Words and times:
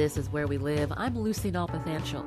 This 0.00 0.16
is 0.16 0.30
Where 0.30 0.46
We 0.46 0.56
Live. 0.56 0.90
I'm 0.96 1.14
Lucy 1.14 1.52
Nalpathanchel. 1.52 2.24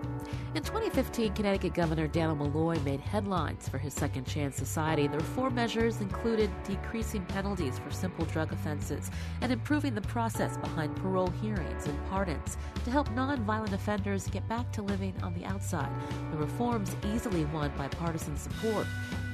In 0.53 0.61
2015, 0.61 1.33
Connecticut 1.33 1.73
Governor 1.73 2.05
Daniel 2.05 2.35
Malloy 2.35 2.77
made 2.81 2.99
headlines 2.99 3.67
for 3.67 3.79
his 3.79 3.95
Second 3.95 4.25
Chance 4.25 4.57
Society. 4.57 5.07
The 5.07 5.17
reform 5.17 5.55
measures 5.55 5.99
included 5.99 6.51
decreasing 6.65 7.25
penalties 7.25 7.79
for 7.79 7.89
simple 7.89 8.25
drug 8.25 8.53
offenses 8.53 9.09
and 9.41 9.51
improving 9.51 9.95
the 9.95 10.01
process 10.01 10.55
behind 10.57 10.95
parole 10.97 11.31
hearings 11.41 11.87
and 11.87 12.09
pardons 12.11 12.57
to 12.85 12.91
help 12.91 13.09
nonviolent 13.09 13.73
offenders 13.73 14.27
get 14.27 14.47
back 14.47 14.71
to 14.73 14.83
living 14.83 15.15
on 15.23 15.33
the 15.33 15.43
outside. 15.43 15.89
The 16.29 16.37
reforms 16.37 16.95
easily 17.11 17.45
won 17.45 17.71
bipartisan 17.75 18.37
support. 18.37 18.85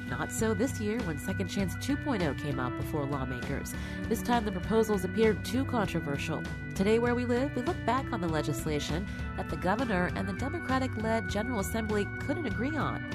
Not 0.10 0.32
so 0.32 0.56
this 0.56 0.80
year 0.80 1.00
when 1.02 1.20
Second 1.20 1.50
Chance 1.50 1.76
2.0 1.76 2.42
came 2.42 2.60
out 2.60 2.76
before 2.78 3.06
lawmakers. 3.06 3.76
This 4.08 4.24
time 4.24 4.44
the 4.44 4.52
proposals 4.52 5.06
appeared 5.06 5.46
too 5.46 5.64
controversial. 5.66 6.42
Today, 6.74 6.98
where 6.98 7.14
we 7.14 7.26
live, 7.26 7.56
we 7.56 7.62
look 7.62 7.78
back 7.86 8.12
on 8.12 8.20
the 8.20 8.28
legislation 8.28 9.06
that 9.38 9.50
the 9.50 9.58
governor 9.58 10.12
and 10.16 10.28
the 10.28 10.34
Democratic 10.34 10.96
led 10.98 11.30
General 11.30 11.60
Assembly 11.60 12.08
couldn't 12.20 12.48
agree 12.48 12.76
on. 12.76 13.08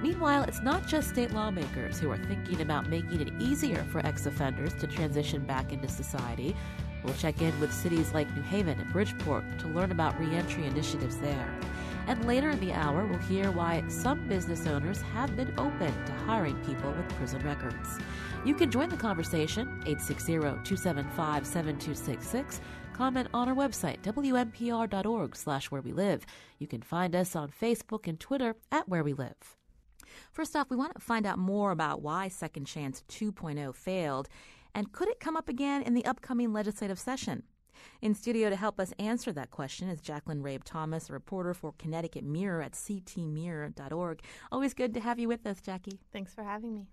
Meanwhile, 0.00 0.44
it's 0.44 0.62
not 0.62 0.86
just 0.86 1.10
state 1.10 1.32
lawmakers 1.32 1.98
who 1.98 2.10
are 2.10 2.16
thinking 2.16 2.62
about 2.62 2.88
making 2.88 3.20
it 3.20 3.32
easier 3.38 3.84
for 3.90 4.04
ex 4.06 4.24
offenders 4.24 4.72
to 4.74 4.86
transition 4.86 5.44
back 5.44 5.72
into 5.72 5.88
society. 5.88 6.56
We'll 7.04 7.14
check 7.14 7.42
in 7.42 7.58
with 7.60 7.72
cities 7.74 8.14
like 8.14 8.34
New 8.34 8.42
Haven 8.42 8.78
and 8.80 8.92
Bridgeport 8.92 9.44
to 9.58 9.68
learn 9.68 9.92
about 9.92 10.18
reentry 10.18 10.64
initiatives 10.64 11.18
there. 11.18 11.58
And 12.08 12.24
later 12.24 12.48
in 12.48 12.58
the 12.58 12.72
hour, 12.72 13.06
we'll 13.06 13.18
hear 13.18 13.50
why 13.50 13.84
some 13.88 14.26
business 14.28 14.66
owners 14.66 15.02
have 15.02 15.36
been 15.36 15.52
open 15.58 15.92
to 16.06 16.12
hiring 16.26 16.56
people 16.64 16.90
with 16.90 17.06
prison 17.10 17.44
records. 17.44 17.98
You 18.46 18.54
can 18.54 18.70
join 18.70 18.88
the 18.88 18.96
conversation 18.96 19.82
860-275-7266. 19.84 22.60
Comment 22.94 23.28
on 23.34 23.50
our 23.50 23.54
website 23.54 24.00
wnpr.org 24.02 25.36
slash 25.36 25.70
where 25.70 25.82
we 25.82 25.92
live. 25.92 26.24
You 26.58 26.66
can 26.66 26.80
find 26.80 27.14
us 27.14 27.36
on 27.36 27.50
Facebook 27.50 28.08
and 28.08 28.18
Twitter 28.18 28.56
at 28.72 28.88
where 28.88 29.04
we 29.04 29.12
live. 29.12 29.58
First 30.32 30.56
off, 30.56 30.70
we 30.70 30.76
want 30.76 30.94
to 30.94 31.00
find 31.00 31.26
out 31.26 31.38
more 31.38 31.72
about 31.72 32.00
why 32.00 32.28
Second 32.28 32.64
Chance 32.64 33.02
2.0 33.10 33.74
failed 33.74 34.30
and 34.74 34.92
could 34.92 35.08
it 35.08 35.20
come 35.20 35.36
up 35.36 35.48
again 35.48 35.82
in 35.82 35.94
the 35.94 36.06
upcoming 36.06 36.52
legislative 36.52 36.98
session? 36.98 37.42
In 38.00 38.14
studio 38.14 38.50
to 38.50 38.56
help 38.56 38.78
us 38.80 38.92
answer 38.98 39.32
that 39.32 39.50
question 39.50 39.88
is 39.88 40.00
Jacqueline 40.00 40.42
Rabe 40.42 40.64
Thomas, 40.64 41.10
a 41.10 41.12
reporter 41.12 41.54
for 41.54 41.74
Connecticut 41.78 42.24
Mirror 42.24 42.62
at 42.62 42.72
ctmirror.org. 42.72 44.22
Always 44.52 44.74
good 44.74 44.94
to 44.94 45.00
have 45.00 45.18
you 45.18 45.28
with 45.28 45.46
us, 45.46 45.60
Jackie. 45.60 46.00
Thanks 46.12 46.34
for 46.34 46.42
having 46.42 46.74
me. 46.74 46.86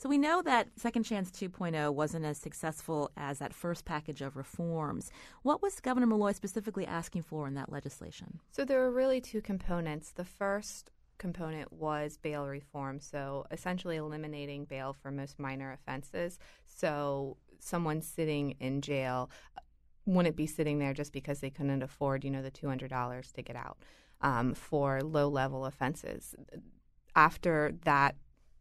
So 0.00 0.08
we 0.08 0.16
know 0.16 0.42
that 0.42 0.68
Second 0.76 1.02
Chance 1.02 1.32
2.0 1.32 1.92
wasn't 1.92 2.24
as 2.24 2.38
successful 2.38 3.10
as 3.16 3.40
that 3.40 3.52
first 3.52 3.84
package 3.84 4.22
of 4.22 4.36
reforms. 4.36 5.10
What 5.42 5.60
was 5.60 5.80
Governor 5.80 6.06
Malloy 6.06 6.32
specifically 6.32 6.86
asking 6.86 7.24
for 7.24 7.48
in 7.48 7.54
that 7.54 7.72
legislation? 7.72 8.38
So 8.52 8.64
there 8.64 8.78
were 8.78 8.92
really 8.92 9.20
two 9.20 9.40
components. 9.40 10.12
The 10.12 10.24
first 10.24 10.92
component 11.18 11.72
was 11.72 12.16
bail 12.16 12.46
reform, 12.46 13.00
so 13.00 13.46
essentially 13.50 13.96
eliminating 13.96 14.66
bail 14.66 14.92
for 14.92 15.10
most 15.10 15.40
minor 15.40 15.72
offenses. 15.72 16.38
So 16.64 17.36
someone 17.58 18.00
sitting 18.00 18.52
in 18.60 18.80
jail 18.80 19.30
wouldn't 20.08 20.36
be 20.36 20.46
sitting 20.46 20.78
there 20.78 20.94
just 20.94 21.12
because 21.12 21.40
they 21.40 21.50
couldn't 21.50 21.82
afford, 21.82 22.24
you 22.24 22.30
know, 22.30 22.42
the 22.42 22.50
$200 22.50 23.32
to 23.32 23.42
get 23.42 23.56
out 23.56 23.76
um, 24.20 24.54
for 24.54 25.02
low 25.02 25.28
level 25.28 25.66
offenses. 25.66 26.34
After 27.14 27.74
that 27.84 28.16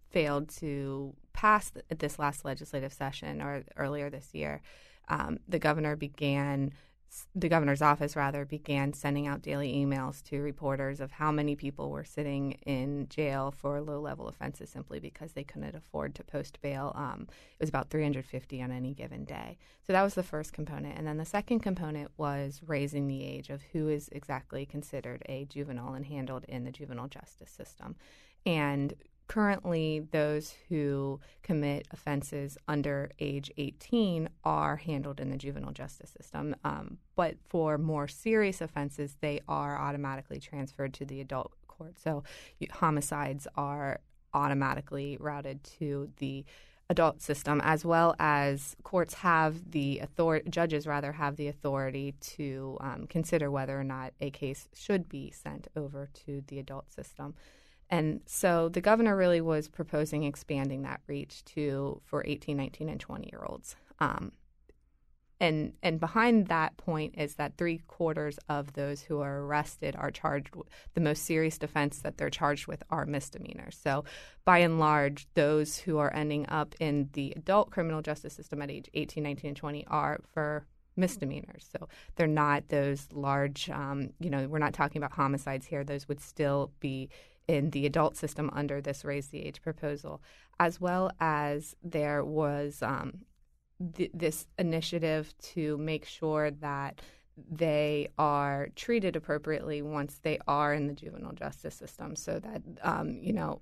failed 0.09 0.49
to 0.49 1.15
pass 1.33 1.71
this 1.97 2.19
last 2.19 2.43
legislative 2.43 2.91
session 2.91 3.41
or 3.41 3.63
earlier 3.77 4.09
this 4.09 4.33
year, 4.33 4.61
um, 5.07 5.39
the 5.47 5.59
governor 5.59 5.95
began 5.95 6.73
the 7.33 7.49
governor's 7.49 7.81
office 7.81 8.15
rather 8.15 8.45
began 8.45 8.93
sending 8.93 9.27
out 9.27 9.41
daily 9.41 9.73
emails 9.73 10.21
to 10.23 10.41
reporters 10.41 10.99
of 10.99 11.11
how 11.11 11.31
many 11.31 11.55
people 11.55 11.89
were 11.89 12.03
sitting 12.03 12.53
in 12.65 13.07
jail 13.09 13.51
for 13.51 13.81
low 13.81 13.99
level 13.99 14.27
offenses 14.27 14.69
simply 14.69 14.99
because 14.99 15.33
they 15.33 15.43
couldn't 15.43 15.75
afford 15.75 16.13
to 16.15 16.23
post 16.23 16.59
bail. 16.61 16.91
Um, 16.95 17.27
it 17.29 17.61
was 17.61 17.69
about 17.69 17.89
350 17.89 18.61
on 18.61 18.71
any 18.71 18.93
given 18.93 19.25
day. 19.25 19.57
So 19.85 19.93
that 19.93 20.03
was 20.03 20.15
the 20.15 20.23
first 20.23 20.53
component. 20.53 20.97
And 20.97 21.07
then 21.07 21.17
the 21.17 21.25
second 21.25 21.59
component 21.59 22.11
was 22.17 22.61
raising 22.65 23.07
the 23.07 23.23
age 23.23 23.49
of 23.49 23.61
who 23.73 23.87
is 23.87 24.09
exactly 24.11 24.65
considered 24.65 25.23
a 25.27 25.45
juvenile 25.45 25.93
and 25.93 26.05
handled 26.05 26.45
in 26.47 26.65
the 26.65 26.71
juvenile 26.71 27.07
justice 27.07 27.51
system. 27.51 27.95
And 28.45 28.93
currently 29.27 30.07
those 30.11 30.55
who 30.69 31.19
commit 31.43 31.87
offenses 31.91 32.57
under 32.67 33.09
age 33.19 33.51
18 33.57 34.29
are 34.43 34.77
handled 34.77 35.19
in 35.19 35.29
the 35.29 35.37
juvenile 35.37 35.71
justice 35.71 36.09
system 36.09 36.55
um, 36.63 36.97
but 37.15 37.35
for 37.47 37.77
more 37.77 38.07
serious 38.07 38.61
offenses 38.61 39.17
they 39.21 39.39
are 39.47 39.77
automatically 39.77 40.39
transferred 40.39 40.93
to 40.93 41.05
the 41.05 41.21
adult 41.21 41.51
court. 41.77 41.99
So 41.99 42.23
homicides 42.71 43.47
are 43.55 43.99
automatically 44.33 45.17
routed 45.19 45.63
to 45.79 46.09
the 46.17 46.45
adult 46.89 47.21
system 47.21 47.59
as 47.65 47.83
well 47.83 48.15
as 48.17 48.75
courts 48.83 49.15
have 49.15 49.71
the 49.71 49.99
authority 49.99 50.49
judges 50.49 50.87
rather 50.87 51.11
have 51.11 51.35
the 51.35 51.47
authority 51.47 52.13
to 52.21 52.77
um, 52.79 53.05
consider 53.07 53.51
whether 53.51 53.77
or 53.77 53.83
not 53.83 54.13
a 54.21 54.29
case 54.29 54.69
should 54.73 55.09
be 55.09 55.29
sent 55.31 55.67
over 55.75 56.07
to 56.13 56.41
the 56.47 56.59
adult 56.59 56.89
system 56.89 57.35
and 57.89 58.21
so 58.25 58.69
the 58.69 58.81
governor 58.81 59.15
really 59.15 59.41
was 59.41 59.69
proposing 59.69 60.23
expanding 60.23 60.83
that 60.83 61.01
reach 61.07 61.43
to 61.45 62.01
for 62.05 62.23
18, 62.25 62.57
19, 62.57 62.89
and 62.89 62.99
20 62.99 63.29
year 63.31 63.43
olds. 63.45 63.75
Um, 63.99 64.31
and 65.39 65.73
and 65.83 65.99
behind 65.99 66.47
that 66.47 66.77
point 66.77 67.15
is 67.17 67.35
that 67.35 67.57
three 67.57 67.79
quarters 67.87 68.39
of 68.49 68.73
those 68.73 69.01
who 69.01 69.21
are 69.21 69.41
arrested 69.41 69.95
are 69.95 70.09
charged 70.09 70.55
with 70.55 70.67
the 70.95 71.01
most 71.01 71.25
serious 71.25 71.59
offense 71.61 71.99
that 71.99 72.17
they're 72.17 72.29
charged 72.29 72.67
with 72.67 72.81
are 72.89 73.05
misdemeanors. 73.05 73.77
So 73.81 74.03
by 74.45 74.59
and 74.59 74.79
large, 74.79 75.27
those 75.35 75.77
who 75.77 75.99
are 75.99 76.13
ending 76.13 76.47
up 76.49 76.73
in 76.79 77.09
the 77.13 77.33
adult 77.35 77.69
criminal 77.69 78.01
justice 78.01 78.33
system 78.33 78.61
at 78.61 78.71
age 78.71 78.89
18, 78.95 79.23
19, 79.23 79.49
and 79.49 79.57
20 79.57 79.85
are 79.87 80.19
for 80.33 80.65
misdemeanors. 80.95 81.69
So 81.71 81.87
they're 82.15 82.25
not 82.25 82.69
those 82.69 83.07
large, 83.13 83.69
um, 83.69 84.09
you 84.19 84.31
know, 84.31 84.47
we're 84.47 84.57
not 84.57 84.73
talking 84.73 84.99
about 84.99 85.11
homicides 85.11 85.67
here. 85.67 85.83
Those 85.83 86.07
would 86.07 86.19
still 86.19 86.71
be 86.79 87.09
in 87.47 87.69
the 87.71 87.85
adult 87.85 88.17
system 88.17 88.49
under 88.53 88.81
this 88.81 89.05
raise 89.05 89.27
the 89.27 89.45
age 89.45 89.61
proposal, 89.61 90.21
as 90.59 90.81
well 90.81 91.11
as 91.19 91.75
there 91.83 92.23
was 92.23 92.81
um, 92.81 93.19
th- 93.95 94.11
this 94.13 94.47
initiative 94.57 95.33
to 95.39 95.77
make 95.77 96.05
sure 96.05 96.51
that 96.51 97.01
they 97.49 98.09
are 98.17 98.69
treated 98.75 99.15
appropriately 99.15 99.81
once 99.81 100.19
they 100.23 100.39
are 100.47 100.73
in 100.73 100.87
the 100.87 100.93
juvenile 100.93 101.33
justice 101.33 101.75
system, 101.75 102.15
so 102.15 102.39
that 102.39 102.61
um, 102.81 103.19
you 103.21 103.33
know 103.33 103.61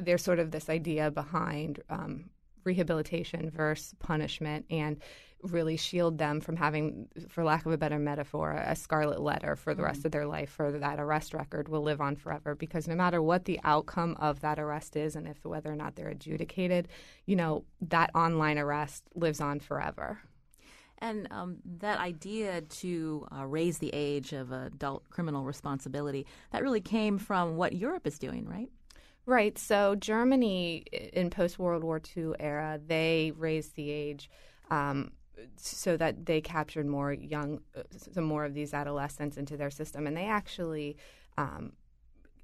there's 0.00 0.22
sort 0.22 0.38
of 0.38 0.50
this 0.50 0.68
idea 0.68 1.10
behind 1.10 1.80
um, 1.88 2.30
rehabilitation 2.64 3.50
versus 3.50 3.94
punishment, 3.98 4.66
and 4.70 5.00
really 5.44 5.76
shield 5.76 6.18
them 6.18 6.40
from 6.40 6.56
having, 6.56 7.08
for 7.28 7.44
lack 7.44 7.66
of 7.66 7.72
a 7.72 7.78
better 7.78 7.98
metaphor, 7.98 8.52
a 8.52 8.74
scarlet 8.74 9.20
letter 9.20 9.56
for 9.56 9.74
the 9.74 9.82
mm-hmm. 9.82 9.86
rest 9.86 10.04
of 10.04 10.12
their 10.12 10.26
life, 10.26 10.50
for 10.50 10.72
that 10.72 10.98
arrest 10.98 11.34
record 11.34 11.68
will 11.68 11.82
live 11.82 12.00
on 12.00 12.16
forever. 12.16 12.54
Because 12.54 12.88
no 12.88 12.94
matter 12.94 13.22
what 13.22 13.44
the 13.44 13.60
outcome 13.64 14.16
of 14.18 14.40
that 14.40 14.58
arrest 14.58 14.96
is, 14.96 15.16
and 15.16 15.26
if 15.26 15.44
whether 15.44 15.70
or 15.72 15.76
not 15.76 15.96
they're 15.96 16.08
adjudicated, 16.08 16.88
you 17.26 17.36
know 17.36 17.64
that 17.82 18.10
online 18.14 18.58
arrest 18.58 19.04
lives 19.14 19.40
on 19.40 19.60
forever. 19.60 20.18
And 20.98 21.28
um, 21.30 21.56
that 21.80 21.98
idea 21.98 22.62
to 22.62 23.26
uh, 23.36 23.44
raise 23.44 23.78
the 23.78 23.90
age 23.92 24.32
of 24.32 24.52
adult 24.52 25.08
criminal 25.10 25.44
responsibility 25.44 26.26
that 26.50 26.62
really 26.62 26.80
came 26.80 27.18
from 27.18 27.56
what 27.56 27.74
Europe 27.74 28.06
is 28.06 28.18
doing, 28.18 28.46
right? 28.48 28.70
Right. 29.26 29.58
So 29.58 29.94
Germany, 29.94 30.84
in 31.12 31.30
post 31.30 31.58
World 31.58 31.82
War 31.82 32.00
II 32.16 32.32
era, 32.38 32.78
they 32.86 33.32
raised 33.36 33.74
the 33.74 33.90
age. 33.90 34.30
Um, 34.70 35.12
so 35.56 35.96
that 35.96 36.26
they 36.26 36.40
captured 36.40 36.86
more 36.86 37.12
young, 37.12 37.60
uh, 37.76 37.82
some 38.12 38.24
more 38.24 38.44
of 38.44 38.54
these 38.54 38.74
adolescents 38.74 39.36
into 39.36 39.56
their 39.56 39.70
system, 39.70 40.06
and 40.06 40.16
they 40.16 40.26
actually 40.26 40.96
um, 41.36 41.72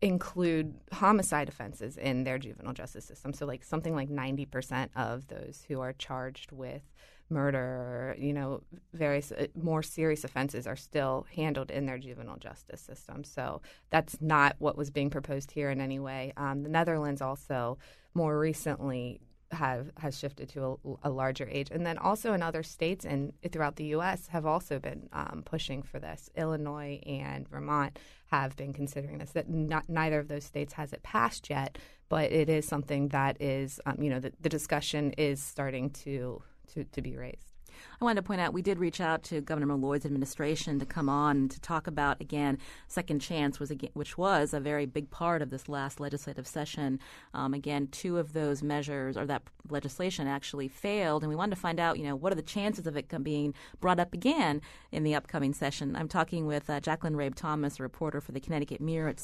include 0.00 0.74
homicide 0.92 1.48
offenses 1.48 1.96
in 1.96 2.24
their 2.24 2.38
juvenile 2.38 2.72
justice 2.72 3.04
system. 3.04 3.32
So, 3.32 3.46
like 3.46 3.64
something 3.64 3.94
like 3.94 4.08
ninety 4.08 4.46
percent 4.46 4.90
of 4.96 5.28
those 5.28 5.64
who 5.68 5.80
are 5.80 5.92
charged 5.92 6.52
with 6.52 6.82
murder, 7.30 8.16
you 8.18 8.32
know, 8.32 8.60
various 8.92 9.32
uh, 9.32 9.46
more 9.54 9.82
serious 9.82 10.24
offenses 10.24 10.66
are 10.66 10.76
still 10.76 11.26
handled 11.36 11.70
in 11.70 11.86
their 11.86 11.98
juvenile 11.98 12.36
justice 12.36 12.80
system. 12.80 13.22
So 13.22 13.62
that's 13.90 14.20
not 14.20 14.56
what 14.58 14.76
was 14.76 14.90
being 14.90 15.10
proposed 15.10 15.52
here 15.52 15.70
in 15.70 15.80
any 15.80 16.00
way. 16.00 16.32
Um, 16.36 16.64
the 16.64 16.68
Netherlands 16.68 17.22
also 17.22 17.78
more 18.14 18.38
recently 18.38 19.20
have 19.52 19.90
has 19.98 20.18
shifted 20.18 20.48
to 20.50 20.78
a, 20.84 21.08
a, 21.08 21.10
larger 21.10 21.48
age, 21.50 21.68
and 21.70 21.84
then 21.84 21.98
also 21.98 22.32
in 22.32 22.42
other 22.42 22.62
states 22.62 23.04
and 23.04 23.32
throughout 23.50 23.76
the 23.76 23.84
U.S. 23.86 24.28
have 24.28 24.46
also 24.46 24.78
been 24.78 25.08
um, 25.12 25.42
pushing 25.44 25.82
for 25.82 25.98
this. 25.98 26.30
Illinois 26.36 27.00
and 27.06 27.48
Vermont 27.48 27.98
have 28.26 28.56
been 28.56 28.72
considering 28.72 29.18
this. 29.18 29.30
That 29.32 29.48
not, 29.48 29.88
neither 29.88 30.18
of 30.18 30.28
those 30.28 30.44
states 30.44 30.74
has 30.74 30.92
it 30.92 31.02
passed 31.02 31.50
yet, 31.50 31.78
but 32.08 32.30
it 32.30 32.48
is 32.48 32.66
something 32.66 33.08
that 33.08 33.40
is, 33.40 33.80
um, 33.86 33.96
you 34.00 34.10
know, 34.10 34.20
the, 34.20 34.32
the 34.40 34.48
discussion 34.48 35.12
is 35.12 35.42
starting 35.42 35.90
to 35.90 36.42
to, 36.74 36.84
to 36.84 37.02
be 37.02 37.16
raised. 37.16 37.59
I 38.00 38.04
wanted 38.04 38.22
to 38.22 38.26
point 38.26 38.40
out 38.40 38.52
we 38.52 38.62
did 38.62 38.78
reach 38.78 39.00
out 39.00 39.22
to 39.24 39.40
Governor 39.40 39.66
Malloy's 39.66 40.04
administration 40.06 40.78
to 40.78 40.86
come 40.86 41.08
on 41.08 41.48
to 41.48 41.60
talk 41.60 41.86
about 41.86 42.20
again 42.20 42.58
second 42.88 43.20
chance 43.20 43.60
was 43.60 43.70
again, 43.70 43.90
which 43.94 44.16
was 44.16 44.54
a 44.54 44.60
very 44.60 44.86
big 44.86 45.10
part 45.10 45.42
of 45.42 45.50
this 45.50 45.68
last 45.68 46.00
legislative 46.00 46.46
session. 46.46 46.98
Um, 47.34 47.54
again, 47.54 47.88
two 47.88 48.18
of 48.18 48.32
those 48.32 48.62
measures 48.62 49.16
or 49.16 49.26
that 49.26 49.42
legislation 49.68 50.26
actually 50.26 50.68
failed, 50.68 51.22
and 51.22 51.30
we 51.30 51.36
wanted 51.36 51.54
to 51.54 51.60
find 51.60 51.78
out, 51.78 51.98
you 51.98 52.04
know, 52.04 52.16
what 52.16 52.32
are 52.32 52.36
the 52.36 52.42
chances 52.42 52.86
of 52.86 52.96
it 52.96 53.10
being 53.22 53.54
brought 53.80 54.00
up 54.00 54.14
again 54.14 54.62
in 54.92 55.02
the 55.02 55.14
upcoming 55.14 55.52
session. 55.52 55.96
I'm 55.96 56.08
talking 56.08 56.46
with 56.46 56.70
uh, 56.70 56.80
Jacqueline 56.80 57.16
Rabe 57.16 57.34
Thomas, 57.34 57.78
a 57.78 57.82
reporter 57.82 58.20
for 58.20 58.32
the 58.32 58.40
Connecticut 58.40 58.80
Mirror 58.80 59.08
at 59.08 59.20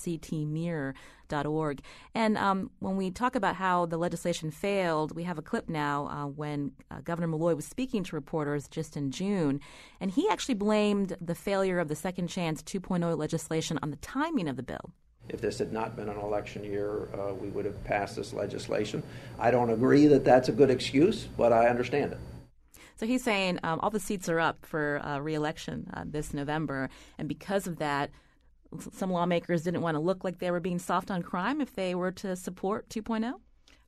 ctmirror.org. 1.28 1.80
And 2.14 2.36
um, 2.38 2.70
when 2.78 2.96
we 2.96 3.10
talk 3.10 3.34
about 3.34 3.56
how 3.56 3.86
the 3.86 3.96
legislation 3.96 4.50
failed, 4.50 5.14
we 5.14 5.24
have 5.24 5.38
a 5.38 5.42
clip 5.42 5.68
now 5.68 6.08
uh, 6.08 6.26
when 6.26 6.72
uh, 6.90 7.00
Governor 7.02 7.28
Malloy 7.28 7.54
was 7.54 7.64
speaking 7.64 8.02
to 8.04 8.16
reporters 8.16 8.68
just 8.68 8.96
in 8.96 9.10
June. 9.10 9.60
And 10.00 10.10
he 10.10 10.28
actually 10.28 10.54
blamed 10.54 11.16
the 11.20 11.34
failure 11.34 11.78
of 11.78 11.88
the 11.88 11.96
Second 11.96 12.28
Chance 12.28 12.62
2.0 12.62 13.16
legislation 13.16 13.78
on 13.82 13.90
the 13.90 13.96
timing 13.96 14.48
of 14.48 14.56
the 14.56 14.62
bill. 14.62 14.92
If 15.28 15.40
this 15.40 15.58
had 15.58 15.72
not 15.72 15.96
been 15.96 16.08
an 16.08 16.18
election 16.18 16.62
year, 16.62 17.08
uh, 17.12 17.34
we 17.34 17.48
would 17.48 17.64
have 17.64 17.82
passed 17.82 18.14
this 18.14 18.32
legislation. 18.32 19.02
I 19.40 19.50
don't 19.50 19.70
agree 19.70 20.06
that 20.06 20.24
that's 20.24 20.48
a 20.48 20.52
good 20.52 20.70
excuse, 20.70 21.24
but 21.24 21.52
I 21.52 21.66
understand 21.66 22.12
it. 22.12 22.18
So 22.94 23.06
he's 23.06 23.24
saying 23.24 23.58
um, 23.64 23.80
all 23.80 23.90
the 23.90 24.00
seats 24.00 24.28
are 24.28 24.38
up 24.38 24.64
for 24.64 25.04
uh, 25.04 25.18
reelection 25.18 25.90
uh, 25.92 26.04
this 26.06 26.32
November, 26.32 26.88
and 27.18 27.28
because 27.28 27.66
of 27.66 27.78
that, 27.78 28.10
some 28.92 29.10
lawmakers 29.10 29.62
didn't 29.62 29.82
want 29.82 29.94
to 29.94 30.00
look 30.00 30.24
like 30.24 30.38
they 30.38 30.50
were 30.50 30.60
being 30.60 30.78
soft 30.78 31.10
on 31.10 31.22
crime 31.22 31.60
if 31.60 31.74
they 31.74 31.94
were 31.94 32.12
to 32.12 32.36
support 32.36 32.88
2.0. 32.88 33.34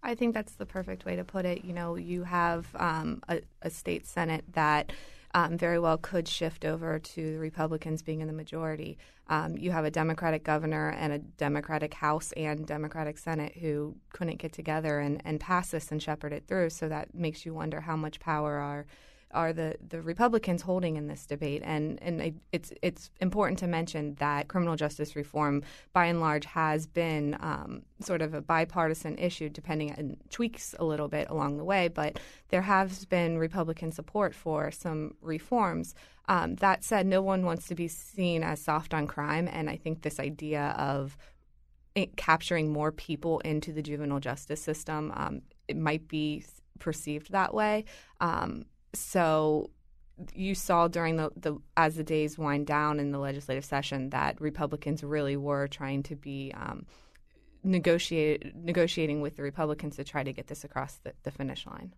I 0.02 0.14
think 0.14 0.34
that's 0.34 0.54
the 0.54 0.66
perfect 0.66 1.04
way 1.04 1.16
to 1.16 1.24
put 1.24 1.44
it. 1.44 1.64
You 1.64 1.72
know, 1.72 1.96
you 1.96 2.24
have 2.24 2.66
um, 2.76 3.22
a, 3.28 3.40
a, 3.62 3.70
state 3.70 4.06
senate 4.06 4.44
that 4.52 4.92
um, 5.34 5.58
very 5.58 5.78
well 5.78 5.98
could 5.98 6.28
shift 6.28 6.64
over 6.64 6.98
to 6.98 7.32
the 7.32 7.38
Republicans 7.38 8.02
being 8.02 8.20
in 8.20 8.28
the 8.28 8.32
majority. 8.32 8.96
Um, 9.26 9.56
you 9.58 9.72
have 9.72 9.84
a 9.84 9.90
Democratic 9.90 10.44
governor 10.44 10.90
and 10.90 11.12
a 11.12 11.18
Democratic 11.18 11.94
House 11.94 12.32
and 12.32 12.64
Democratic 12.64 13.18
Senate 13.18 13.56
who 13.60 13.96
couldn't 14.12 14.38
get 14.38 14.52
together 14.52 15.00
and, 15.00 15.20
and 15.24 15.40
pass 15.40 15.70
this 15.70 15.90
and 15.90 16.02
shepherd 16.02 16.32
it 16.32 16.44
through. 16.46 16.70
So 16.70 16.88
that 16.88 17.14
makes 17.14 17.44
you 17.44 17.52
wonder 17.52 17.80
how 17.80 17.96
much 17.96 18.20
power 18.20 18.56
are 18.56 18.86
are 19.32 19.52
the, 19.52 19.76
the 19.86 20.00
Republicans 20.00 20.62
holding 20.62 20.96
in 20.96 21.06
this 21.06 21.26
debate? 21.26 21.62
And 21.64 21.98
and 22.02 22.40
it's 22.52 22.72
it's 22.82 23.10
important 23.20 23.58
to 23.60 23.66
mention 23.66 24.14
that 24.16 24.48
criminal 24.48 24.76
justice 24.76 25.16
reform, 25.16 25.62
by 25.92 26.06
and 26.06 26.20
large, 26.20 26.44
has 26.44 26.86
been 26.86 27.36
um, 27.40 27.82
sort 28.00 28.22
of 28.22 28.34
a 28.34 28.40
bipartisan 28.40 29.18
issue, 29.18 29.48
depending 29.48 29.90
and 29.90 30.16
tweaks 30.30 30.74
a 30.78 30.84
little 30.84 31.08
bit 31.08 31.28
along 31.30 31.56
the 31.56 31.64
way. 31.64 31.88
But 31.88 32.18
there 32.48 32.62
has 32.62 33.04
been 33.04 33.38
Republican 33.38 33.92
support 33.92 34.34
for 34.34 34.70
some 34.70 35.14
reforms. 35.20 35.94
Um, 36.28 36.56
that 36.56 36.84
said, 36.84 37.06
no 37.06 37.22
one 37.22 37.46
wants 37.46 37.68
to 37.68 37.74
be 37.74 37.88
seen 37.88 38.42
as 38.42 38.60
soft 38.60 38.92
on 38.92 39.06
crime, 39.06 39.48
and 39.50 39.70
I 39.70 39.76
think 39.76 40.02
this 40.02 40.20
idea 40.20 40.74
of 40.78 41.16
capturing 42.16 42.70
more 42.72 42.92
people 42.92 43.40
into 43.40 43.72
the 43.72 43.82
juvenile 43.82 44.20
justice 44.20 44.62
system, 44.62 45.12
um, 45.16 45.42
it 45.66 45.76
might 45.76 46.06
be 46.06 46.44
perceived 46.78 47.32
that 47.32 47.52
way. 47.52 47.84
Um, 48.20 48.66
so 48.94 49.70
you 50.34 50.54
saw 50.54 50.88
during 50.88 51.16
the, 51.16 51.30
the 51.36 51.56
as 51.76 51.96
the 51.96 52.02
days 52.02 52.36
wind 52.38 52.66
down 52.66 52.98
in 52.98 53.12
the 53.12 53.18
legislative 53.18 53.64
session 53.64 54.10
that 54.10 54.40
Republicans 54.40 55.04
really 55.04 55.36
were 55.36 55.68
trying 55.68 56.02
to 56.02 56.16
be 56.16 56.52
um, 56.56 56.86
negotiate, 57.62 58.54
negotiating 58.56 59.20
with 59.20 59.36
the 59.36 59.42
Republicans 59.42 59.96
to 59.96 60.04
try 60.04 60.22
to 60.22 60.32
get 60.32 60.46
this 60.48 60.64
across 60.64 60.96
the, 61.04 61.12
the 61.22 61.30
finish 61.30 61.66
line. 61.66 61.94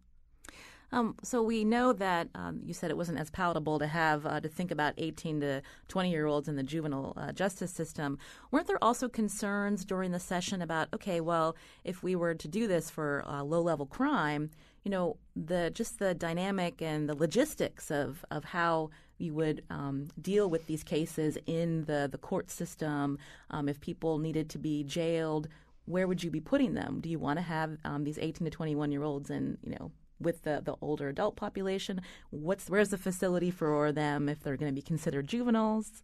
Um, 0.92 1.14
so 1.22 1.40
we 1.40 1.64
know 1.64 1.92
that 1.92 2.28
um, 2.34 2.62
you 2.64 2.74
said 2.74 2.90
it 2.90 2.96
wasn't 2.96 3.20
as 3.20 3.30
palatable 3.30 3.78
to 3.78 3.86
have 3.86 4.26
uh, 4.26 4.40
to 4.40 4.48
think 4.48 4.72
about 4.72 4.94
18 4.98 5.40
to 5.40 5.62
20 5.86 6.10
year 6.10 6.26
olds 6.26 6.48
in 6.48 6.56
the 6.56 6.64
juvenile 6.64 7.12
uh, 7.16 7.30
justice 7.30 7.70
system. 7.70 8.18
Weren't 8.50 8.66
there 8.66 8.82
also 8.82 9.08
concerns 9.08 9.84
during 9.84 10.10
the 10.10 10.18
session 10.18 10.60
about 10.60 10.88
okay, 10.92 11.20
well, 11.20 11.56
if 11.84 12.02
we 12.02 12.16
were 12.16 12.34
to 12.34 12.48
do 12.48 12.66
this 12.66 12.90
for 12.90 13.24
uh, 13.26 13.44
low 13.44 13.60
level 13.60 13.86
crime, 13.86 14.50
you 14.84 14.90
know, 14.90 15.16
the 15.36 15.70
just 15.70 15.98
the 15.98 16.14
dynamic 16.14 16.80
and 16.82 17.08
the 17.08 17.14
logistics 17.14 17.90
of 17.90 18.24
of 18.30 18.44
how 18.44 18.90
you 19.18 19.34
would 19.34 19.62
um, 19.70 20.08
deal 20.20 20.48
with 20.48 20.66
these 20.66 20.82
cases 20.82 21.36
in 21.46 21.84
the 21.84 22.08
the 22.10 22.18
court 22.18 22.50
system. 22.50 23.18
Um, 23.50 23.68
if 23.68 23.80
people 23.80 24.18
needed 24.18 24.48
to 24.50 24.58
be 24.58 24.84
jailed, 24.84 25.48
where 25.84 26.06
would 26.06 26.22
you 26.22 26.30
be 26.30 26.40
putting 26.40 26.74
them? 26.74 27.00
Do 27.00 27.08
you 27.08 27.18
want 27.18 27.38
to 27.38 27.42
have 27.42 27.78
um, 27.84 28.04
these 28.04 28.18
18 28.18 28.44
to 28.44 28.50
21 28.50 28.92
year 28.92 29.02
olds 29.02 29.30
and 29.30 29.58
you 29.62 29.72
know 29.78 29.92
with 30.20 30.42
the, 30.42 30.60
the 30.64 30.74
older 30.80 31.08
adult 31.08 31.36
population? 31.36 32.00
What's 32.30 32.68
where's 32.70 32.90
the 32.90 32.98
facility 32.98 33.50
for 33.50 33.92
them 33.92 34.28
if 34.28 34.42
they're 34.42 34.56
going 34.56 34.72
to 34.72 34.74
be 34.74 34.82
considered 34.82 35.26
juveniles? 35.26 36.02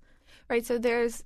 Right. 0.48 0.64
So 0.64 0.78
there's 0.78 1.24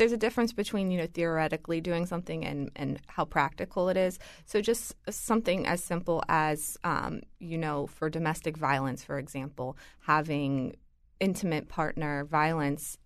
there's 0.00 0.12
a 0.12 0.16
difference 0.16 0.54
between 0.54 0.90
you 0.90 0.96
know 0.96 1.06
theoretically 1.06 1.78
doing 1.78 2.06
something 2.06 2.42
and 2.42 2.70
and 2.74 2.98
how 3.06 3.26
practical 3.26 3.90
it 3.90 3.98
is. 3.98 4.18
So 4.46 4.62
just 4.62 4.94
something 5.10 5.66
as 5.66 5.84
simple 5.84 6.22
as 6.26 6.78
um, 6.84 7.20
you 7.38 7.58
know 7.58 7.86
for 7.86 8.08
domestic 8.08 8.56
violence, 8.56 9.04
for 9.04 9.18
example, 9.18 9.76
having 10.00 10.74
intimate 11.20 11.68
partner 11.68 12.24
violence 12.24 12.96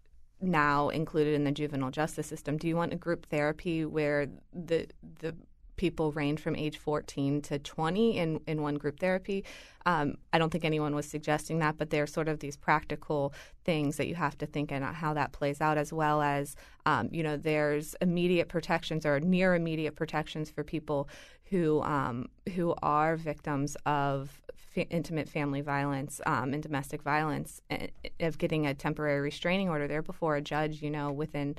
now 0.41 0.89
included 0.89 1.35
in 1.35 1.43
the 1.43 1.51
juvenile 1.51 1.91
justice 1.91 2.29
system. 2.29 2.57
Do 2.57 2.69
you 2.69 2.77
want 2.77 2.93
a 2.93 2.97
group 2.97 3.27
therapy 3.27 3.85
where 3.85 4.29
the 4.53 4.87
the 5.19 5.35
people 5.77 6.13
range 6.13 6.41
from 6.41 6.57
age 6.57 6.79
14 6.79 7.43
to 7.43 7.59
20 7.59 8.19
in, 8.19 8.41
in 8.47 8.63
one 8.63 8.77
group 8.77 9.01
therapy. 9.01 9.45
Um, 9.87 10.17
I 10.33 10.39
don't 10.39 10.51
think 10.51 10.65
anyone 10.65 10.95
was 10.95 11.07
suggesting 11.07 11.59
that, 11.59 11.77
but 11.77 11.91
they're 11.91 12.07
sort 12.07 12.29
of 12.29 12.41
these 12.41 12.57
practical 12.57 13.35
things 13.65 13.97
that 13.97 14.09
you 14.09 14.15
have 14.15 14.39
to 14.39 14.47
think 14.47 14.73
about 14.73 14.95
how 14.95 15.15
that 15.15 15.33
plays 15.33 15.61
out, 15.61 15.77
as 15.77 15.93
well 15.93 16.23
as, 16.23 16.57
um, 16.87 17.09
you 17.13 17.23
know, 17.23 17.37
there's 17.37 17.95
immediate 18.01 18.49
protections 18.49 19.05
or 19.05 19.21
near 19.21 19.55
immediate 19.55 19.95
protections 19.97 20.51
for 20.51 20.65
people 20.65 21.09
who 21.51 21.83
um, 21.83 22.29
who 22.55 22.75
are 22.83 23.17
victims 23.17 23.77
of 23.85 24.41
f- 24.77 24.87
intimate 24.91 25.29
family 25.29 25.61
violence 25.61 26.21
um, 26.27 26.55
and 26.55 26.63
domestic 26.63 27.03
violence, 27.03 27.61
eh, 27.71 27.89
of 28.21 28.39
getting 28.39 28.67
a 28.67 28.75
temporary 28.75 29.21
restraining 29.21 29.69
order 29.69 29.87
there 29.87 30.03
before 30.03 30.37
a 30.37 30.41
judge, 30.41 30.83
you 30.83 30.91
know, 30.91 31.13
within 31.13 31.57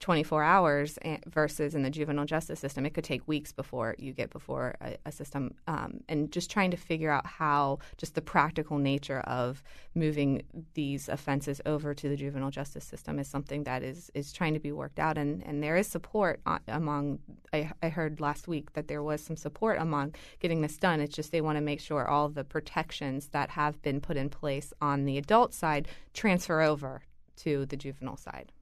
24 0.00 0.44
hours 0.44 0.98
versus 1.26 1.74
in 1.74 1.82
the 1.82 1.90
juvenile 1.90 2.24
justice 2.24 2.60
system, 2.60 2.86
it 2.86 2.94
could 2.94 3.04
take 3.04 3.26
weeks 3.26 3.52
before 3.52 3.96
you 3.98 4.12
get 4.12 4.30
before 4.30 4.76
a, 4.80 4.96
a 5.06 5.12
system. 5.12 5.54
Um, 5.66 6.00
and 6.08 6.30
just 6.30 6.50
trying 6.50 6.70
to 6.70 6.76
figure 6.76 7.10
out 7.10 7.26
how 7.26 7.78
just 7.96 8.14
the 8.14 8.22
practical 8.22 8.78
nature 8.78 9.20
of 9.20 9.62
moving 9.94 10.42
these 10.74 11.08
offenses 11.08 11.60
over 11.66 11.94
to 11.94 12.08
the 12.08 12.16
juvenile 12.16 12.50
justice 12.50 12.84
system 12.84 13.18
is 13.18 13.26
something 13.26 13.64
that 13.64 13.82
is 13.82 14.10
is 14.14 14.32
trying 14.32 14.54
to 14.54 14.60
be 14.60 14.72
worked 14.72 15.00
out. 15.00 15.18
And, 15.18 15.44
and 15.44 15.62
there 15.62 15.76
is 15.76 15.88
support 15.88 16.40
among. 16.68 17.18
I, 17.52 17.72
I 17.82 17.88
heard 17.88 18.20
last 18.20 18.46
week 18.46 18.74
that 18.74 18.88
there 18.88 19.02
was 19.02 19.20
some 19.20 19.36
support 19.36 19.78
among 19.80 20.14
getting 20.38 20.60
this 20.60 20.76
done. 20.76 21.00
It's 21.00 21.14
just 21.14 21.32
they 21.32 21.40
want 21.40 21.56
to 21.56 21.62
make 21.62 21.80
sure 21.80 22.06
all 22.06 22.28
the 22.28 22.44
protections 22.44 23.28
that 23.28 23.50
have 23.50 23.82
been 23.82 24.00
put 24.00 24.16
in 24.16 24.30
place 24.30 24.72
on 24.80 25.06
the 25.06 25.18
adult 25.18 25.54
side 25.54 25.88
transfer 26.14 26.60
over 26.60 27.02
to 27.36 27.66
the 27.66 27.76
juvenile 27.76 28.16
side. 28.16 28.52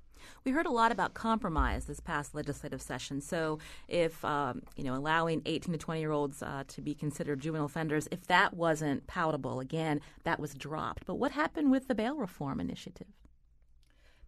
We 0.47 0.53
heard 0.53 0.67
a 0.67 0.71
lot 0.71 0.93
about 0.93 1.12
compromise 1.12 1.87
this 1.87 1.99
past 1.99 2.33
legislative 2.33 2.81
session. 2.81 3.21
So, 3.21 3.59
if 3.88 4.25
um, 4.25 4.62
you 4.76 4.85
know, 4.85 4.95
allowing 4.95 5.43
18 5.45 5.73
to 5.73 5.79
20 5.79 5.99
year 6.00 6.12
olds 6.12 6.41
uh, 6.41 6.62
to 6.69 6.81
be 6.81 6.95
considered 6.95 7.41
juvenile 7.41 7.67
offenders, 7.67 8.07
if 8.12 8.29
that 8.29 8.55
wasn't 8.55 9.09
palatable, 9.09 9.59
again, 9.59 10.00
that 10.23 10.38
was 10.38 10.55
dropped. 10.55 11.05
But 11.05 11.17
what 11.17 11.33
happened 11.33 11.73
with 11.73 11.88
the 11.88 11.97
bail 11.97 12.15
reform 12.15 12.61
initiative? 12.61 13.09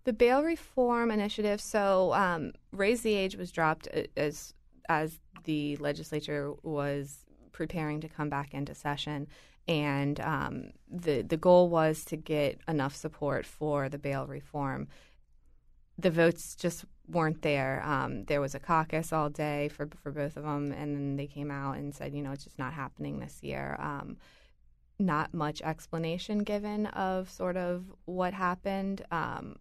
The 0.03 0.13
bail 0.13 0.43
reform 0.43 1.13
initiative. 1.13 1.61
So, 1.61 2.13
um, 2.15 2.53
raise 2.73 3.03
the 3.03 3.15
age 3.15 3.37
was 3.37 3.53
dropped 3.53 3.87
uh, 3.95 4.03
as 4.17 4.55
as 4.89 5.21
the 5.45 5.77
legislature 5.77 6.53
was 6.65 7.27
preparing 7.53 8.01
to 8.01 8.09
come 8.09 8.29
back 8.29 8.55
into 8.55 8.75
session 8.75 9.29
and 9.69 10.19
um, 10.21 10.71
the 10.91 11.23
the 11.23 11.37
goal 11.37 11.69
was 11.69 12.05
to 12.07 12.17
get 12.17 12.59
enough 12.67 12.97
support 12.97 13.47
for 13.47 13.89
the 13.89 13.99
bail 13.99 14.27
reform 14.27 14.89
the 15.99 16.11
votes 16.11 16.55
just 16.55 16.85
weren't 17.09 17.43
there. 17.43 17.83
Um, 17.85 18.25
there 18.25 18.41
was 18.41 18.55
a 18.55 18.61
caucus 18.61 19.13
all 19.13 19.29
day 19.29 19.69
for 19.69 19.89
for 20.03 20.13
both 20.13 20.37
of 20.37 20.45
them, 20.45 20.73
and 20.73 20.95
then 20.95 21.17
they 21.17 21.27
came 21.27 21.51
out 21.51 21.77
and 21.77 21.95
said, 21.95 22.15
you 22.15 22.23
know, 22.23 22.33
it's 22.33 22.45
just 22.45 22.59
not 22.59 22.73
happening 22.73 23.19
this 23.19 23.43
year. 23.43 23.77
Um, 23.81 24.17
not 24.99 25.33
much 25.33 25.63
explanation 25.63 26.41
given 26.41 26.87
of 26.87 27.31
sort 27.31 27.57
of 27.57 27.85
what 28.05 28.35
happened. 28.35 29.03
Um, 29.11 29.57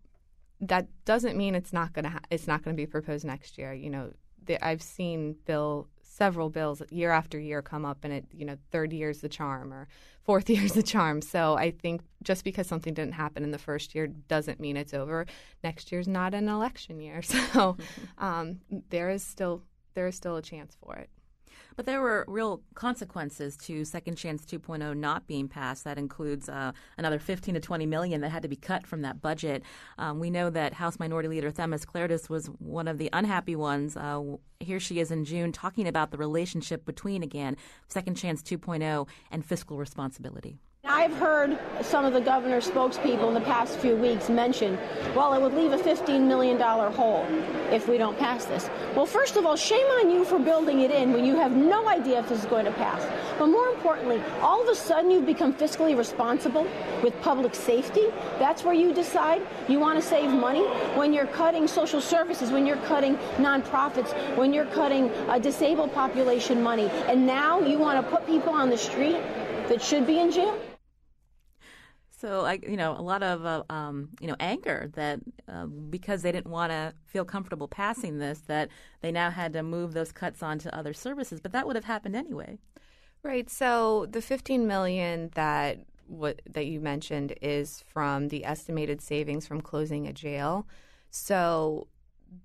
that 0.60 0.88
doesn't 1.06 1.38
mean 1.38 1.53
it's 1.53 1.74
not 1.74 1.94
to 2.06 2.10
ha- 2.10 2.20
it's 2.32 2.48
not 2.48 2.63
to 2.75 2.77
be 2.77 2.88
proposed 2.88 3.25
next 3.25 3.58
year. 3.58 3.74
You 3.74 3.89
know, 3.89 4.13
the, 4.46 4.63
I've 4.65 4.82
seen 4.82 5.36
bill 5.46 5.88
several 6.17 6.50
bills 6.50 6.81
year 6.89 7.12
after 7.12 7.39
year 7.39 7.62
come 7.62 7.86
up, 7.86 8.00
and 8.03 8.12
it 8.12 8.25
you 8.33 8.45
know 8.45 8.57
third 8.71 8.91
year's 8.91 9.21
the 9.21 9.29
charm 9.29 9.71
or 9.74 9.88
fourth 10.24 10.50
year's 10.55 10.74
the 10.74 10.83
charm. 10.83 11.21
So 11.21 11.55
I 11.55 11.71
think 11.71 12.01
just 12.24 12.43
because 12.43 12.67
something 12.67 12.93
didn't 12.93 13.13
happen 13.13 13.43
in 13.43 13.51
the 13.51 13.57
first 13.57 13.93
year 13.93 14.07
doesn't 14.07 14.59
mean 14.59 14.77
it's 14.77 14.93
over. 14.93 15.25
Next 15.63 15.91
year's 15.91 16.07
not 16.07 16.33
an 16.33 16.50
election 16.50 17.00
year, 17.00 17.21
so 17.33 17.77
um, 18.17 18.59
there 18.89 19.09
is 19.09 19.24
still 19.24 19.63
there 19.93 20.07
is 20.07 20.15
still 20.15 20.36
a 20.36 20.41
chance 20.41 20.75
for 20.83 20.95
it. 20.95 21.09
But 21.77 21.86
there 21.86 22.01
were 22.01 22.25
real 22.27 22.63
consequences 22.74 23.55
to 23.57 23.86
Second 23.86 24.15
Chance 24.15 24.46
2.0 24.46 24.98
not 24.98 25.27
being 25.27 25.48
passed. 25.48 25.84
That 25.84 26.00
includes 26.00 26.50
uh, 26.50 26.72
another 26.98 27.19
15 27.19 27.53
to 27.53 27.60
20 27.60 27.86
million 27.86 28.22
that 28.22 28.29
had 28.29 28.41
to 28.41 28.48
be 28.48 28.55
cut 28.55 28.88
from 28.88 29.03
that 29.03 29.22
budget. 29.22 29.62
Um, 30.00 30.19
we 30.19 30.31
know 30.31 30.50
that 30.50 30.74
House 30.74 30.98
Minority 31.00 31.29
Leader 31.29 31.51
Themis 31.51 31.86
Klarides 31.86 32.29
was 32.29 32.48
one 32.57 32.88
of 32.88 32.98
the 32.98 33.12
unhappy 33.13 33.55
ones. 33.55 33.96
Uh, 33.96 34.38
here 34.60 34.79
she 34.79 35.00
is 35.00 35.12
in 35.12 35.24
June 35.24 35.51
talking 35.51 35.88
about 35.88 36.10
the 36.10 36.17
relationship 36.17 36.84
between, 36.84 37.22
again, 37.22 37.55
Second 37.88 38.15
Chance 38.15 38.41
2.0 38.41 39.07
and 39.29 39.46
fiscal 39.46 39.77
responsibility. 39.77 40.57
I've 40.89 41.13
heard 41.17 41.60
some 41.82 42.06
of 42.06 42.13
the 42.13 42.22
governor's 42.22 42.70
spokespeople 42.70 43.27
in 43.27 43.34
the 43.34 43.41
past 43.41 43.77
few 43.79 43.98
weeks 43.98 44.29
mention, 44.29 44.77
well, 45.13 45.34
it 45.34 45.41
would 45.41 45.53
leave 45.53 45.74
a 45.74 45.77
$15 45.77 46.25
million 46.25 46.58
hole 46.60 47.25
if 47.72 47.89
we 47.89 47.98
don't 47.98 48.17
pass 48.17 48.46
this. 48.46 48.70
Well, 48.96 49.06
first 49.06 49.36
of 49.36 49.46
all, 49.46 49.58
shame 49.58 49.86
on 49.86 50.10
you 50.10 50.24
for 50.24 50.39
building 50.39 50.79
it 50.79 50.91
in 50.91 51.12
when 51.12 51.25
you 51.25 51.36
have 51.36 51.51
no 51.51 51.89
idea 51.89 52.20
if 52.20 52.29
this 52.29 52.39
is 52.39 52.46
going 52.46 52.63
to 52.65 52.72
pass. 52.72 53.06
But 53.38 53.48
more 53.48 53.67
importantly, 53.67 54.22
all 54.41 54.62
of 54.62 54.70
a 54.70 54.75
sudden 54.75 55.12
you've 55.12 55.25
become 55.25 55.53
fiscally 55.53 55.98
responsible 55.98 56.65
with 57.03 57.20
public 57.22 57.53
safety. 57.53 58.08
That's 58.39 58.63
where 58.63 58.74
you 58.74 58.94
decide 58.94 59.41
you 59.67 59.79
want 59.79 60.01
to 60.01 60.08
save 60.08 60.29
money 60.29 60.65
when 60.96 61.12
you're 61.12 61.27
cutting 61.27 61.67
social 61.67 62.00
services, 62.00 62.50
when 62.50 62.65
you're 62.65 62.77
cutting 62.88 63.17
nonprofits, 63.36 64.13
when 64.38 64.53
you're 64.53 64.65
cutting 64.67 65.10
a 65.27 65.39
disabled 65.39 65.94
population 65.94 66.63
money. 66.63 66.89
And 67.08 67.27
now 67.27 67.60
you 67.60 67.77
want 67.77 68.03
to 68.03 68.10
put 68.10 68.25
people 68.25 68.53
on 68.53 68.70
the 68.70 68.77
street 68.77 69.17
that 69.67 69.82
should 69.82 70.08
be 70.08 70.20
in 70.20 70.32
jail? 70.32 70.58
So, 72.19 72.45
I, 72.45 72.59
you 72.67 72.77
know, 72.77 72.93
a 72.97 73.01
lot 73.01 73.21
of 73.21 73.45
uh, 73.45 73.63
um, 73.69 74.09
you 74.19 74.27
know 74.27 74.36
anger 74.39 74.89
that 74.93 75.19
uh, 75.47 75.67
because 75.67 76.24
they 76.24 76.31
didn't 76.31 76.51
want 76.51 76.71
to 76.71 76.93
feel 77.05 77.24
comfortable 77.24 77.67
passing 77.67 78.17
this, 78.17 78.39
that 78.47 78.69
they 79.01 79.12
now 79.12 79.29
had 79.29 79.53
to 79.53 79.62
move 79.62 79.93
those 79.93 80.12
cuts 80.12 80.41
onto 80.41 80.69
other 80.69 80.93
services. 80.93 81.39
But 81.39 81.51
that 81.51 81.67
would 81.67 81.75
have 81.75 81.86
happened 81.86 82.15
anyway. 82.15 82.57
Right. 83.21 83.50
So 83.50 84.07
the 84.09 84.21
15 84.21 84.65
million 84.65 85.29
that 85.36 85.79
what 86.07 86.41
that 86.50 86.65
you 86.65 86.79
mentioned 86.79 87.36
is 87.41 87.83
from 87.86 88.29
the 88.29 88.45
estimated 88.45 89.00
savings 89.01 89.45
from 89.45 89.62
closing 89.62 90.07
a 90.07 90.13
jail. 90.13 90.65
So 91.12 91.88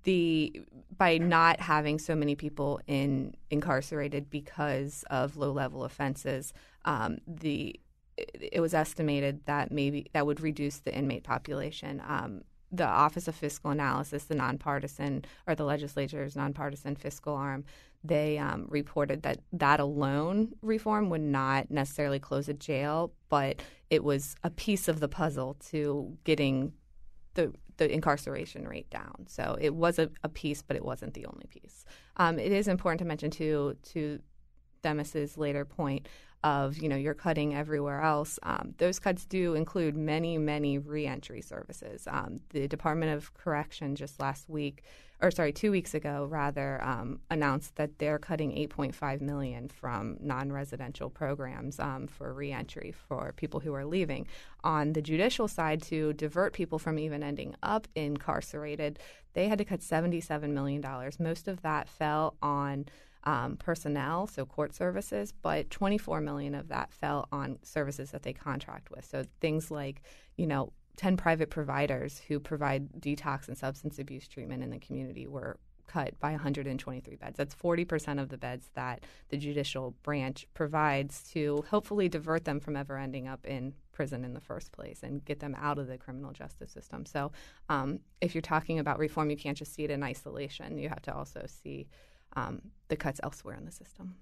the 0.03 0.61
by 0.95 1.17
not 1.17 1.59
having 1.59 1.97
so 1.97 2.15
many 2.15 2.35
people 2.35 2.79
in 2.85 3.35
incarcerated 3.49 4.29
because 4.29 5.03
of 5.09 5.35
low 5.35 5.51
level 5.51 5.83
offenses, 5.83 6.53
um, 6.85 7.17
the 7.25 7.79
it, 8.17 8.59
was 8.59 8.73
estimated 8.73 9.45
that 9.45 9.71
maybe 9.71 10.07
that 10.13 10.25
would 10.25 10.41
reduce 10.41 10.79
the 10.79 10.93
inmate 10.93 11.23
population. 11.23 12.01
Um, 12.07 12.41
the 12.71 12.85
Office 12.85 13.27
of 13.27 13.35
Fiscal 13.35 13.69
Analysis, 13.71 14.25
the 14.25 14.35
nonpartisan 14.35 15.25
or 15.47 15.53
the 15.55 15.63
legislature's 15.63 16.35
nonpartisan 16.35 16.95
fiscal 16.95 17.35
arm, 17.35 17.65
they 18.03 18.37
um, 18.37 18.65
reported 18.67 19.21
that 19.23 19.39
that 19.53 19.79
alone 19.79 20.53
reform 20.61 21.09
would 21.09 21.21
not 21.21 21.71
necessarily 21.71 22.19
close 22.19 22.49
a 22.49 22.53
jail, 22.53 23.13
but 23.29 23.61
it 23.89 24.03
was 24.03 24.35
a 24.43 24.49
piece 24.49 24.87
of 24.87 24.99
the 24.99 25.07
puzzle 25.07 25.55
to 25.69 26.17
getting 26.23 26.73
the 27.35 27.53
the 27.77 27.91
incarceration 27.91 28.67
rate 28.67 28.89
down. 28.89 29.25
So 29.27 29.57
it 29.59 29.73
was 29.73 29.97
a, 29.99 30.09
a 30.23 30.29
piece, 30.29 30.61
but 30.61 30.75
it 30.75 30.85
wasn't 30.85 31.13
the 31.13 31.25
only 31.25 31.45
piece. 31.49 31.85
Um, 32.17 32.37
it 32.37 32.51
is 32.51 32.67
important 32.67 32.99
to 32.99 33.05
mention 33.05 33.31
too 33.31 33.77
to 33.93 34.19
Themis's 34.83 35.37
later 35.37 35.65
point 35.65 36.07
of 36.43 36.77
you 36.77 36.89
know 36.89 36.95
you're 36.95 37.13
cutting 37.13 37.55
everywhere 37.55 38.01
else. 38.01 38.39
Um, 38.43 38.73
those 38.77 38.99
cuts 38.99 39.25
do 39.25 39.55
include 39.55 39.95
many 39.95 40.37
many 40.37 40.77
reentry 40.77 41.41
services. 41.41 42.07
Um, 42.09 42.41
the 42.49 42.67
Department 42.67 43.13
of 43.13 43.33
Correction 43.33 43.95
just 43.95 44.19
last 44.19 44.49
week, 44.49 44.83
or 45.21 45.31
sorry, 45.31 45.53
two 45.53 45.71
weeks 45.71 45.93
ago 45.93 46.27
rather, 46.29 46.83
um, 46.83 47.19
announced 47.31 47.75
that 47.77 47.97
they're 47.97 48.19
cutting 48.19 48.51
8.5 48.51 49.21
million 49.21 49.69
from 49.69 50.17
non-residential 50.19 51.09
programs 51.09 51.79
um, 51.79 52.07
for 52.07 52.33
reentry 52.33 52.93
for 53.07 53.33
people 53.37 53.59
who 53.59 53.73
are 53.73 53.85
leaving. 53.85 54.27
On 54.63 54.93
the 54.93 55.01
judicial 55.01 55.47
side, 55.47 55.81
to 55.83 56.13
divert 56.13 56.53
people 56.53 56.79
from 56.79 56.99
even 56.99 57.23
ending 57.23 57.55
up 57.63 57.87
incarcerated, 57.95 58.99
they 59.33 59.47
had 59.47 59.57
to 59.57 59.65
cut 59.65 59.81
77 59.81 60.53
million 60.53 60.81
dollars. 60.81 61.19
Most 61.19 61.47
of 61.47 61.61
that 61.61 61.87
fell 61.87 62.35
on 62.41 62.85
um, 63.25 63.57
personnel, 63.57 64.27
so 64.27 64.45
court 64.45 64.73
services, 64.75 65.33
but 65.41 65.69
24 65.69 66.21
million 66.21 66.55
of 66.55 66.67
that 66.67 66.91
fell 66.91 67.27
on 67.31 67.57
services 67.63 68.11
that 68.11 68.23
they 68.23 68.33
contract 68.33 68.91
with. 68.91 69.05
So 69.05 69.23
things 69.39 69.71
like, 69.71 70.01
you 70.37 70.47
know, 70.47 70.73
10 70.97 71.17
private 71.17 71.49
providers 71.49 72.21
who 72.27 72.39
provide 72.39 72.91
detox 72.99 73.47
and 73.47 73.57
substance 73.57 73.97
abuse 73.97 74.27
treatment 74.27 74.63
in 74.63 74.69
the 74.69 74.79
community 74.79 75.27
were 75.27 75.57
cut 75.87 76.19
by 76.19 76.31
123 76.31 77.15
beds. 77.15 77.37
That's 77.37 77.55
40% 77.55 78.21
of 78.21 78.29
the 78.29 78.37
beds 78.37 78.69
that 78.73 79.03
the 79.29 79.37
judicial 79.37 79.95
branch 80.03 80.47
provides 80.53 81.23
to 81.31 81.63
hopefully 81.69 82.09
divert 82.09 82.45
them 82.45 82.59
from 82.59 82.75
ever 82.75 82.97
ending 82.97 83.27
up 83.27 83.45
in 83.45 83.73
prison 83.91 84.23
in 84.23 84.33
the 84.33 84.39
first 84.39 84.71
place 84.71 85.01
and 85.03 85.23
get 85.25 85.39
them 85.39 85.55
out 85.59 85.77
of 85.77 85.87
the 85.87 85.97
criminal 85.97 86.31
justice 86.31 86.71
system. 86.71 87.05
So, 87.05 87.31
um, 87.69 87.99
if 88.21 88.33
you're 88.33 88.41
talking 88.41 88.79
about 88.79 88.97
reform, 88.97 89.29
you 89.29 89.37
can't 89.37 89.57
just 89.57 89.73
see 89.73 89.83
it 89.83 89.91
in 89.91 90.03
isolation. 90.03 90.77
You 90.77 90.89
have 90.89 91.01
to 91.03 91.15
also 91.15 91.45
see 91.47 91.87
um, 92.35 92.61
the 92.87 92.95
cuts 92.95 93.19
elsewhere 93.23 93.55
in 93.55 93.65
the 93.65 93.71
system. 93.71 94.15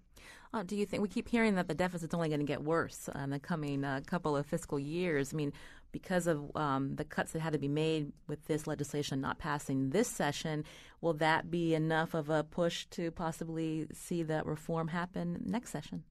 Uh, 0.53 0.63
do 0.63 0.75
you 0.75 0.85
think 0.85 1.01
we 1.01 1.07
keep 1.07 1.29
hearing 1.29 1.55
that 1.55 1.67
the 1.67 1.73
deficit's 1.73 2.13
only 2.13 2.27
going 2.27 2.41
to 2.41 2.45
get 2.45 2.61
worse 2.61 3.09
in 3.15 3.29
the 3.29 3.39
coming 3.39 3.85
uh, 3.85 4.01
couple 4.05 4.35
of 4.35 4.45
fiscal 4.45 4.77
years? 4.77 5.33
I 5.33 5.37
mean, 5.37 5.53
because 5.93 6.27
of 6.27 6.55
um, 6.55 6.95
the 6.95 7.05
cuts 7.05 7.31
that 7.31 7.39
had 7.39 7.53
to 7.53 7.59
be 7.59 7.69
made 7.69 8.11
with 8.27 8.45
this 8.47 8.67
legislation 8.67 9.21
not 9.21 9.39
passing 9.39 9.91
this 9.91 10.09
session, 10.09 10.65
will 10.99 11.13
that 11.13 11.49
be 11.49 11.73
enough 11.73 12.13
of 12.13 12.29
a 12.29 12.43
push 12.43 12.85
to 12.91 13.11
possibly 13.11 13.87
see 13.93 14.23
that 14.23 14.45
reform 14.45 14.89
happen 14.89 15.41
next 15.45 15.71
session? 15.71 16.03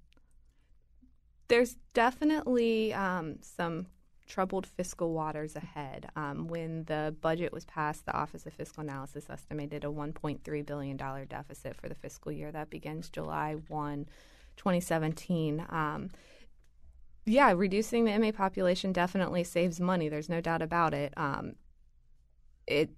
There's 1.49 1.77
definitely 1.93 2.95
um, 2.95 3.37
some 3.43 3.87
troubled 4.31 4.67
fiscal 4.67 5.13
waters 5.13 5.57
ahead. 5.57 6.09
Um, 6.17 6.47
when 6.47 6.85
the 6.85 7.15
budget 7.21 7.53
was 7.53 7.65
passed, 7.67 8.07
the 8.07 8.17
Office 8.17 8.47
of 8.47 8.55
Fiscal 8.55 8.83
Analysis 8.83 9.29
estimated 9.29 9.85
a 9.85 9.89
$1.3 9.89 10.67
billion 10.67 10.97
deficit 10.97 11.77
for 11.77 11.89
the 11.89 11.95
fiscal 11.95 12.31
year 12.33 12.53
that 12.53 12.71
begins 12.71 13.11
July 13.11 13.57
1, 13.69 14.07
2017. 14.57 15.67
Um, 15.69 16.11
yeah, 17.27 17.53
reducing 17.53 18.05
the 18.05 18.19
MA 18.19 18.31
population 18.31 18.93
definitely 18.93 19.45
saves 19.45 19.81
money. 19.81 20.09
There's 20.09 20.29
no 20.29 20.41
doubt 20.41 20.63
about 20.63 20.95
it. 20.95 21.13
Um, 21.17 21.57
it 22.67 22.91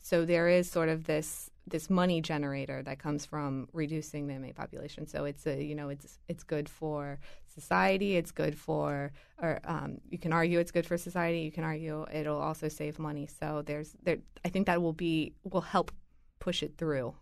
so 0.00 0.24
there 0.24 0.48
is 0.48 0.70
sort 0.70 0.88
of 0.88 1.04
this 1.04 1.50
this 1.66 1.90
money 1.90 2.20
generator 2.20 2.82
that 2.82 2.98
comes 2.98 3.26
from 3.26 3.68
reducing 3.72 4.26
the 4.26 4.34
inmate 4.34 4.54
population. 4.54 5.06
So 5.06 5.24
it's 5.24 5.46
a 5.46 5.62
you 5.62 5.74
know 5.74 5.88
it's 5.88 6.18
it's 6.28 6.44
good 6.44 6.68
for 6.68 7.18
society. 7.46 8.16
It's 8.16 8.30
good 8.30 8.56
for 8.56 9.12
or 9.40 9.60
um, 9.64 9.98
you 10.08 10.18
can 10.18 10.32
argue 10.32 10.58
it's 10.58 10.70
good 10.70 10.86
for 10.86 10.96
society. 10.96 11.40
You 11.40 11.52
can 11.52 11.64
argue 11.64 12.06
it'll 12.12 12.40
also 12.40 12.68
save 12.68 12.98
money. 12.98 13.26
So 13.26 13.62
there's 13.64 13.94
there 14.02 14.18
I 14.44 14.48
think 14.48 14.66
that 14.66 14.80
will 14.80 14.92
be 14.92 15.34
will 15.44 15.62
help 15.62 15.90
push 16.38 16.62
it 16.62 16.76
through. 16.78 17.14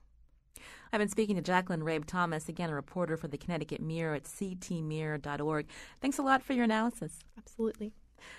I've 0.92 1.00
been 1.00 1.08
speaking 1.08 1.34
to 1.34 1.42
Jacqueline 1.42 1.80
Rabe 1.80 2.04
Thomas, 2.04 2.48
again, 2.48 2.70
a 2.70 2.74
reporter 2.74 3.16
for 3.16 3.26
the 3.26 3.36
Connecticut 3.36 3.80
Mirror 3.80 4.14
at 4.14 4.24
ctmirror.org. 4.24 5.66
Thanks 6.00 6.18
a 6.18 6.22
lot 6.22 6.40
for 6.40 6.52
your 6.52 6.64
analysis. 6.64 7.18
Absolutely. 7.36 7.92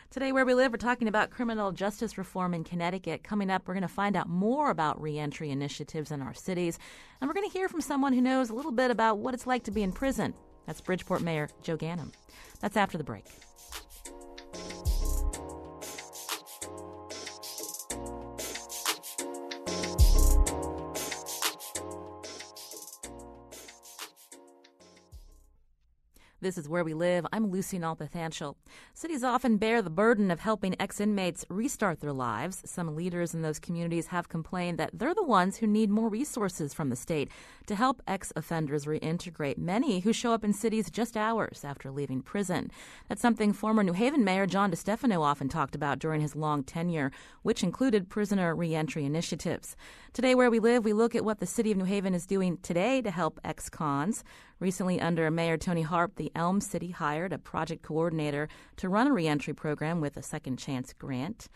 Today, 0.10 0.32
where 0.32 0.46
we 0.46 0.54
live, 0.54 0.72
we're 0.72 0.78
talking 0.78 1.08
about 1.08 1.30
criminal 1.30 1.72
justice 1.72 2.18
reform 2.18 2.54
in 2.54 2.64
Connecticut. 2.64 3.24
Coming 3.24 3.50
up, 3.50 3.68
we're 3.68 3.74
going 3.74 3.82
to 3.82 3.88
find 3.88 4.16
out 4.16 4.30
more 4.30 4.70
about 4.70 5.02
reentry 5.02 5.50
initiatives 5.50 6.10
in 6.10 6.22
our 6.22 6.34
cities, 6.34 6.80
and 7.20 7.28
we're 7.28 7.34
going 7.34 7.50
to 7.50 7.58
hear 7.58 7.68
from 7.68 7.82
someone 7.82 8.14
who 8.14 8.22
knows 8.22 8.50
a 8.50 8.54
little 8.54 8.72
bit 8.72 8.92
about 8.92 9.18
what 9.18 9.34
it's 9.34 9.46
like 9.46 9.64
to 9.64 9.72
be 9.72 9.84
in 9.84 9.92
prison. 9.92 10.34
That's 10.66 10.80
Bridgeport 10.80 11.22
Mayor 11.22 11.50
Joe 11.62 11.78
Ganim. 11.78 12.14
That's 12.62 12.78
after 12.78 12.98
the 12.98 13.04
break. 13.04 13.26
This 26.46 26.60
is 26.60 26.70
Where 26.70 26.84
We 26.84 26.94
Live. 26.94 27.26
I'm 27.34 27.50
Lucy 27.50 27.80
Nalpathanchel. 27.80 28.54
Cities 28.94 29.24
often 29.24 29.58
bear 29.58 29.82
the 29.82 29.90
burden 29.90 30.30
of 30.30 30.42
helping 30.42 30.80
ex 30.80 31.02
inmates 31.02 31.44
restart 31.50 32.02
their 32.02 32.14
lives. 32.14 32.62
Some 32.66 32.96
leaders 32.96 33.34
in 33.34 33.42
those 33.42 33.58
communities 33.58 34.06
have 34.06 34.30
complained 34.30 34.78
that 34.78 34.92
they're 34.94 35.16
the 35.16 35.24
ones 35.24 35.58
who 35.58 35.66
need 35.66 35.90
more 35.90 36.08
resources 36.08 36.72
from 36.72 36.92
the 36.92 36.96
state 36.96 37.32
to 37.66 37.74
help 37.74 38.00
ex 38.06 38.32
offenders 38.36 38.86
reintegrate, 38.86 39.58
many 39.58 40.02
who 40.02 40.14
show 40.14 40.34
up 40.34 40.44
in 40.44 40.54
cities 40.54 40.92
just 40.92 41.18
hours 41.18 41.66
after 41.66 41.90
leaving 41.90 42.22
prison. 42.22 42.70
That's 43.10 43.24
something 43.24 43.52
former 43.52 43.82
New 43.82 43.94
Haven 43.94 44.24
Mayor 44.24 44.46
John 44.46 44.70
DeStefano 44.70 45.22
often 45.22 45.50
talked 45.50 45.74
about 45.74 45.98
during 45.98 46.22
his 46.22 46.36
long 46.36 46.64
tenure, 46.64 47.12
which 47.42 47.64
included 47.64 48.08
prisoner 48.08 48.54
reentry 48.54 49.04
initiatives. 49.04 49.76
Today, 50.14 50.36
where 50.36 50.52
we 50.52 50.60
live, 50.60 50.86
we 50.86 50.94
look 50.94 51.16
at 51.16 51.26
what 51.26 51.40
the 51.40 51.48
city 51.48 51.72
of 51.72 51.78
New 51.80 51.86
Haven 51.86 52.14
is 52.14 52.28
doing 52.28 52.60
today 52.62 53.02
to 53.02 53.10
help 53.10 53.40
ex 53.44 53.68
cons. 53.68 54.24
Recently, 54.60 55.02
under 55.02 55.30
Mayor 55.30 55.58
Toni 55.58 55.82
Harp, 55.82 56.16
the 56.16 56.32
Elm 56.34 56.62
City 56.62 56.92
hired 56.92 57.34
a 57.34 57.38
project 57.38 57.82
coordinator 57.82 58.48
to 58.78 58.88
run 58.88 59.08
a 59.08 59.12
reentry 59.12 59.54
program 59.54 60.00
with 60.00 60.16
a 60.16 60.24
Second 60.24 60.58
Chance 60.58 60.94
grant. 60.94 61.50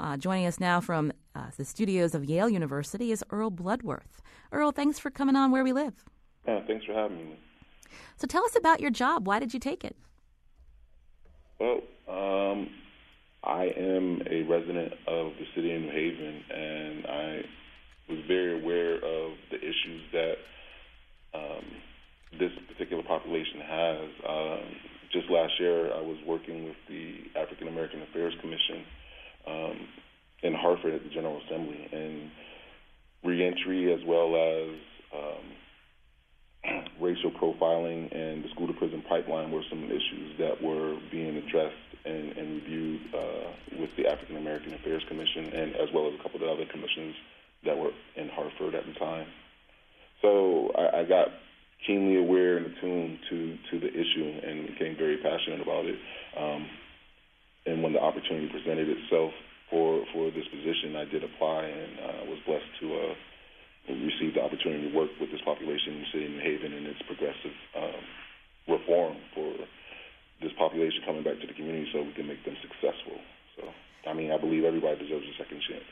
Uh, 0.00 0.16
joining 0.16 0.46
us 0.46 0.58
now 0.58 0.80
from 0.80 1.12
uh, 1.34 1.50
the 1.58 1.66
studios 1.66 2.14
of 2.14 2.24
Yale 2.24 2.48
University 2.48 3.12
is 3.12 3.22
Earl 3.30 3.50
Bloodworth. 3.50 4.22
Earl, 4.52 4.72
thanks 4.72 4.98
for 4.98 5.10
coming 5.10 5.36
on 5.36 5.50
Where 5.50 5.64
We 5.64 5.74
Live. 5.74 6.04
Yeah, 6.48 6.60
thanks 6.66 6.86
for 6.86 6.94
having 6.94 7.18
me. 7.18 7.38
So 8.16 8.26
tell 8.26 8.44
us 8.44 8.56
about 8.56 8.80
your 8.80 8.90
job. 8.90 9.26
Why 9.26 9.38
did 9.38 9.52
you 9.52 9.60
take 9.60 9.84
it? 9.84 9.96
Well, 11.60 11.80
um, 12.08 12.70
I 13.44 13.64
am 13.76 14.22
a 14.30 14.42
resident 14.44 14.94
of 15.06 15.32
the 15.38 15.46
city 15.54 15.74
of 15.74 15.82
New 15.82 15.90
Haven, 15.90 16.42
and 16.54 17.06
I 17.06 17.42
was 18.08 18.18
very 18.26 18.62
aware 18.62 18.96
of 18.96 19.32
the 19.50 19.58
issues 19.58 20.02
that 20.12 20.34
population 23.46 23.60
has. 23.60 24.08
Um, 24.28 24.76
just 25.12 25.30
last 25.30 25.52
year, 25.60 25.92
I 25.92 26.00
was 26.00 26.18
working 26.26 26.64
with 26.64 26.76
the 26.88 27.38
African 27.38 27.68
American 27.68 28.02
Affairs 28.02 28.34
Commission 28.40 28.84
um, 29.46 29.88
in 30.42 30.54
Hartford 30.54 30.94
at 30.94 31.02
the 31.02 31.10
General 31.10 31.40
Assembly, 31.46 31.88
and 31.92 32.30
reentry 33.24 33.92
as 33.92 34.00
well 34.04 34.34
as 34.36 34.70
um, 35.14 36.84
racial 37.00 37.30
profiling 37.30 38.14
and 38.14 38.44
the 38.44 38.48
school 38.50 38.66
to 38.66 38.72
prison 38.74 39.02
pipeline 39.08 39.50
were 39.50 39.62
some 39.70 39.84
issues 39.84 40.38
that 40.38 40.62
were 40.62 40.98
being 41.10 41.36
addressed 41.36 41.74
and, 42.04 42.36
and 42.36 42.62
reviewed 42.62 43.00
uh, 43.14 43.50
with 43.80 43.90
the 43.96 44.06
African 44.06 44.36
American 44.36 44.74
Affairs 44.74 45.04
Commission, 45.08 45.46
and 45.54 45.76
as 45.76 45.88
well 45.94 46.08
as 46.08 46.14
a 46.18 46.22
couple 46.22 46.36
of 46.36 46.42
the 46.42 46.50
other 46.50 46.70
commissions 46.70 47.14
that 47.64 47.78
were 47.78 47.90
in 48.16 48.28
Hartford 48.28 48.74
at 48.74 48.86
the 48.86 48.92
time. 48.94 49.26
So 50.20 50.72
I, 50.76 51.00
I 51.00 51.04
got 51.04 51.28
keenly 51.84 52.16
aware 52.16 52.56
and 52.56 52.66
attuned 52.66 53.18
to 53.30 53.58
to 53.70 53.80
the 53.80 53.90
issue 53.90 54.40
and 54.42 54.66
became 54.66 54.96
very 54.96 55.18
passionate 55.18 55.60
about 55.60 55.84
it. 55.84 55.98
Um, 56.38 56.66
and 57.66 57.82
when 57.82 57.92
the 57.92 58.00
opportunity 58.00 58.48
presented 58.48 58.88
itself 58.88 59.32
for 59.70 60.04
for 60.14 60.30
this 60.30 60.46
position, 60.48 60.96
I 60.96 61.04
did 61.04 61.24
apply 61.24 61.64
and 61.66 61.92
uh, 61.98 62.22
was 62.30 62.38
blessed 62.46 62.70
to 62.80 62.86
uh, 62.94 63.14
receive 63.94 64.34
the 64.34 64.42
opportunity 64.42 64.90
to 64.90 64.96
work 64.96 65.10
with 65.20 65.30
this 65.30 65.42
population 65.44 65.94
in 65.94 66.00
the 66.00 66.10
city 66.12 66.24
of 66.26 66.32
New 66.32 66.42
Haven 66.42 66.72
and 66.72 66.86
its 66.86 67.02
progressive 67.06 67.56
um, 67.76 68.02
reform 68.66 69.16
for 69.34 69.52
this 70.42 70.52
population 70.58 71.02
coming 71.06 71.22
back 71.22 71.40
to 71.40 71.46
the 71.46 71.54
community 71.54 71.88
so 71.92 72.02
we 72.02 72.12
can 72.12 72.26
make 72.26 72.44
them 72.44 72.56
successful. 72.60 73.16
So, 73.56 73.62
I 74.10 74.12
mean, 74.12 74.30
I 74.30 74.38
believe 74.38 74.64
everybody 74.64 74.98
deserves 74.98 75.24
a 75.24 75.36
second 75.38 75.62
chance. 75.64 75.88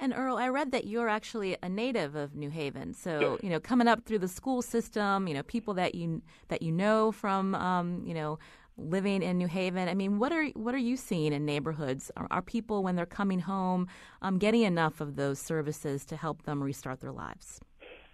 And 0.00 0.14
Earl, 0.14 0.36
I 0.36 0.48
read 0.48 0.70
that 0.72 0.86
you're 0.86 1.08
actually 1.08 1.56
a 1.60 1.68
native 1.68 2.14
of 2.14 2.36
New 2.36 2.50
Haven. 2.50 2.94
So, 2.94 3.38
you 3.42 3.50
know, 3.50 3.58
coming 3.58 3.88
up 3.88 4.04
through 4.04 4.20
the 4.20 4.28
school 4.28 4.62
system, 4.62 5.26
you 5.26 5.34
know, 5.34 5.42
people 5.42 5.74
that 5.74 5.96
you 5.96 6.22
that 6.48 6.62
you 6.62 6.70
know 6.70 7.10
from, 7.10 7.56
um, 7.56 8.04
you 8.06 8.14
know, 8.14 8.38
living 8.76 9.22
in 9.22 9.38
New 9.38 9.48
Haven. 9.48 9.88
I 9.88 9.94
mean, 9.94 10.18
what 10.18 10.32
are 10.32 10.46
what 10.54 10.72
are 10.74 10.78
you 10.78 10.96
seeing 10.96 11.32
in 11.32 11.44
neighborhoods? 11.44 12.12
Are, 12.16 12.28
are 12.30 12.42
people 12.42 12.84
when 12.84 12.94
they're 12.94 13.06
coming 13.06 13.40
home 13.40 13.88
um, 14.22 14.38
getting 14.38 14.62
enough 14.62 15.00
of 15.00 15.16
those 15.16 15.40
services 15.40 16.04
to 16.06 16.16
help 16.16 16.44
them 16.44 16.62
restart 16.62 17.00
their 17.00 17.12
lives? 17.12 17.60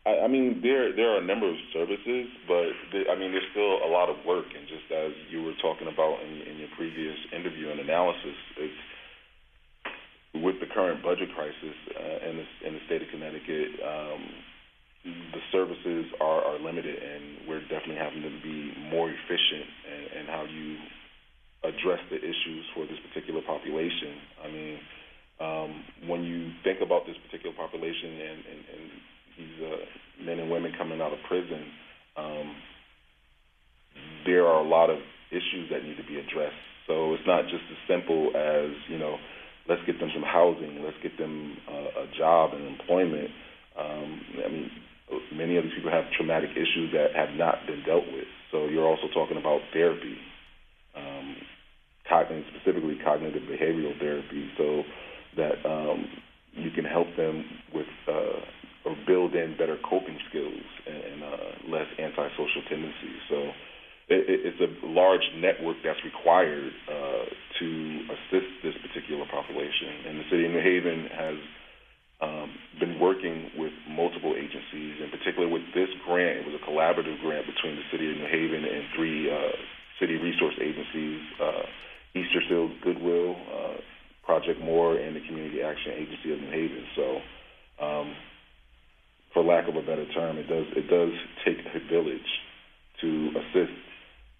I, 0.06 0.20
I 0.24 0.28
mean, 0.28 0.60
there 0.62 0.94
there 0.96 1.10
are 1.10 1.18
a 1.18 1.24
number 1.24 1.48
of 1.48 1.56
services, 1.72 2.28
but 2.48 2.72
there, 2.92 3.10
I 3.10 3.18
mean, 3.18 3.32
there's 3.32 3.50
still 3.50 3.84
a 3.84 3.90
lot 3.92 4.08
of 4.08 4.16
work. 4.24 4.46
And 4.56 4.66
just 4.66 4.90
as 4.90 5.12
you 5.30 5.42
were 5.42 5.54
talking 5.60 5.86
about 5.86 6.22
in, 6.22 6.40
in 6.48 6.56
your 6.56 6.68
previous 6.76 7.16
interview 7.36 7.68
and 7.70 7.80
analysis, 7.80 8.36
it's 8.56 8.74
with 10.34 10.58
the 10.58 10.66
current 10.66 11.02
budget 11.02 11.30
crisis 11.34 11.76
uh, 11.94 12.28
in, 12.30 12.36
the, 12.36 12.46
in 12.66 12.74
the 12.74 12.82
state 12.86 13.02
of 13.02 13.08
Connecticut, 13.10 13.68
um, 13.86 14.22
the 15.04 15.42
services 15.52 16.06
are, 16.20 16.42
are 16.42 16.58
limited, 16.58 16.96
and 16.96 17.46
we're 17.46 17.62
definitely 17.68 18.00
having 18.00 18.22
to 18.22 18.32
be 18.42 18.72
more 18.90 19.10
efficient 19.10 19.68
in, 19.86 20.20
in 20.20 20.26
how 20.26 20.44
you 20.48 20.76
address 21.62 22.00
the 22.10 22.18
issues 22.18 22.64
for 22.74 22.84
this 22.86 22.98
particular 23.08 23.40
population. 23.46 24.16
I 24.42 24.48
mean, 24.50 24.74
um, 25.40 25.70
when 26.08 26.24
you 26.24 26.50
think 26.64 26.80
about 26.80 27.06
this 27.06 27.16
particular 27.24 27.54
population 27.56 28.10
and, 28.10 28.38
and, 28.48 28.60
and 28.64 28.82
these 29.38 29.56
uh, 29.60 30.24
men 30.24 30.38
and 30.38 30.50
women 30.50 30.72
coming 30.76 31.00
out 31.00 31.12
of 31.12 31.18
prison, 31.28 31.62
um, 32.16 32.56
there 34.26 34.46
are 34.46 34.60
a 34.60 34.68
lot 34.68 34.90
of 34.90 34.98
issues 35.30 35.68
that 35.70 35.82
need 35.82 35.96
to 35.96 36.06
be 36.06 36.18
addressed. 36.18 36.58
So 36.86 37.14
it's 37.14 37.26
not 37.26 37.44
just 37.44 37.64
as 37.70 37.80
simple 37.88 38.30
as 38.36 38.70
you 38.88 38.98
know 38.98 39.16
let's 39.68 39.82
get 39.86 39.98
them 39.98 40.10
some 40.12 40.22
housing, 40.22 40.82
let's 40.84 40.96
get 41.02 41.16
them 41.18 41.56
uh, 41.68 42.04
a 42.04 42.06
job 42.16 42.52
and 42.54 42.66
employment. 42.66 43.30
Um, 43.78 44.20
I 44.44 44.48
mean, 44.48 44.70
many 45.32 45.56
of 45.56 45.64
these 45.64 45.74
people 45.74 45.90
have 45.90 46.04
traumatic 46.16 46.50
issues 46.52 46.92
that 46.92 47.14
have 47.14 47.34
not 47.36 47.66
been 47.66 47.82
dealt 47.84 48.06
with. 48.12 48.28
So 48.50 48.66
you're 48.66 48.86
also 48.86 49.08
talking 49.12 49.36
about 49.36 49.60
therapy, 49.72 50.16
um, 50.96 51.36
cognitive, 52.08 52.44
specifically 52.54 52.98
cognitive 53.04 53.42
behavioral 53.42 53.98
therapy, 53.98 54.50
so 54.56 54.82
that 55.36 55.58
um, 55.66 56.06
you 56.52 56.70
can 56.70 56.84
help 56.84 57.08
them 57.16 57.44
with 57.74 57.90
uh, 58.08 58.40
or 58.84 58.96
build 59.06 59.34
in 59.34 59.56
better 59.56 59.78
coping 59.88 60.18
skills 60.28 60.62
and, 60.86 60.96
and 60.96 61.22
uh, 61.24 61.76
less 61.76 61.88
antisocial 61.98 62.62
tendencies. 62.68 63.20
So 63.28 63.50
it, 64.08 64.40
it's 64.44 64.60
a 64.60 64.86
large 64.86 65.24
network 65.40 65.76
that's 65.84 66.00
required 66.04 66.72
uh, 66.88 67.24
to 67.58 67.68
assist 68.12 68.50
this 68.62 68.76
particular 68.84 69.24
population. 69.30 70.08
And 70.08 70.20
the 70.20 70.26
city 70.30 70.44
of 70.44 70.52
New 70.52 70.60
Haven 70.60 71.08
has 71.08 71.38
um, 72.20 72.48
been 72.80 73.00
working 73.00 73.50
with 73.56 73.72
multiple 73.88 74.36
agencies, 74.36 75.00
in 75.00 75.08
particular 75.08 75.48
with 75.48 75.64
this 75.74 75.88
grant. 76.04 76.44
It 76.44 76.46
was 76.46 76.56
a 76.60 76.64
collaborative 76.68 77.20
grant 77.20 77.46
between 77.48 77.76
the 77.76 77.86
city 77.90 78.10
of 78.12 78.16
New 78.20 78.28
Haven 78.28 78.64
and 78.64 78.84
three 78.94 79.32
uh, 79.32 79.56
city 80.00 80.20
resource 80.20 80.54
agencies: 80.60 81.20
uh, 81.40 81.64
Easterseals 82.12 82.76
Goodwill, 82.84 83.36
uh, 83.48 83.80
Project 84.24 84.60
More, 84.60 84.96
and 84.96 85.16
the 85.16 85.24
Community 85.26 85.62
Action 85.62 85.92
Agency 85.96 86.32
of 86.32 86.40
New 86.40 86.52
Haven. 86.52 86.84
So. 86.96 87.06
Um, 87.74 88.14
for 89.32 89.42
lack 89.42 89.68
of 89.68 89.74
a 89.74 89.80
better 89.82 90.06
term, 90.14 90.38
it 90.38 90.46
does 90.46 90.64
it 90.76 90.88
does 90.88 91.10
take 91.44 91.58
a 91.58 91.80
village 91.90 92.30
to 93.00 93.30
assist 93.34 93.74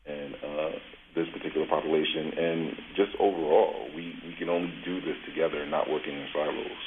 and 0.07 0.35
uh, 0.35 0.71
this 1.15 1.29
particular 1.33 1.67
population, 1.67 2.33
and 2.37 2.73
just 2.97 3.11
overall, 3.19 3.89
we, 3.95 4.15
we 4.27 4.35
can 4.39 4.49
only 4.49 4.73
do 4.85 5.01
this 5.01 5.17
together, 5.27 5.67
not 5.67 5.89
working 5.89 6.15
in 6.15 6.27
silos. 6.33 6.85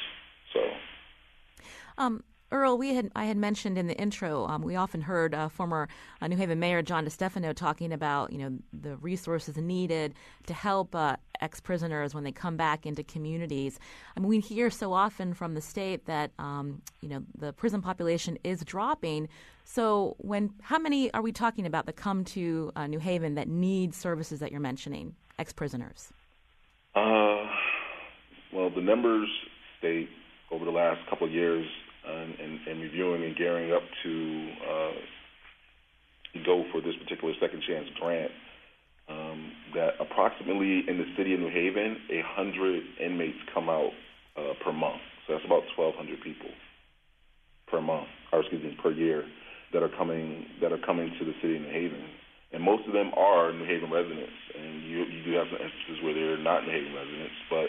So. 0.54 0.60
Um, 1.98 2.24
Earl, 2.50 2.78
we 2.78 2.94
had 2.96 3.12
I 3.14 3.26
had 3.26 3.36
mentioned 3.36 3.78
in 3.78 3.88
the 3.88 3.96
intro. 3.96 4.46
Um, 4.46 4.62
we 4.62 4.78
often 4.78 5.02
heard 5.02 5.36
uh, 5.36 5.50
former 5.50 5.90
uh, 6.22 6.28
New 6.28 6.38
Haven 6.38 6.60
Mayor 6.60 6.82
John 6.82 7.06
DeStefano 7.06 7.54
talking 7.54 7.92
about 7.92 8.32
you 8.32 8.38
know 8.38 8.58
the 8.72 8.96
resources 8.98 9.58
needed 9.58 10.14
to 10.46 10.54
help 10.54 10.96
uh, 10.96 11.18
ex 11.42 11.60
prisoners 11.60 12.16
when 12.16 12.24
they 12.24 12.32
come 12.32 12.56
back 12.56 12.86
into 12.86 13.04
communities. 13.04 13.80
I 14.16 14.22
mean, 14.22 14.30
we 14.30 14.40
hear 14.40 14.70
so 14.70 14.94
often 14.94 15.34
from 15.34 15.56
the 15.56 15.62
state 15.62 16.06
that 16.06 16.32
um, 16.40 16.82
you 17.02 17.10
know 17.10 17.24
the 17.38 17.52
prison 17.52 17.82
population 17.82 18.38
is 18.46 18.64
dropping. 18.64 19.28
So, 19.66 20.16
when 20.20 20.54
how 20.62 20.80
many 20.80 21.14
are 21.14 21.22
we 21.22 21.34
talking 21.34 21.66
about 21.66 21.86
that 21.88 21.98
come 21.98 22.24
to 22.26 22.72
uh, 22.78 22.88
New 22.88 23.00
Haven 23.00 23.36
that 23.36 23.50
need 23.50 23.94
services 23.94 24.40
that 24.40 24.52
you're 24.52 24.62
mentioning, 24.62 25.16
ex 25.38 25.52
prisoners? 25.52 26.14
Uh, 26.96 27.44
well, 28.54 28.70
the 28.74 28.82
numbers 28.82 29.28
state 29.80 30.08
over 30.50 30.64
the 30.64 30.72
last 30.72 31.02
couple 31.10 31.28
of 31.28 31.34
years 31.34 31.66
and, 32.08 32.40
and, 32.40 32.60
and 32.68 32.82
reviewing 32.82 33.24
and 33.24 33.36
gearing 33.36 33.72
up 33.72 33.84
to 34.04 34.50
uh, 34.64 34.92
go 36.46 36.64
for 36.72 36.82
this 36.82 36.96
particular 37.04 37.34
second 37.40 37.64
chance 37.68 37.88
grant. 38.00 38.32
Um, 39.10 39.54
that 39.74 39.96
approximately 40.02 40.84
in 40.84 40.98
the 40.98 41.08
city 41.16 41.34
of 41.34 41.40
New 41.40 41.50
Haven, 41.50 41.96
a 42.12 42.22
hundred 42.36 42.84
inmates 43.00 43.40
come 43.54 43.70
out 43.70 43.92
uh, 44.36 44.52
per 44.64 44.74
month. 44.74 45.00
So 45.26 45.34
that's 45.34 45.46
about 45.46 45.64
1,200 45.80 46.20
people 46.20 46.52
per 47.72 47.80
month, 47.80 48.08
or 48.32 48.42
excuse 48.42 48.64
me, 48.64 48.76
per 48.82 48.92
year 48.92 49.24
that 49.74 49.84
are 49.84 49.92
coming 49.98 50.46
that 50.62 50.72
are 50.72 50.80
coming 50.80 51.12
to 51.20 51.26
the 51.26 51.34
city 51.42 51.56
of 51.56 51.62
New 51.64 51.72
Haven. 51.72 52.04
And 52.52 52.64
most 52.64 52.88
of 52.88 52.94
them 52.94 53.12
are 53.16 53.52
New 53.52 53.68
Haven 53.68 53.92
residents, 53.92 54.40
and 54.56 54.84
you 54.84 55.04
you 55.04 55.24
do 55.24 55.32
have 55.36 55.48
some 55.52 55.60
instances 55.60 56.04
where 56.04 56.16
they're 56.16 56.40
not 56.40 56.64
New 56.64 56.72
Haven 56.72 56.96
residents. 56.96 57.40
But 57.52 57.68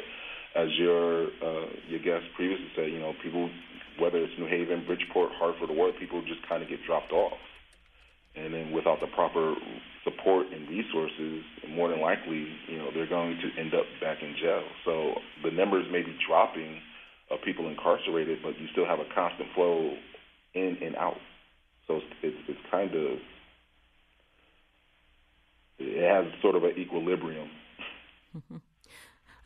as 0.55 0.69
your 0.79 1.27
uh, 1.43 1.67
your 1.91 1.99
guest 1.99 2.31
previously 2.35 2.71
said, 2.75 2.91
you 2.91 2.99
know, 2.99 3.13
people 3.23 3.51
whether 3.99 4.19
it's 4.19 4.33
New 4.39 4.47
Haven, 4.47 4.85
Bridgeport, 4.87 5.31
Hartford, 5.35 5.71
or 5.71 5.77
what, 5.77 5.99
people 5.99 6.23
just 6.23 6.47
kind 6.49 6.63
of 6.63 6.69
get 6.69 6.79
dropped 6.87 7.13
off. 7.13 7.39
And 8.37 8.55
then 8.55 8.73
without 8.73 9.01
the 9.01 9.09
proper 9.09 9.55
support 10.05 10.47
and 10.53 10.69
resources, 10.69 11.43
more 11.69 11.89
than 11.91 12.01
likely, 12.01 12.47
you 12.69 12.79
know, 12.79 12.91
they're 12.95 13.09
going 13.09 13.39
to 13.39 13.61
end 13.61 13.75
up 13.75 13.87
back 14.01 14.23
in 14.23 14.35
jail. 14.41 14.63
So 14.85 15.15
the 15.43 15.51
numbers 15.51 15.87
may 15.91 16.03
be 16.03 16.17
dropping 16.27 16.81
of 17.31 17.41
people 17.45 17.69
incarcerated, 17.69 18.39
but 18.43 18.59
you 18.59 18.69
still 18.73 18.87
have 18.87 19.01
a 19.01 19.09
constant 19.15 19.49
flow 19.55 19.93
in 20.55 20.79
and 20.83 20.97
out. 20.97 21.19
So 21.87 22.01
it's, 22.23 22.37
it's 22.49 22.61
kind 22.71 22.95
of 22.95 23.19
it 25.79 26.03
has 26.03 26.33
sort 26.43 26.57
of 26.57 26.65
an 26.65 26.73
equilibrium. 26.77 27.49
Mm-hmm. 28.37 28.57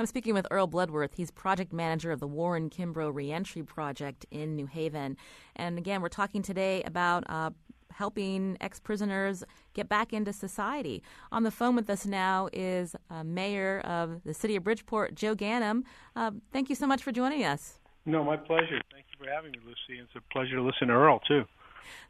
I'm 0.02 0.06
speaking 0.06 0.34
with 0.34 0.48
Earl 0.50 0.66
Bloodworth. 0.66 1.14
He's 1.14 1.30
project 1.30 1.72
manager 1.72 2.10
of 2.10 2.18
the 2.18 2.26
Warren 2.26 2.70
Kimbrough 2.70 3.14
Reentry 3.14 3.62
Project 3.62 4.26
in 4.32 4.56
New 4.56 4.66
Haven. 4.66 5.16
And 5.54 5.78
again, 5.78 6.02
we're 6.02 6.08
talking 6.08 6.42
today 6.42 6.82
about 6.82 7.22
uh, 7.28 7.50
helping 7.92 8.56
ex 8.60 8.80
prisoners 8.80 9.44
get 9.74 9.88
back 9.88 10.12
into 10.12 10.32
society. 10.32 11.04
On 11.30 11.44
the 11.44 11.52
phone 11.52 11.76
with 11.76 11.88
us 11.88 12.04
now 12.04 12.48
is 12.52 12.96
uh, 13.10 13.22
Mayor 13.22 13.78
of 13.84 14.24
the 14.24 14.34
City 14.34 14.56
of 14.56 14.64
Bridgeport, 14.64 15.14
Joe 15.14 15.36
Ganim. 15.36 15.84
Uh, 16.16 16.32
thank 16.52 16.68
you 16.68 16.74
so 16.74 16.88
much 16.88 17.04
for 17.04 17.12
joining 17.12 17.44
us. 17.44 17.78
No, 18.04 18.24
my 18.24 18.36
pleasure. 18.36 18.80
Thank 18.90 19.06
you 19.12 19.24
for 19.24 19.30
having 19.30 19.52
me, 19.52 19.58
Lucy. 19.64 20.00
It's 20.00 20.10
a 20.16 20.32
pleasure 20.32 20.56
to 20.56 20.62
listen 20.62 20.88
to 20.88 20.94
Earl, 20.94 21.20
too. 21.28 21.44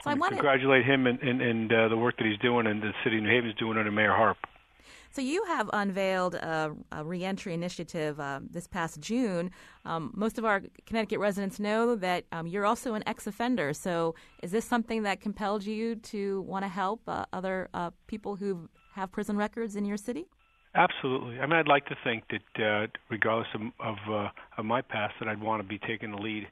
So 0.02 0.08
I, 0.08 0.12
I 0.12 0.14
want 0.14 0.30
to 0.30 0.36
congratulate 0.36 0.86
him 0.86 1.06
and, 1.06 1.20
and, 1.20 1.42
and 1.42 1.70
uh, 1.70 1.88
the 1.88 1.98
work 1.98 2.16
that 2.16 2.24
he's 2.24 2.38
doing 2.38 2.66
and 2.66 2.80
the 2.80 2.92
city 3.04 3.18
of 3.18 3.24
New 3.24 3.28
Haven 3.28 3.50
is 3.50 3.56
doing 3.56 3.76
under 3.76 3.90
Mayor 3.90 4.14
Harp. 4.14 4.38
So 5.12 5.20
you 5.20 5.44
have 5.44 5.68
unveiled 5.74 6.36
a, 6.36 6.74
a 6.90 7.04
reentry 7.04 7.52
initiative 7.52 8.18
uh, 8.18 8.40
this 8.50 8.66
past 8.66 8.98
June. 8.98 9.50
Um, 9.84 10.10
most 10.14 10.38
of 10.38 10.46
our 10.46 10.62
Connecticut 10.86 11.18
residents 11.18 11.60
know 11.60 11.94
that 11.96 12.24
um, 12.32 12.46
you're 12.46 12.64
also 12.64 12.94
an 12.94 13.02
ex-offender. 13.06 13.74
So 13.74 14.14
is 14.42 14.52
this 14.52 14.64
something 14.64 15.02
that 15.02 15.20
compelled 15.20 15.64
you 15.66 15.96
to 15.96 16.40
want 16.42 16.64
to 16.64 16.68
help 16.68 17.02
uh, 17.06 17.26
other 17.30 17.68
uh, 17.74 17.90
people 18.06 18.36
who 18.36 18.70
have 18.94 19.12
prison 19.12 19.36
records 19.36 19.76
in 19.76 19.84
your 19.84 19.98
city? 19.98 20.24
Absolutely. 20.74 21.38
I 21.40 21.44
mean, 21.44 21.56
I'd 21.56 21.68
like 21.68 21.84
to 21.88 21.96
think 22.02 22.24
that, 22.30 22.64
uh, 22.64 22.86
regardless 23.10 23.48
of 23.54 23.60
of, 23.80 23.96
uh, 24.10 24.28
of 24.56 24.64
my 24.64 24.80
past, 24.80 25.12
that 25.20 25.28
I'd 25.28 25.42
want 25.42 25.60
to 25.60 25.68
be 25.68 25.78
taking 25.78 26.12
the 26.12 26.16
lead 26.16 26.48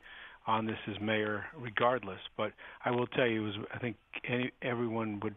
on 0.47 0.67
this 0.67 0.77
as 0.87 1.01
mayor, 1.01 1.47
regardless. 1.59 2.21
But 2.37 2.53
I 2.85 2.91
will 2.91 3.07
tell 3.07 3.27
you, 3.27 3.43
was 3.43 3.55
I 3.75 3.79
think 3.79 3.97
any, 4.29 4.51
everyone 4.61 5.21
would 5.21 5.35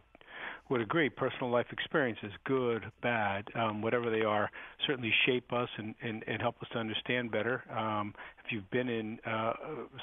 would 0.70 0.80
agree 0.80 1.10
personal 1.10 1.50
life 1.50 1.66
experiences, 1.70 2.30
good, 2.44 2.84
bad, 3.02 3.44
um, 3.54 3.82
whatever 3.82 4.10
they 4.10 4.22
are, 4.22 4.50
certainly 4.86 5.12
shape 5.26 5.52
us 5.52 5.68
and, 5.76 5.94
and, 6.02 6.24
and 6.26 6.40
help 6.40 6.56
us 6.62 6.68
to 6.72 6.78
understand 6.78 7.30
better. 7.30 7.62
Um, 7.70 8.14
if 8.44 8.50
you've 8.50 8.70
been 8.70 8.88
in 8.88 9.18
uh, 9.26 9.52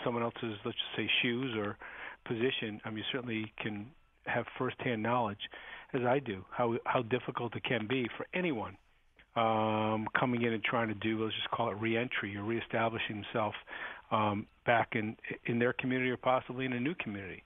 someone 0.03 0.23
else's, 0.23 0.57
let's 0.63 0.77
just 0.77 0.95
say, 0.95 1.09
shoes 1.21 1.55
or 1.57 1.77
position, 2.25 2.79
um, 2.85 2.95
you 2.95 3.03
certainly 3.11 3.51
can 3.59 3.87
have 4.27 4.45
firsthand 4.57 5.01
knowledge, 5.01 5.39
as 5.93 6.01
I 6.01 6.19
do, 6.19 6.45
how 6.51 6.77
how 6.85 7.01
difficult 7.01 7.55
it 7.55 7.63
can 7.63 7.87
be 7.87 8.07
for 8.15 8.25
anyone 8.33 8.77
um, 9.35 10.07
coming 10.17 10.41
in 10.43 10.53
and 10.53 10.63
trying 10.63 10.89
to 10.89 10.93
do, 10.95 11.23
let's 11.23 11.35
just 11.35 11.49
call 11.51 11.69
it 11.69 11.77
reentry 11.79 12.35
or 12.35 12.43
reestablishing 12.43 13.23
himself 13.23 13.53
um, 14.11 14.45
back 14.65 14.89
in 14.93 15.15
in 15.45 15.59
their 15.59 15.73
community 15.73 16.11
or 16.11 16.17
possibly 16.17 16.65
in 16.65 16.73
a 16.73 16.79
new 16.79 16.95
community. 16.95 17.43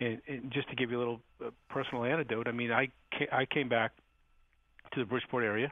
And, 0.00 0.20
and 0.26 0.50
just 0.52 0.68
to 0.70 0.76
give 0.76 0.90
you 0.90 0.98
a 0.98 1.00
little 1.00 1.20
uh, 1.44 1.50
personal 1.68 2.04
anecdote, 2.04 2.48
I 2.48 2.52
mean, 2.52 2.72
I 2.72 2.88
ca- 3.16 3.30
I 3.32 3.46
came 3.46 3.68
back 3.68 3.92
to 4.92 5.00
the 5.00 5.06
Bridgeport 5.06 5.44
area 5.44 5.70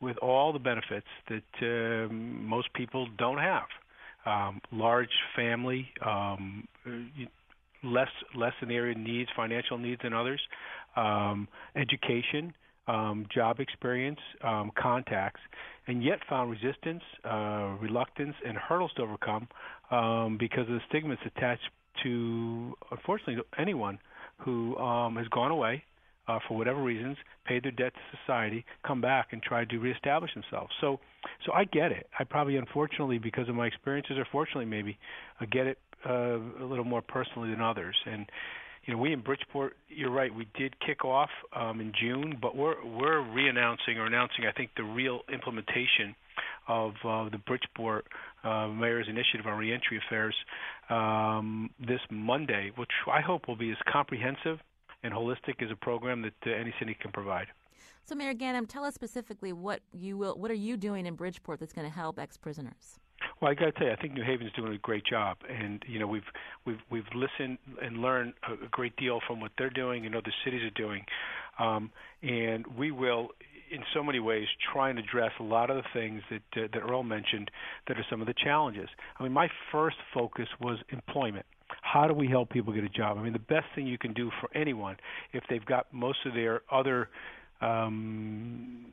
with 0.00 0.16
all 0.18 0.52
the 0.52 0.58
benefits 0.58 1.06
that 1.28 1.42
um, 1.62 2.46
most 2.46 2.72
people 2.74 3.08
don't 3.18 3.38
have. 3.38 3.66
Um, 4.26 4.60
large 4.72 5.10
family, 5.36 5.88
um, 6.04 6.66
less 7.82 8.08
less 8.34 8.54
in 8.62 8.70
area 8.70 8.94
needs, 8.96 9.28
financial 9.36 9.76
needs 9.76 10.00
than 10.02 10.14
others, 10.14 10.40
um, 10.96 11.46
education, 11.76 12.54
um, 12.86 13.26
job 13.34 13.60
experience, 13.60 14.18
um, 14.42 14.70
contacts, 14.78 15.40
and 15.86 16.02
yet 16.02 16.20
found 16.28 16.50
resistance, 16.50 17.02
uh, 17.24 17.76
reluctance, 17.80 18.34
and 18.46 18.56
hurdles 18.56 18.92
to 18.96 19.02
overcome 19.02 19.46
um, 19.90 20.36
because 20.38 20.62
of 20.62 20.74
the 20.74 20.80
stigmas 20.88 21.18
attached 21.26 21.68
to, 22.02 22.74
unfortunately, 22.90 23.42
anyone 23.58 23.98
who 24.38 24.76
um, 24.76 25.16
has 25.16 25.28
gone 25.28 25.50
away 25.50 25.84
uh, 26.26 26.38
for 26.48 26.56
whatever 26.56 26.82
reasons, 26.82 27.16
paid 27.44 27.64
their 27.64 27.72
debt 27.72 27.92
to 27.92 28.18
society, 28.24 28.64
come 28.86 29.00
back 29.00 29.28
and 29.32 29.42
try 29.42 29.64
to 29.64 29.78
reestablish 29.78 30.32
themselves. 30.34 30.72
So, 30.80 30.98
so 31.44 31.52
I 31.52 31.64
get 31.64 31.92
it. 31.92 32.06
I 32.18 32.24
probably, 32.24 32.56
unfortunately, 32.56 33.18
because 33.18 33.48
of 33.48 33.54
my 33.54 33.66
experiences, 33.66 34.16
or 34.16 34.26
fortunately 34.32 34.64
maybe, 34.64 34.98
I 35.40 35.46
get 35.46 35.66
it 35.66 35.78
uh, 36.08 36.38
a 36.60 36.64
little 36.64 36.84
more 36.84 37.02
personally 37.02 37.50
than 37.50 37.60
others. 37.60 37.96
And 38.06 38.26
you 38.86 38.94
know, 38.94 39.00
we 39.00 39.12
in 39.12 39.20
Bridgeport, 39.20 39.76
you're 39.88 40.10
right, 40.10 40.34
we 40.34 40.46
did 40.58 40.78
kick 40.80 41.04
off 41.04 41.30
um, 41.54 41.80
in 41.80 41.92
June, 41.98 42.36
but 42.40 42.54
we're 42.54 42.84
we're 42.84 43.20
re-announcing 43.20 43.98
or 43.98 44.06
announcing, 44.06 44.44
I 44.46 44.52
think, 44.52 44.70
the 44.76 44.84
real 44.84 45.20
implementation 45.32 46.14
of 46.68 46.92
uh, 47.04 47.28
the 47.28 47.38
Bridgeport 47.46 48.06
uh, 48.42 48.68
Mayor's 48.68 49.06
Initiative 49.08 49.46
on 49.46 49.58
Reentry 49.58 50.00
Affairs 50.06 50.34
um, 50.90 51.70
this 51.78 52.00
Monday, 52.10 52.70
which 52.76 52.90
I 53.10 53.20
hope 53.20 53.48
will 53.48 53.56
be 53.56 53.70
as 53.70 53.76
comprehensive 53.90 54.58
and 55.02 55.12
holistic 55.12 55.62
as 55.62 55.70
a 55.70 55.76
program 55.76 56.22
that 56.22 56.34
uh, 56.46 56.50
any 56.50 56.74
city 56.78 56.96
can 57.00 57.12
provide. 57.12 57.46
So, 58.06 58.14
Mayor 58.14 58.34
Ganim, 58.34 58.68
tell 58.68 58.84
us 58.84 58.94
specifically 58.94 59.52
what 59.52 59.80
you 59.92 60.18
will, 60.18 60.34
what 60.34 60.50
are 60.50 60.54
you 60.54 60.76
doing 60.76 61.06
in 61.06 61.14
Bridgeport 61.14 61.60
that's 61.60 61.72
going 61.72 61.88
to 61.88 61.94
help 61.94 62.18
ex-prisoners? 62.18 62.98
Well, 63.40 63.50
I 63.50 63.54
got 63.54 63.66
to 63.66 63.72
tell 63.72 63.86
you, 63.86 63.92
I 63.92 63.96
think 63.96 64.14
New 64.14 64.24
Haven's 64.24 64.52
doing 64.52 64.74
a 64.74 64.78
great 64.78 65.04
job, 65.04 65.38
and 65.48 65.82
you 65.86 65.98
know 65.98 66.06
we've 66.06 66.26
we've 66.66 66.80
we've 66.90 67.06
listened 67.14 67.58
and 67.80 67.98
learned 67.98 68.34
a, 68.46 68.68
great 68.68 68.96
deal 68.96 69.20
from 69.26 69.40
what 69.40 69.52
they're 69.56 69.70
doing 69.70 70.04
and 70.06 70.14
other 70.14 70.32
cities 70.44 70.62
are 70.62 70.70
doing, 70.70 71.04
um, 71.58 71.90
and 72.22 72.66
we 72.76 72.90
will 72.90 73.28
in 73.70 73.80
so 73.92 74.02
many 74.02 74.20
ways 74.20 74.46
try 74.72 74.90
and 74.90 74.98
address 74.98 75.32
a 75.40 75.42
lot 75.42 75.70
of 75.70 75.76
the 75.76 75.82
things 75.92 76.22
that 76.30 76.62
uh, 76.62 76.68
that 76.72 76.80
Earl 76.80 77.02
mentioned 77.02 77.50
that 77.88 77.98
are 77.98 78.06
some 78.10 78.20
of 78.20 78.26
the 78.26 78.34
challenges. 78.34 78.88
I 79.18 79.22
mean, 79.22 79.32
my 79.32 79.48
first 79.72 79.96
focus 80.12 80.48
was 80.60 80.78
employment. 80.90 81.46
How 81.82 82.06
do 82.06 82.14
we 82.14 82.28
help 82.28 82.50
people 82.50 82.72
get 82.72 82.84
a 82.84 82.88
job? 82.88 83.18
I 83.18 83.22
mean, 83.22 83.32
the 83.32 83.38
best 83.38 83.66
thing 83.74 83.86
you 83.86 83.98
can 83.98 84.12
do 84.12 84.30
for 84.40 84.48
anyone 84.56 84.96
if 85.32 85.42
they've 85.48 85.64
got 85.64 85.92
most 85.92 86.18
of 86.26 86.34
their 86.34 86.62
other 86.70 87.08
um, 87.60 88.86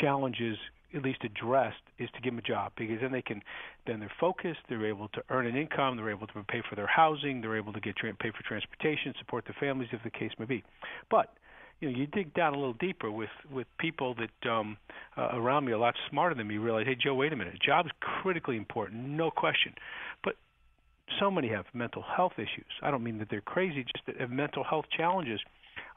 challenges 0.00 0.56
at 0.94 1.02
least 1.02 1.22
addressed 1.22 1.82
is 1.98 2.08
to 2.14 2.20
give 2.20 2.32
them 2.32 2.38
a 2.38 2.42
job 2.42 2.72
because 2.76 2.98
then 3.02 3.12
they 3.12 3.22
can 3.22 3.42
then 3.86 4.00
they're 4.00 4.12
focused 4.18 4.60
they're 4.68 4.86
able 4.86 5.08
to 5.08 5.22
earn 5.28 5.46
an 5.46 5.54
income 5.54 5.96
they're 5.96 6.10
able 6.10 6.26
to 6.26 6.42
pay 6.48 6.62
for 6.68 6.76
their 6.76 6.86
housing 6.86 7.40
they're 7.42 7.56
able 7.56 7.72
to 7.72 7.80
get 7.80 7.94
tra- 7.96 8.14
pay 8.14 8.30
for 8.30 8.42
transportation 8.46 9.12
support 9.18 9.44
their 9.44 9.56
families 9.60 9.88
if 9.92 10.02
the 10.02 10.10
case 10.10 10.30
may 10.38 10.46
be 10.46 10.64
but 11.10 11.34
you 11.80 11.90
know 11.90 11.96
you 11.96 12.06
dig 12.06 12.32
down 12.34 12.54
a 12.54 12.56
little 12.56 12.74
deeper 12.74 13.10
with 13.10 13.30
with 13.50 13.66
people 13.78 14.14
that 14.14 14.50
um 14.50 14.76
uh, 15.16 15.30
around 15.32 15.64
me 15.64 15.72
a 15.72 15.78
lot 15.78 15.94
smarter 16.10 16.34
than 16.34 16.46
me 16.46 16.56
realize 16.56 16.86
hey 16.86 16.96
Joe 16.96 17.14
wait 17.14 17.32
a 17.32 17.36
minute 17.36 17.54
job's 17.54 17.88
job 17.88 18.00
critically 18.22 18.56
important 18.56 19.02
no 19.02 19.30
question 19.30 19.72
but 20.24 20.34
so 21.18 21.30
many 21.30 21.48
have 21.48 21.64
mental 21.72 22.02
health 22.02 22.32
issues 22.36 22.72
I 22.82 22.90
don't 22.90 23.02
mean 23.02 23.18
that 23.18 23.28
they're 23.30 23.40
crazy 23.40 23.82
just 23.82 24.06
that 24.06 24.20
have 24.20 24.30
mental 24.30 24.64
health 24.64 24.86
challenges 24.96 25.40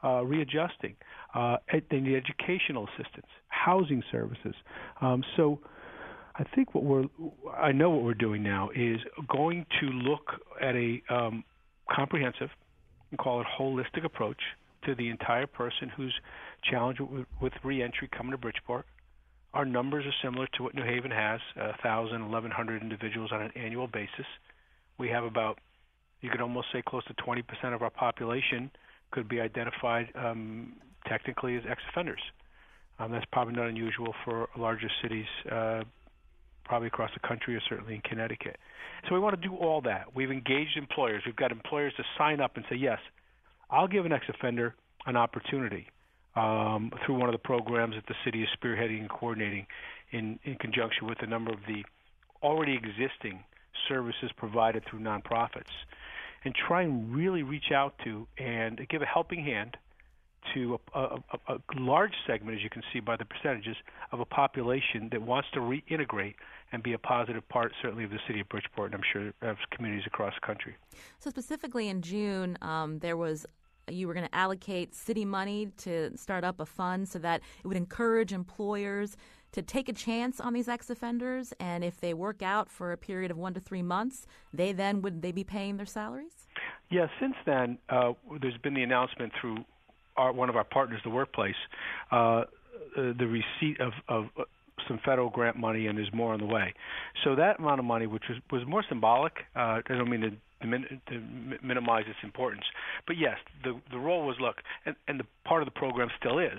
uh, 0.04 0.24
readjusting. 0.24 0.96
Uh, 1.34 1.56
they 1.90 2.00
need 2.00 2.16
educational 2.16 2.88
assistance, 2.88 3.26
housing 3.48 4.02
services. 4.10 4.54
Um, 5.00 5.22
so 5.36 5.60
I 6.34 6.44
think 6.54 6.74
what 6.74 6.84
we're, 6.84 7.04
I 7.56 7.72
know 7.72 7.90
what 7.90 8.02
we're 8.02 8.14
doing 8.14 8.42
now 8.42 8.70
is 8.74 8.98
going 9.28 9.66
to 9.80 9.86
look 9.86 10.32
at 10.60 10.74
a 10.74 11.02
um, 11.08 11.44
comprehensive, 11.90 12.50
and 13.10 13.18
call 13.18 13.40
it 13.40 13.46
holistic 13.58 14.04
approach 14.04 14.40
to 14.84 14.94
the 14.94 15.08
entire 15.08 15.46
person 15.46 15.90
who's 15.96 16.14
challenged 16.70 17.00
with, 17.00 17.26
with 17.40 17.52
reentry 17.64 18.08
coming 18.16 18.32
to 18.32 18.38
Bridgeport. 18.38 18.86
Our 19.54 19.64
numbers 19.64 20.06
are 20.06 20.14
similar 20.26 20.46
to 20.54 20.62
what 20.62 20.74
New 20.74 20.84
Haven 20.84 21.10
has, 21.10 21.40
1,000, 21.56 22.22
1,100 22.22 22.82
individuals 22.82 23.30
on 23.32 23.42
an 23.42 23.50
annual 23.54 23.86
basis. 23.86 24.26
We 24.98 25.08
have 25.08 25.24
about, 25.24 25.58
you 26.20 26.30
could 26.30 26.40
almost 26.40 26.68
say 26.72 26.82
close 26.86 27.04
to 27.04 27.14
20% 27.14 27.42
of 27.74 27.82
our 27.82 27.90
population 27.90 28.70
could 29.10 29.28
be 29.28 29.40
identified 29.40 30.08
um, 30.14 30.74
technically 31.06 31.56
as 31.56 31.62
ex-offenders. 31.68 32.20
Um, 32.98 33.12
that's 33.12 33.26
probably 33.32 33.54
not 33.54 33.66
unusual 33.66 34.14
for 34.24 34.48
larger 34.56 34.88
cities, 35.02 35.26
uh, 35.50 35.82
probably 36.64 36.88
across 36.88 37.10
the 37.12 37.26
country 37.26 37.54
or 37.54 37.60
certainly 37.68 37.96
in 37.96 38.00
Connecticut. 38.02 38.56
So 39.08 39.14
we 39.14 39.20
want 39.20 39.40
to 39.40 39.48
do 39.48 39.54
all 39.56 39.80
that. 39.82 40.14
We've 40.14 40.30
engaged 40.30 40.76
employers. 40.76 41.22
We've 41.26 41.36
got 41.36 41.50
employers 41.52 41.92
to 41.96 42.04
sign 42.16 42.40
up 42.40 42.56
and 42.56 42.64
say, 42.70 42.76
yes, 42.76 42.98
I'll 43.72 43.88
give 43.88 44.04
an 44.04 44.12
ex-offender 44.12 44.74
an 45.06 45.16
opportunity 45.16 45.88
um, 46.36 46.92
through 47.04 47.18
one 47.18 47.28
of 47.28 47.32
the 47.32 47.38
programs 47.38 47.94
that 47.94 48.06
the 48.06 48.14
city 48.24 48.42
is 48.42 48.48
spearheading 48.56 49.00
and 49.00 49.08
coordinating 49.08 49.66
in, 50.12 50.38
in 50.44 50.56
conjunction 50.56 51.08
with 51.08 51.18
a 51.22 51.26
number 51.26 51.50
of 51.50 51.58
the 51.66 51.82
already 52.42 52.76
existing 52.76 53.42
services 53.88 54.30
provided 54.36 54.84
through 54.88 55.00
nonprofits 55.00 55.72
and 56.44 56.54
try 56.54 56.82
and 56.82 57.14
really 57.14 57.42
reach 57.42 57.72
out 57.74 57.94
to 58.04 58.26
and 58.38 58.86
give 58.88 59.00
a 59.00 59.06
helping 59.06 59.42
hand 59.42 59.76
to 60.54 60.78
a, 60.94 60.98
a, 60.98 61.18
a, 61.48 61.58
large 61.76 62.12
segment, 62.26 62.56
as 62.56 62.64
you 62.64 62.70
can 62.70 62.82
see 62.92 63.00
by 63.00 63.16
the 63.16 63.24
percentages, 63.24 63.76
of 64.10 64.20
a 64.20 64.24
population 64.24 65.08
that 65.12 65.22
wants 65.22 65.48
to 65.54 65.60
reintegrate 65.60 66.34
and 66.72 66.82
be 66.82 66.94
a 66.94 66.98
positive 66.98 67.48
part, 67.48 67.72
certainly, 67.80 68.04
of 68.04 68.10
the 68.10 68.18
city 68.26 68.40
of 68.40 68.48
Bridgeport, 68.48 68.92
and 68.92 68.96
I'm 68.96 69.08
sure 69.12 69.32
of 69.48 69.56
communities 69.70 70.04
across 70.06 70.34
the 70.34 70.44
country. 70.44 70.74
So, 71.20 71.30
specifically 71.30 71.88
in 71.88 72.02
June, 72.02 72.58
um, 72.60 72.98
there 72.98 73.16
was 73.16 73.46
you 73.88 74.06
were 74.06 74.14
going 74.14 74.26
to 74.26 74.34
allocate 74.34 74.94
city 74.94 75.24
money 75.24 75.68
to 75.78 76.16
start 76.16 76.44
up 76.44 76.60
a 76.60 76.66
fund 76.66 77.08
so 77.08 77.18
that 77.18 77.40
it 77.64 77.66
would 77.66 77.76
encourage 77.76 78.32
employers 78.32 79.16
to 79.52 79.60
take 79.60 79.88
a 79.88 79.92
chance 79.92 80.40
on 80.40 80.54
these 80.54 80.66
ex-offenders, 80.66 81.52
and 81.60 81.84
if 81.84 82.00
they 82.00 82.14
work 82.14 82.42
out 82.42 82.70
for 82.70 82.92
a 82.92 82.96
period 82.96 83.30
of 83.30 83.36
one 83.36 83.52
to 83.52 83.60
three 83.60 83.82
months, 83.82 84.26
they 84.52 84.72
then 84.72 85.02
would 85.02 85.20
they 85.20 85.30
be 85.30 85.44
paying 85.44 85.76
their 85.76 85.86
salaries? 85.86 86.46
Yeah. 86.90 87.06
Since 87.20 87.34
then, 87.44 87.78
uh, 87.90 88.12
there's 88.40 88.56
been 88.58 88.74
the 88.74 88.82
announcement 88.82 89.32
through 89.38 89.58
our, 90.16 90.32
one 90.32 90.48
of 90.48 90.56
our 90.56 90.64
partners, 90.64 91.00
the 91.04 91.10
workplace, 91.10 91.54
uh, 92.10 92.44
the 92.96 93.26
receipt 93.26 93.80
of, 93.80 93.92
of 94.08 94.26
some 94.88 94.98
federal 95.04 95.30
grant 95.30 95.56
money, 95.56 95.86
and 95.86 95.98
there's 95.98 96.12
more 96.12 96.32
on 96.32 96.40
the 96.40 96.46
way. 96.46 96.74
So 97.22 97.34
that 97.36 97.58
amount 97.58 97.78
of 97.78 97.84
money, 97.84 98.06
which 98.06 98.24
was, 98.28 98.38
was 98.50 98.66
more 98.66 98.84
symbolic, 98.88 99.32
uh, 99.54 99.80
I 99.86 99.94
don't 99.96 100.10
mean 100.10 100.20
to, 100.22 100.30
to, 100.62 100.68
min, 100.68 101.00
to 101.08 101.22
minimize 101.62 102.04
its 102.08 102.18
importance, 102.22 102.64
but 103.06 103.16
yes, 103.16 103.36
the 103.64 103.80
the 103.90 103.98
role 103.98 104.26
was 104.26 104.36
look, 104.40 104.56
and, 104.86 104.96
and 105.08 105.20
the 105.20 105.26
part 105.44 105.62
of 105.62 105.66
the 105.66 105.78
program 105.78 106.08
still 106.18 106.38
is. 106.38 106.58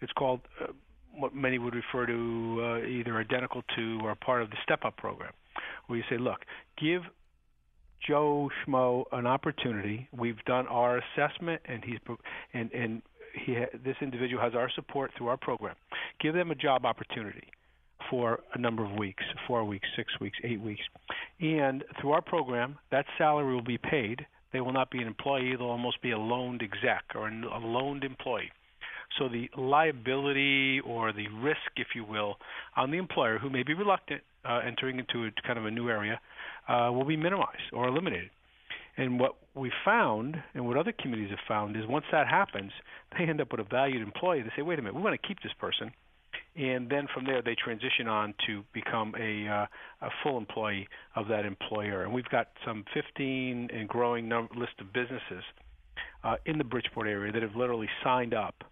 It's 0.00 0.12
called 0.12 0.40
uh, 0.60 0.72
what 1.14 1.34
many 1.34 1.58
would 1.58 1.74
refer 1.74 2.06
to 2.06 2.60
uh, 2.62 2.86
either 2.86 3.16
identical 3.18 3.62
to 3.76 4.00
or 4.02 4.14
part 4.14 4.42
of 4.42 4.50
the 4.50 4.56
Step 4.62 4.84
Up 4.84 4.96
program, 4.96 5.32
where 5.86 5.98
you 5.98 6.04
say, 6.08 6.18
look, 6.18 6.40
give 6.80 7.02
Joe 8.06 8.50
Schmo 8.64 9.04
an 9.12 9.26
opportunity. 9.26 10.08
We've 10.12 10.42
done 10.44 10.66
our 10.68 10.98
assessment, 10.98 11.60
and 11.66 11.84
he's 11.84 11.98
and 12.54 12.72
and 12.72 13.02
he 13.34 13.54
this 13.84 13.96
individual 14.00 14.42
has 14.42 14.54
our 14.54 14.70
support 14.74 15.10
through 15.16 15.28
our 15.28 15.36
program. 15.36 15.76
Give 16.20 16.34
them 16.34 16.50
a 16.50 16.54
job 16.54 16.84
opportunity 16.84 17.48
for 18.10 18.40
a 18.54 18.58
number 18.58 18.84
of 18.84 18.92
weeks, 18.98 19.22
four 19.46 19.64
weeks, 19.64 19.88
six 19.96 20.12
weeks, 20.20 20.36
eight 20.44 20.60
weeks, 20.60 20.82
and 21.40 21.84
through 22.00 22.10
our 22.10 22.20
program, 22.22 22.76
that 22.90 23.06
salary 23.16 23.54
will 23.54 23.62
be 23.62 23.78
paid. 23.78 24.26
They 24.52 24.60
will 24.60 24.72
not 24.72 24.90
be 24.90 24.98
an 24.98 25.06
employee; 25.06 25.54
they'll 25.56 25.68
almost 25.68 26.02
be 26.02 26.10
a 26.10 26.18
loaned 26.18 26.62
exec 26.62 27.04
or 27.14 27.28
a 27.28 27.58
loaned 27.58 28.04
employee. 28.04 28.50
So 29.18 29.28
the 29.28 29.48
liability 29.56 30.80
or 30.80 31.12
the 31.12 31.28
risk, 31.28 31.70
if 31.76 31.88
you 31.94 32.04
will, 32.04 32.36
on 32.76 32.90
the 32.90 32.98
employer 32.98 33.38
who 33.38 33.50
may 33.50 33.62
be 33.62 33.74
reluctant 33.74 34.22
uh, 34.44 34.60
entering 34.66 34.98
into 34.98 35.26
a 35.26 35.30
kind 35.46 35.58
of 35.58 35.66
a 35.66 35.70
new 35.70 35.88
area 35.88 36.20
uh, 36.68 36.90
will 36.92 37.04
be 37.04 37.16
minimized 37.16 37.72
or 37.72 37.88
eliminated. 37.88 38.30
And 38.96 39.18
what 39.18 39.36
we 39.54 39.72
found, 39.84 40.36
and 40.54 40.66
what 40.66 40.76
other 40.76 40.92
communities 40.92 41.30
have 41.30 41.46
found, 41.48 41.76
is 41.76 41.86
once 41.88 42.04
that 42.12 42.26
happens, 42.26 42.72
they 43.16 43.24
end 43.24 43.40
up 43.40 43.50
with 43.50 43.60
a 43.60 43.64
valued 43.64 44.02
employee. 44.02 44.42
They 44.42 44.50
say, 44.56 44.62
"Wait 44.62 44.78
a 44.78 44.82
minute, 44.82 44.94
we 44.94 45.02
want 45.02 45.20
to 45.20 45.26
keep 45.26 45.42
this 45.42 45.52
person," 45.58 45.92
and 46.56 46.88
then 46.90 47.06
from 47.14 47.24
there 47.24 47.42
they 47.42 47.54
transition 47.54 48.08
on 48.08 48.34
to 48.46 48.64
become 48.72 49.14
a, 49.18 49.46
uh, 49.46 49.66
a 50.06 50.10
full 50.22 50.36
employee 50.36 50.88
of 51.14 51.28
that 51.28 51.44
employer. 51.44 52.02
And 52.02 52.12
we've 52.12 52.28
got 52.28 52.48
some 52.66 52.84
15 52.94 53.70
and 53.72 53.88
growing 53.88 54.28
number, 54.28 54.54
list 54.54 54.72
of 54.80 54.92
businesses 54.92 55.44
uh, 56.24 56.36
in 56.46 56.58
the 56.58 56.64
Bridgeport 56.64 57.06
area 57.06 57.32
that 57.32 57.42
have 57.42 57.54
literally 57.54 57.88
signed 58.02 58.34
up 58.34 58.64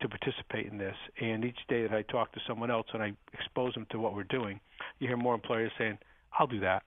to 0.00 0.08
participate 0.08 0.66
in 0.66 0.78
this. 0.78 0.96
And 1.20 1.44
each 1.44 1.58
day 1.68 1.82
that 1.82 1.92
I 1.92 2.02
talk 2.02 2.32
to 2.32 2.40
someone 2.48 2.70
else 2.70 2.86
and 2.92 3.02
I 3.02 3.12
expose 3.32 3.74
them 3.74 3.86
to 3.90 3.98
what 3.98 4.14
we're 4.14 4.24
doing, 4.24 4.60
you 4.98 5.06
hear 5.06 5.16
more 5.16 5.34
employers 5.34 5.72
saying, 5.78 5.98
"I'll 6.38 6.46
do 6.46 6.60
that." 6.60 6.82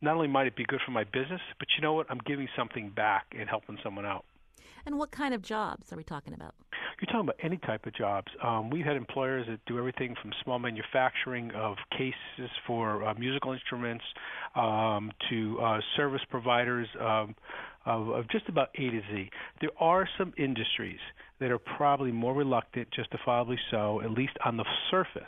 Not 0.00 0.14
only 0.14 0.28
might 0.28 0.46
it 0.46 0.56
be 0.56 0.64
good 0.64 0.80
for 0.84 0.92
my 0.92 1.04
business, 1.04 1.40
but 1.58 1.68
you 1.76 1.82
know 1.82 1.92
what? 1.92 2.06
I'm 2.10 2.20
giving 2.24 2.48
something 2.56 2.90
back 2.90 3.26
and 3.38 3.48
helping 3.48 3.78
someone 3.82 4.06
out. 4.06 4.24
And 4.88 4.96
what 4.96 5.10
kind 5.10 5.34
of 5.34 5.42
jobs 5.42 5.92
are 5.92 5.96
we 5.96 6.02
talking 6.02 6.32
about? 6.32 6.54
You're 6.98 7.12
talking 7.12 7.28
about 7.28 7.36
any 7.42 7.58
type 7.58 7.84
of 7.84 7.94
jobs. 7.94 8.28
Um, 8.42 8.70
we've 8.70 8.86
had 8.86 8.96
employers 8.96 9.44
that 9.46 9.60
do 9.66 9.76
everything 9.76 10.14
from 10.22 10.32
small 10.42 10.58
manufacturing 10.58 11.50
of 11.50 11.76
cases 11.90 12.50
for 12.66 13.04
uh, 13.06 13.12
musical 13.12 13.52
instruments 13.52 14.02
um, 14.56 15.12
to 15.28 15.60
uh, 15.60 15.80
service 15.94 16.22
providers 16.30 16.88
um, 16.98 17.34
of, 17.84 18.08
of 18.08 18.30
just 18.30 18.48
about 18.48 18.68
A 18.76 18.88
to 18.88 19.00
Z. 19.12 19.28
There 19.60 19.68
are 19.78 20.08
some 20.16 20.32
industries 20.38 21.00
that 21.38 21.50
are 21.50 21.58
probably 21.58 22.10
more 22.10 22.32
reluctant, 22.32 22.88
justifiably 22.90 23.58
so, 23.70 24.00
at 24.00 24.12
least 24.12 24.38
on 24.42 24.56
the 24.56 24.64
surface. 24.90 25.22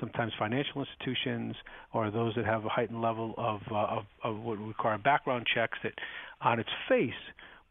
Sometimes 0.00 0.32
financial 0.40 0.84
institutions 0.84 1.54
or 1.92 2.10
those 2.10 2.34
that 2.34 2.46
have 2.46 2.64
a 2.64 2.68
heightened 2.68 3.00
level 3.00 3.34
of, 3.38 3.60
uh, 3.70 3.76
of, 3.76 4.04
of 4.24 4.40
what 4.40 4.58
require 4.58 4.98
background 4.98 5.46
checks 5.54 5.78
that, 5.84 5.92
on 6.40 6.58
its 6.58 6.70
face, 6.88 7.12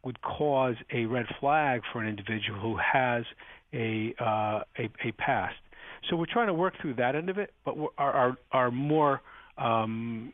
would 0.04 0.20
cause 0.22 0.76
a 0.92 1.04
red 1.06 1.26
flag 1.40 1.82
for 1.92 2.02
an 2.02 2.08
individual 2.08 2.58
who 2.60 2.76
has 2.76 3.24
a 3.72 4.14
uh, 4.20 4.60
a, 4.78 4.90
a 5.04 5.12
past. 5.18 5.54
So 6.10 6.16
we're 6.16 6.26
trying 6.26 6.48
to 6.48 6.54
work 6.54 6.74
through 6.80 6.94
that 6.94 7.14
end 7.14 7.30
of 7.30 7.38
it, 7.38 7.52
but 7.64 7.76
our 7.98 8.12
our, 8.12 8.36
our 8.52 8.70
more 8.70 9.22
um, 9.58 10.32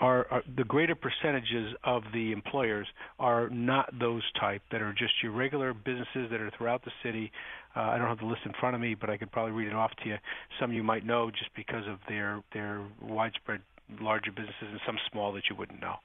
are, 0.00 0.26
are, 0.30 0.42
the 0.56 0.64
greater 0.64 0.94
percentages 0.94 1.74
of 1.84 2.02
the 2.12 2.32
employers 2.32 2.86
are 3.18 3.48
not 3.50 3.92
those 3.98 4.22
type 4.38 4.62
that 4.70 4.82
are 4.82 4.92
just 4.92 5.12
your 5.22 5.32
regular 5.32 5.72
businesses 5.72 6.28
that 6.30 6.40
are 6.40 6.50
throughout 6.56 6.84
the 6.84 6.90
city. 7.02 7.32
Uh, 7.74 7.80
I 7.80 7.98
don't 7.98 8.08
have 8.08 8.18
the 8.18 8.26
list 8.26 8.42
in 8.44 8.52
front 8.60 8.74
of 8.74 8.80
me, 8.80 8.94
but 8.94 9.10
I 9.10 9.16
could 9.16 9.32
probably 9.32 9.52
read 9.52 9.68
it 9.68 9.74
off 9.74 9.92
to 10.02 10.08
you. 10.08 10.16
Some 10.60 10.72
you 10.72 10.82
might 10.82 11.04
know 11.04 11.30
just 11.30 11.50
because 11.54 11.86
of 11.88 11.98
their 12.08 12.42
their 12.52 12.84
widespread 13.00 13.60
larger 14.00 14.32
businesses, 14.32 14.68
and 14.70 14.80
some 14.86 14.96
small 15.10 15.32
that 15.32 15.44
you 15.48 15.56
wouldn't 15.56 15.80
know. 15.80 15.96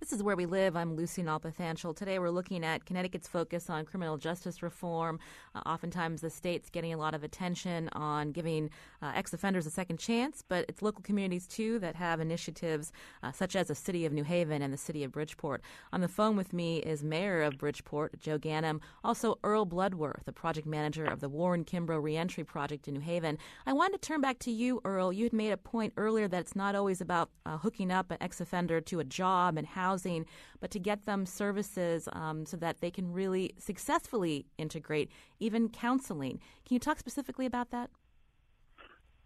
This 0.00 0.12
is 0.12 0.22
Where 0.22 0.36
We 0.36 0.46
Live. 0.46 0.76
I'm 0.76 0.94
Lucy 0.94 1.24
Nalpathanchel. 1.24 1.96
Today 1.96 2.20
we're 2.20 2.30
looking 2.30 2.64
at 2.64 2.84
Connecticut's 2.84 3.26
focus 3.26 3.68
on 3.68 3.84
criminal 3.84 4.16
justice 4.16 4.62
reform. 4.62 5.18
Uh, 5.56 5.58
oftentimes 5.66 6.20
the 6.20 6.30
state's 6.30 6.70
getting 6.70 6.94
a 6.94 6.96
lot 6.96 7.14
of 7.14 7.24
attention 7.24 7.88
on 7.94 8.30
giving 8.30 8.70
uh, 9.02 9.10
ex-offenders 9.16 9.66
a 9.66 9.70
second 9.70 9.98
chance, 9.98 10.44
but 10.48 10.64
it's 10.68 10.82
local 10.82 11.02
communities 11.02 11.48
too 11.48 11.80
that 11.80 11.96
have 11.96 12.20
initiatives 12.20 12.92
uh, 13.24 13.32
such 13.32 13.56
as 13.56 13.66
the 13.66 13.74
City 13.74 14.06
of 14.06 14.12
New 14.12 14.22
Haven 14.22 14.62
and 14.62 14.72
the 14.72 14.78
City 14.78 15.02
of 15.02 15.10
Bridgeport. 15.10 15.62
On 15.92 16.00
the 16.00 16.06
phone 16.06 16.36
with 16.36 16.52
me 16.52 16.78
is 16.78 17.02
Mayor 17.02 17.42
of 17.42 17.58
Bridgeport, 17.58 18.20
Joe 18.20 18.38
Ganim, 18.38 18.80
also 19.02 19.36
Earl 19.42 19.64
Bloodworth, 19.64 20.24
the 20.26 20.32
project 20.32 20.68
manager 20.68 21.06
of 21.06 21.18
the 21.18 21.28
Warren 21.28 21.64
Kimbrough 21.64 22.00
Reentry 22.00 22.44
Project 22.44 22.86
in 22.86 22.94
New 22.94 23.00
Haven. 23.00 23.36
I 23.66 23.72
wanted 23.72 24.00
to 24.00 24.06
turn 24.06 24.20
back 24.20 24.38
to 24.40 24.52
you, 24.52 24.80
Earl. 24.84 25.12
You 25.12 25.24
had 25.24 25.32
made 25.32 25.50
a 25.50 25.56
point 25.56 25.92
earlier 25.96 26.28
that 26.28 26.40
it's 26.40 26.54
not 26.54 26.76
always 26.76 27.00
about 27.00 27.30
uh, 27.44 27.58
hooking 27.58 27.90
up 27.90 28.12
an 28.12 28.18
ex-offender 28.20 28.80
to 28.82 29.00
a 29.00 29.04
job 29.04 29.58
and 29.58 29.66
how 29.66 29.87
housing, 29.88 30.26
but 30.60 30.70
to 30.70 30.78
get 30.78 31.06
them 31.06 31.24
services 31.24 32.08
um, 32.12 32.44
so 32.44 32.56
that 32.56 32.80
they 32.80 32.90
can 32.90 33.12
really 33.12 33.54
successfully 33.58 34.46
integrate, 34.58 35.08
even 35.40 35.68
counseling. 35.68 36.40
Can 36.66 36.74
you 36.76 36.80
talk 36.80 36.98
specifically 36.98 37.46
about 37.46 37.70
that? 37.70 37.88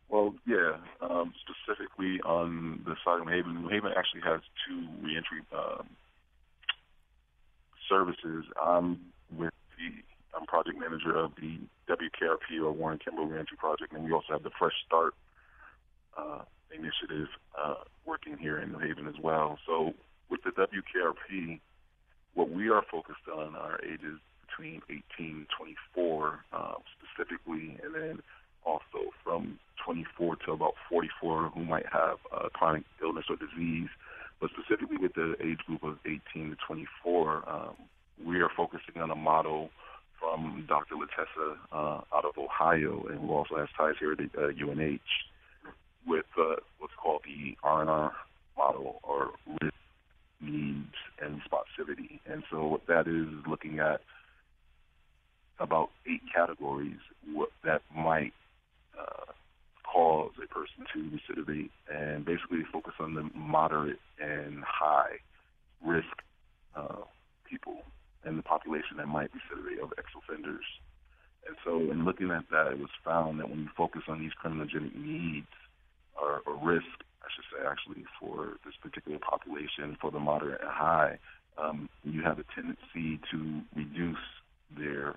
Well, 0.09 0.35
yeah. 0.47 0.77
Um, 1.01 1.33
specifically 1.45 2.21
on 2.25 2.83
the 2.85 2.95
side 3.05 3.19
of 3.21 3.27
New 3.27 3.33
Haven, 3.33 3.63
New 3.63 3.69
Haven 3.69 3.93
actually 3.97 4.23
has 4.25 4.41
two 4.65 4.81
reentry 5.03 5.41
um, 5.57 5.87
services. 7.89 8.45
I'm 8.63 9.01
with 9.37 9.55
the 9.79 9.89
I'm 10.37 10.47
project 10.47 10.79
manager 10.79 11.17
of 11.17 11.33
the 11.37 11.59
WKRP 11.89 12.63
or 12.65 12.73
Warren 12.73 12.99
Kimbrough 12.99 13.31
Reentry 13.31 13.57
Project, 13.57 13.93
and 13.93 14.05
we 14.05 14.13
also 14.13 14.33
have 14.33 14.43
the 14.43 14.51
Fresh 14.59 14.77
Start 14.87 15.15
uh, 16.17 16.43
initiative 16.71 17.29
uh, 17.61 17.75
working 18.05 18.37
here 18.39 18.59
in 18.59 18.73
New 18.73 18.79
Haven 18.79 19.07
as 19.09 19.19
well. 19.23 19.59
So 19.67 19.93
with 20.33 20.43
the 20.45 20.51
WKRP, 20.51 21.61
what 22.35 22.51
we 22.51 22.71
are 22.71 22.83
focused 22.91 23.29
on 23.31 23.55
are 23.55 23.79
ages 23.85 24.19
between 24.49 24.81
18 24.89 25.01
and 25.19 25.47
24 25.57 26.45
um, 26.55 26.77
specifically, 26.97 27.77
and 27.85 27.95
then 27.95 28.19
also 28.65 29.13
from 29.23 29.59
24 29.85 30.37
to 30.47 30.53
about 30.53 30.75
44 30.89 31.51
who 31.55 31.65
might 31.65 31.85
have 31.93 32.17
uh, 32.35 32.49
chronic 32.55 32.85
illness 33.03 33.27
or 33.29 33.37
disease. 33.37 33.89
But 34.41 34.51
specifically 34.57 34.97
with 34.97 35.13
the 35.15 35.37
age 35.45 35.59
group 35.67 35.85
of 35.85 35.99
18 36.07 36.23
to 36.51 36.57
24, 36.67 37.49
um, 37.49 37.77
we 38.25 38.41
are 38.41 38.51
focusing 38.57 39.03
on 39.03 39.11
a 39.11 39.15
model 39.15 39.71
from 40.19 40.65
Dr. 40.67 40.95
Latessa 40.95 41.57
uh, 41.73 42.01
out 42.17 42.25
of 42.25 42.39
Ohio, 42.39 43.05
and 43.11 43.21
who 43.21 43.33
also 43.33 43.57
has 43.57 43.69
ties 43.77 43.95
here 44.01 44.13
at 44.13 44.19
uh, 44.19 44.47
UNH 44.47 44.99
with 46.07 46.25
uh, 46.39 46.57
what's 46.79 46.95
called 47.01 47.23
the 47.25 47.57
R&R 47.63 48.13
model 48.57 49.01
or 49.03 49.31
risk 49.61 49.75
needs 50.43 50.95
and 51.21 51.41
responsivity. 51.41 52.21
And 52.27 52.43
so 52.51 52.67
what 52.67 52.87
that 52.89 53.07
is 53.07 53.29
is 53.29 53.47
looking 53.47 53.79
at 53.79 54.01
about 55.59 55.91
eight 56.07 56.23
categories 56.35 56.99
what 57.33 57.51
that 57.65 57.83
might 57.95 58.33
uh, 58.99 59.33
cause 59.93 60.33
a 60.43 60.47
person 60.47 60.85
to 60.93 61.11
recidivate, 61.11 61.71
and 61.93 62.25
basically 62.25 62.63
focus 62.73 62.95
on 62.99 63.15
the 63.15 63.29
moderate 63.35 64.01
and 64.21 64.63
high 64.65 65.19
risk 65.85 66.23
uh, 66.75 67.03
people 67.49 67.83
and 68.25 68.39
the 68.39 68.43
population 68.43 68.97
that 68.97 69.07
might 69.07 69.31
recidivate 69.33 69.83
of 69.83 69.93
ex-offenders. 69.99 70.65
And 71.47 71.57
so, 71.65 71.79
in 71.91 72.05
looking 72.05 72.31
at 72.31 72.45
that, 72.51 72.69
it 72.73 72.79
was 72.79 72.91
found 73.05 73.41
that 73.41 73.51
when 73.51 73.61
you 73.61 73.69
focus 73.77 74.03
on 74.09 74.21
these 74.21 74.31
criminogenic 74.43 74.95
needs 74.95 75.49
or, 76.21 76.41
or 76.47 76.57
risk, 76.63 76.87
I 77.23 77.29
should 77.35 77.45
say, 77.53 77.67
actually, 77.67 78.05
for 78.21 78.59
this 78.65 78.75
particular 78.83 79.19
population, 79.19 79.97
for 80.01 80.11
the 80.11 80.21
moderate 80.21 80.61
and 80.61 80.71
high, 80.71 81.19
um, 81.59 81.89
you 82.05 82.23
have 82.23 82.39
a 82.39 82.45
tendency 82.55 83.21
to 83.31 83.61
reduce 83.75 84.25
their 84.77 85.15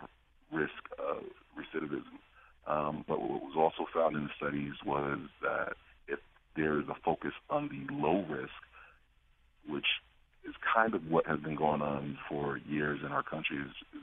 risk 0.51 0.83
of 0.99 1.23
recidivism. 1.57 2.19
Um, 2.67 3.05
but 3.07 3.21
what 3.21 3.41
was 3.41 3.55
also 3.55 3.89
found 3.93 4.15
in 4.15 4.23
the 4.23 4.29
studies 4.37 4.73
was 4.85 5.19
that 5.41 5.73
if 6.07 6.19
there 6.55 6.79
is 6.79 6.87
a 6.89 6.95
focus 7.03 7.33
on 7.49 7.69
the 7.69 7.93
low 7.93 8.25
risk, 8.29 8.53
which 9.67 9.85
is 10.47 10.55
kind 10.73 10.93
of 10.93 11.09
what 11.09 11.25
has 11.25 11.39
been 11.39 11.55
going 11.55 11.81
on 11.81 12.17
for 12.29 12.57
years 12.57 12.99
in 13.05 13.11
our 13.11 13.23
country 13.23 13.57
is, 13.57 14.01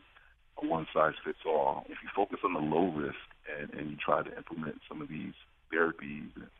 a 0.62 0.66
one 0.66 0.86
size 0.94 1.14
fits 1.24 1.38
all. 1.46 1.84
If 1.88 1.98
you 2.02 2.08
focus 2.14 2.38
on 2.44 2.54
the 2.54 2.60
low 2.60 2.88
risk 2.92 3.16
and, 3.58 3.72
and 3.74 3.90
you 3.90 3.96
try 3.96 4.22
to 4.22 4.36
implement 4.36 4.80
some 4.88 5.02
of 5.02 5.08
these 5.08 5.34
therapies 5.72 6.30
and, 6.36 6.50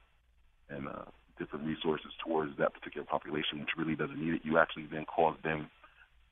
and 0.71 0.89
uh, 0.89 1.05
different 1.43 1.67
resources 1.67 2.15
towards 2.23 2.55
that 2.63 2.71
particular 2.71 3.03
population, 3.03 3.59
which 3.59 3.75
really 3.75 3.99
doesn't 3.99 4.23
need 4.23 4.39
it, 4.39 4.47
you 4.47 4.55
actually 4.63 4.87
then 4.87 5.05
cause 5.11 5.35
them 5.43 5.67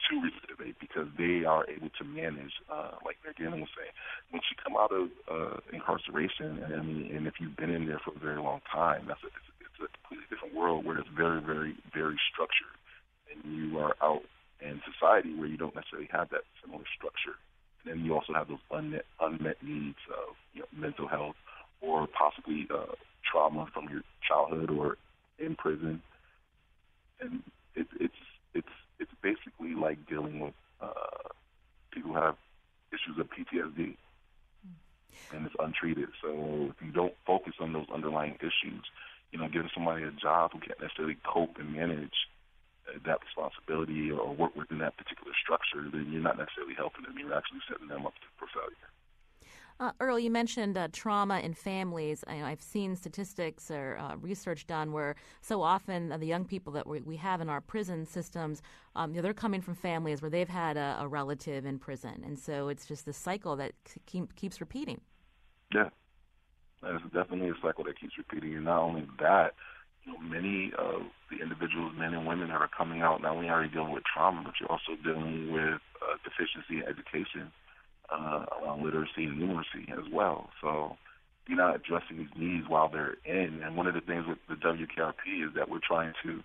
to 0.09 0.15
recidivate 0.23 0.79
because 0.81 1.11
they 1.19 1.45
are 1.45 1.69
able 1.69 1.91
to 1.99 2.05
manage, 2.07 2.55
uh, 2.71 2.95
like 3.05 3.19
Marianne 3.27 3.61
was 3.61 3.69
saying, 3.77 3.93
once 4.33 4.45
you 4.49 4.57
come 4.63 4.79
out 4.79 4.93
of 4.95 5.11
uh, 5.29 5.59
incarceration, 5.75 6.63
and, 6.63 6.73
I 6.73 6.83
mean, 6.83 7.11
and 7.11 7.27
if 7.27 7.35
you've 7.43 7.57
been 7.59 7.75
in 7.75 7.87
there 7.87 8.01
for 8.01 8.15
a 8.15 8.19
very 8.19 8.41
long 8.41 8.63
time, 8.71 9.05
that's 9.11 9.21
a, 9.27 9.29
it's, 9.29 9.51
it's 9.61 9.81
a 9.83 9.89
completely 10.01 10.27
different 10.31 10.55
world 10.55 10.87
where 10.87 10.99
it's 10.99 11.11
very, 11.13 11.43
very, 11.43 11.77
very 11.93 12.17
structured, 12.33 12.77
and 13.29 13.45
you 13.45 13.79
are 13.79 13.95
out 14.01 14.23
in 14.61 14.81
society 14.89 15.35
where 15.37 15.49
you 15.49 15.57
don't 15.57 15.75
necessarily 15.75 16.09
have 16.13 16.31
that 16.31 16.45
similar 16.63 16.85
structure. 16.97 17.37
And 17.85 17.93
then 17.93 18.05
you 18.05 18.15
also 18.15 18.33
have 18.33 18.49
those 18.49 18.65
unmet, 18.71 19.05
unmet 19.21 19.57
needs 19.63 20.01
of 20.13 20.37
you 20.53 20.61
know, 20.61 20.71
mental 20.77 21.09
health 21.09 21.37
or 21.81 22.07
possibly 22.13 22.69
uh, 22.69 22.93
trauma 23.31 23.67
from 23.73 23.89
your 23.89 24.03
childhood 24.27 24.71
or 24.71 24.97
in 25.39 25.55
prison. 25.57 26.03
And 27.21 27.43
it, 27.75 27.87
it's 27.99 28.15
it's 28.55 28.75
it's 28.99 29.13
basically 29.23 29.75
like 29.75 30.07
dealing 30.09 30.41
with 30.41 30.55
uh, 30.81 31.29
people 31.93 32.13
who 32.13 32.17
have 32.17 32.37
issues 32.93 33.19
of 33.19 33.29
PTSD, 33.31 33.97
and 35.33 35.47
it's 35.47 35.55
untreated. 35.59 36.09
So 36.23 36.71
if 36.71 36.77
you 36.85 36.93
don't 36.93 37.15
focus 37.27 37.55
on 37.61 37.73
those 37.73 37.87
underlying 37.93 38.37
issues, 38.41 38.85
you 39.33 39.39
know, 39.39 39.49
giving 39.49 39.71
somebody 39.75 40.05
a 40.05 40.11
job 40.11 40.53
who 40.53 40.61
can't 40.61 40.81
necessarily 40.81 41.17
cope 41.25 41.59
and 41.59 41.73
manage 41.73 42.29
uh, 42.89 42.99
that 43.07 43.19
responsibility 43.23 44.11
or 44.11 44.35
work 44.35 44.57
within 44.57 44.79
that 44.79 44.97
particular 44.97 45.33
structure, 45.43 45.87
then 45.93 46.11
you're 46.11 46.23
not 46.23 46.39
necessarily 46.39 46.75
helping 46.75 47.05
them. 47.05 47.15
You're 47.19 47.37
actually 47.37 47.61
setting 47.71 47.89
them 47.89 48.07
up 48.07 48.15
for 48.39 48.49
failure. 48.51 48.91
Uh, 49.81 49.93
Earl, 49.99 50.19
you 50.19 50.31
mentioned 50.31 50.77
uh, 50.77 50.89
trauma 50.93 51.39
in 51.39 51.55
families. 51.55 52.23
I, 52.27 52.35
have 52.35 52.61
seen 52.61 52.95
statistics 52.97 53.71
or 53.71 53.97
uh, 53.99 54.17
research 54.17 54.67
done 54.67 54.93
where 54.93 55.17
so 55.41 55.63
often 55.63 56.11
the 56.11 56.27
young 56.27 56.45
people 56.45 56.75
that 56.75 56.87
we, 56.87 57.01
we 57.01 57.17
have 57.17 57.41
in 57.41 57.49
our 57.49 57.63
prison 57.63 58.05
systems, 58.05 58.61
um, 58.95 59.13
you 59.13 59.17
know, 59.17 59.23
they're 59.23 59.33
coming 59.33 59.63
from 59.63 59.75
families 59.75 60.21
where 60.21 60.31
they've 60.31 60.51
had 60.51 60.77
a, 60.77 60.99
a, 61.01 61.09
relative 61.09 61.65
in 61.65 61.79
prison, 61.79 62.23
and 62.27 62.39
so 62.39 62.69
it's 62.69 62.85
just 62.85 63.07
this 63.07 63.17
cycle 63.17 63.57
that 63.57 63.73
keep, 64.05 64.37
keeps 64.37 64.61
repeating. 64.61 65.01
Yeah, 65.75 65.89
it's 66.83 67.05
definitely 67.05 67.49
a 67.49 67.55
cycle 67.63 67.85
that 67.85 67.99
keeps 67.99 68.19
repeating. 68.19 68.57
And 68.57 68.67
not 68.67 68.83
only 68.83 69.09
that, 69.19 69.55
you 70.05 70.13
know, 70.13 70.19
many 70.19 70.73
of 70.77 71.05
the 71.31 71.43
individuals, 71.43 71.93
men 71.97 72.13
and 72.13 72.27
women 72.27 72.49
that 72.49 72.61
are 72.61 72.69
coming 72.69 73.01
out, 73.01 73.23
not 73.23 73.35
only 73.35 73.49
are 73.49 73.65
you 73.65 73.71
dealing 73.71 73.93
with 73.93 74.05
trauma, 74.05 74.43
but 74.45 74.53
you're 74.61 74.71
also 74.71 75.01
dealing 75.03 75.51
with 75.53 75.81
uh, 76.05 76.17
deficiency 76.23 76.77
in 76.77 76.83
education 76.83 77.51
uh, 78.13 78.45
around 78.63 78.83
literacy 78.85 79.25
and 79.25 79.41
numeracy 79.41 79.91
as 79.93 80.11
well. 80.13 80.51
So 80.61 80.97
you're 81.47 81.59
not 81.59 81.77
addressing 81.77 82.19
these 82.19 82.35
needs 82.37 82.69
while 82.69 82.89
they're 82.89 83.17
in. 83.25 83.63
And 83.63 83.77
one 83.77 83.87
of 83.87 83.95
the 83.95 84.01
things 84.01 84.25
with 84.27 84.39
the 84.49 84.55
WKRP 84.55 85.49
is 85.49 85.55
that 85.57 85.69
we're 85.69 85.81
trying 85.87 86.13
to 86.25 86.41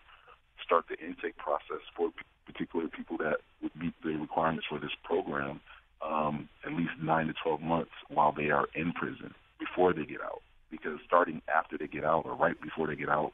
start 0.64 0.86
the 0.90 0.98
intake 0.98 1.38
process 1.38 1.82
for 1.96 2.10
particular 2.46 2.88
people 2.88 3.18
that 3.18 3.38
would 3.62 3.76
meet 3.76 3.94
the 4.04 4.16
requirements 4.16 4.66
for 4.70 4.80
this 4.80 4.94
program 5.04 5.60
um, 6.02 6.50
at 6.66 6.74
least 6.74 6.92
nine 7.02 7.28
to 7.28 7.34
12 7.44 7.62
months 7.62 7.92
while 8.10 8.32
they 8.32 8.50
are 8.50 8.68
in 8.76 8.94
prison 8.94 9.34
before 9.60 9.94
they 9.94 10.06
get 10.06 10.22
out. 10.22 10.42
Because 10.72 11.00
starting 11.06 11.42
after 11.54 11.78
they 11.78 11.88
get 11.88 12.04
out 12.04 12.26
or 12.26 12.36
right 12.36 12.60
before 12.62 12.88
they 12.88 12.96
get 12.96 13.10
out, 13.10 13.32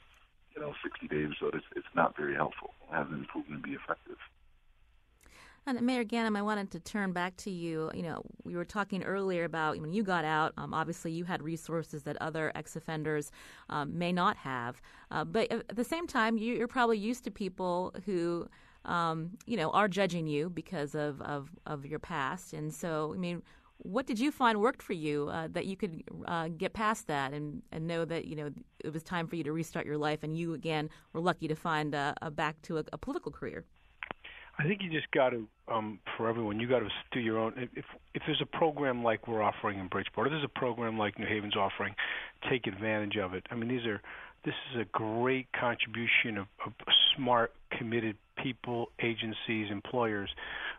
you 0.56 0.62
know, 0.62 0.74
60 0.84 1.08
days 1.08 1.30
or 1.41 1.52
so, 1.52 1.58
it's, 1.58 1.65
it's 1.76 1.94
not 1.96 2.15
very 2.15 2.36
helpful. 2.36 2.72
It 2.91 2.96
hasn't 2.96 3.28
proven 3.30 3.56
to 3.56 3.62
be 3.62 3.72
effective. 3.72 4.17
And 5.67 5.80
Mayor 5.82 6.04
Ganim, 6.04 6.36
I 6.36 6.41
wanted 6.41 6.71
to 6.71 6.80
turn 6.80 7.12
back 7.12 7.38
to 7.38 7.52
you. 7.52 7.91
You 7.93 8.02
know, 8.02 8.24
we 8.43 8.56
were 8.56 8.65
talking 8.65 9.04
earlier 9.04 9.43
about 9.43 9.80
when 9.80 9.93
you 9.93 10.04
got 10.04 10.26
out. 10.26 10.54
Um, 10.58 10.74
obviously, 10.74 11.12
you 11.12 11.24
had 11.24 11.43
resources 11.43 12.04
that 12.04 12.17
other 12.19 12.52
ex-offenders 12.56 13.32
um, 13.69 13.97
may 13.97 14.12
not 14.12 14.38
have. 14.38 14.82
Uh, 15.12 15.24
but 15.24 15.52
at 15.52 15.76
the 15.76 15.84
same 15.84 16.08
time, 16.08 16.38
you, 16.38 16.63
are 16.63 16.67
probably 16.67 16.97
used 16.97 17.24
to 17.26 17.32
people 17.32 17.93
who, 18.06 18.47
um, 18.86 19.38
you 19.45 19.56
know, 19.56 19.69
are 19.69 19.88
judging 19.88 20.26
you 20.26 20.50
because 20.50 20.95
of, 20.95 21.21
of, 21.21 21.52
of 21.67 21.86
your 21.86 22.00
past. 22.00 22.54
And 22.54 22.74
so, 22.74 23.13
I 23.13 23.17
mean, 23.17 23.43
what 23.78 24.08
did 24.08 24.19
you 24.19 24.32
find 24.32 24.60
worked 24.60 24.82
for 24.82 24.93
you 24.93 25.30
uh, 25.30 25.47
that 25.52 25.67
you 25.67 25.76
could 25.76 26.04
uh, 26.26 26.47
get 26.50 26.74
past 26.74 27.06
that 27.08 27.34
and, 27.34 27.62
and 27.71 27.88
know 27.88 28.06
that 28.06 28.26
you 28.26 28.36
know 28.36 28.52
it 28.84 28.93
was 28.93 29.02
time 29.02 29.26
for 29.26 29.36
you 29.36 29.43
to 29.43 29.52
restart 29.52 29.88
your 29.88 29.97
life 29.97 30.19
and 30.21 30.38
you 30.38 30.54
again 30.54 30.88
were 31.13 31.19
lucky 31.19 31.47
to 31.47 31.56
find 31.56 31.95
a, 31.95 32.13
a 32.21 32.30
back 32.30 32.62
to 32.62 32.78
a, 32.78 32.84
a 32.93 32.97
political 33.00 33.32
career? 33.32 33.65
I 34.62 34.67
think 34.67 34.82
you 34.84 34.91
just 34.91 35.10
got 35.12 35.32
to, 35.32 35.47
um, 35.67 36.00
for 36.15 36.30
everyone, 36.30 36.60
you 36.60 36.67
got 36.67 36.80
to 36.80 36.89
do 37.12 37.19
your 37.19 37.39
own. 37.39 37.54
If 37.76 37.86
if 38.13 38.21
there's 38.28 38.41
a 38.41 38.58
program 38.58 39.04
like 39.04 39.28
we're 39.28 39.41
offering 39.41 39.80
in 39.80 39.88
Bridgeport, 39.88 40.28
or 40.28 40.30
there's 40.30 40.43
a 40.43 40.60
program 40.60 40.97
like 41.00 41.17
New 41.17 41.26
Haven's 41.26 41.56
offering, 41.56 41.95
take 42.50 42.67
advantage 42.67 43.17
of 43.17 43.34
it. 43.34 43.45
I 43.50 43.56
mean, 43.56 43.69
these 43.69 43.86
are 43.88 44.02
this 44.45 44.54
is 44.74 44.82
a 44.82 44.86
great 44.91 45.47
contribution 45.60 46.38
of, 46.38 46.47
of 46.65 46.74
smart, 47.15 47.54
committed 47.78 48.17
people, 48.41 48.91
agencies, 49.02 49.71
employers 49.71 50.30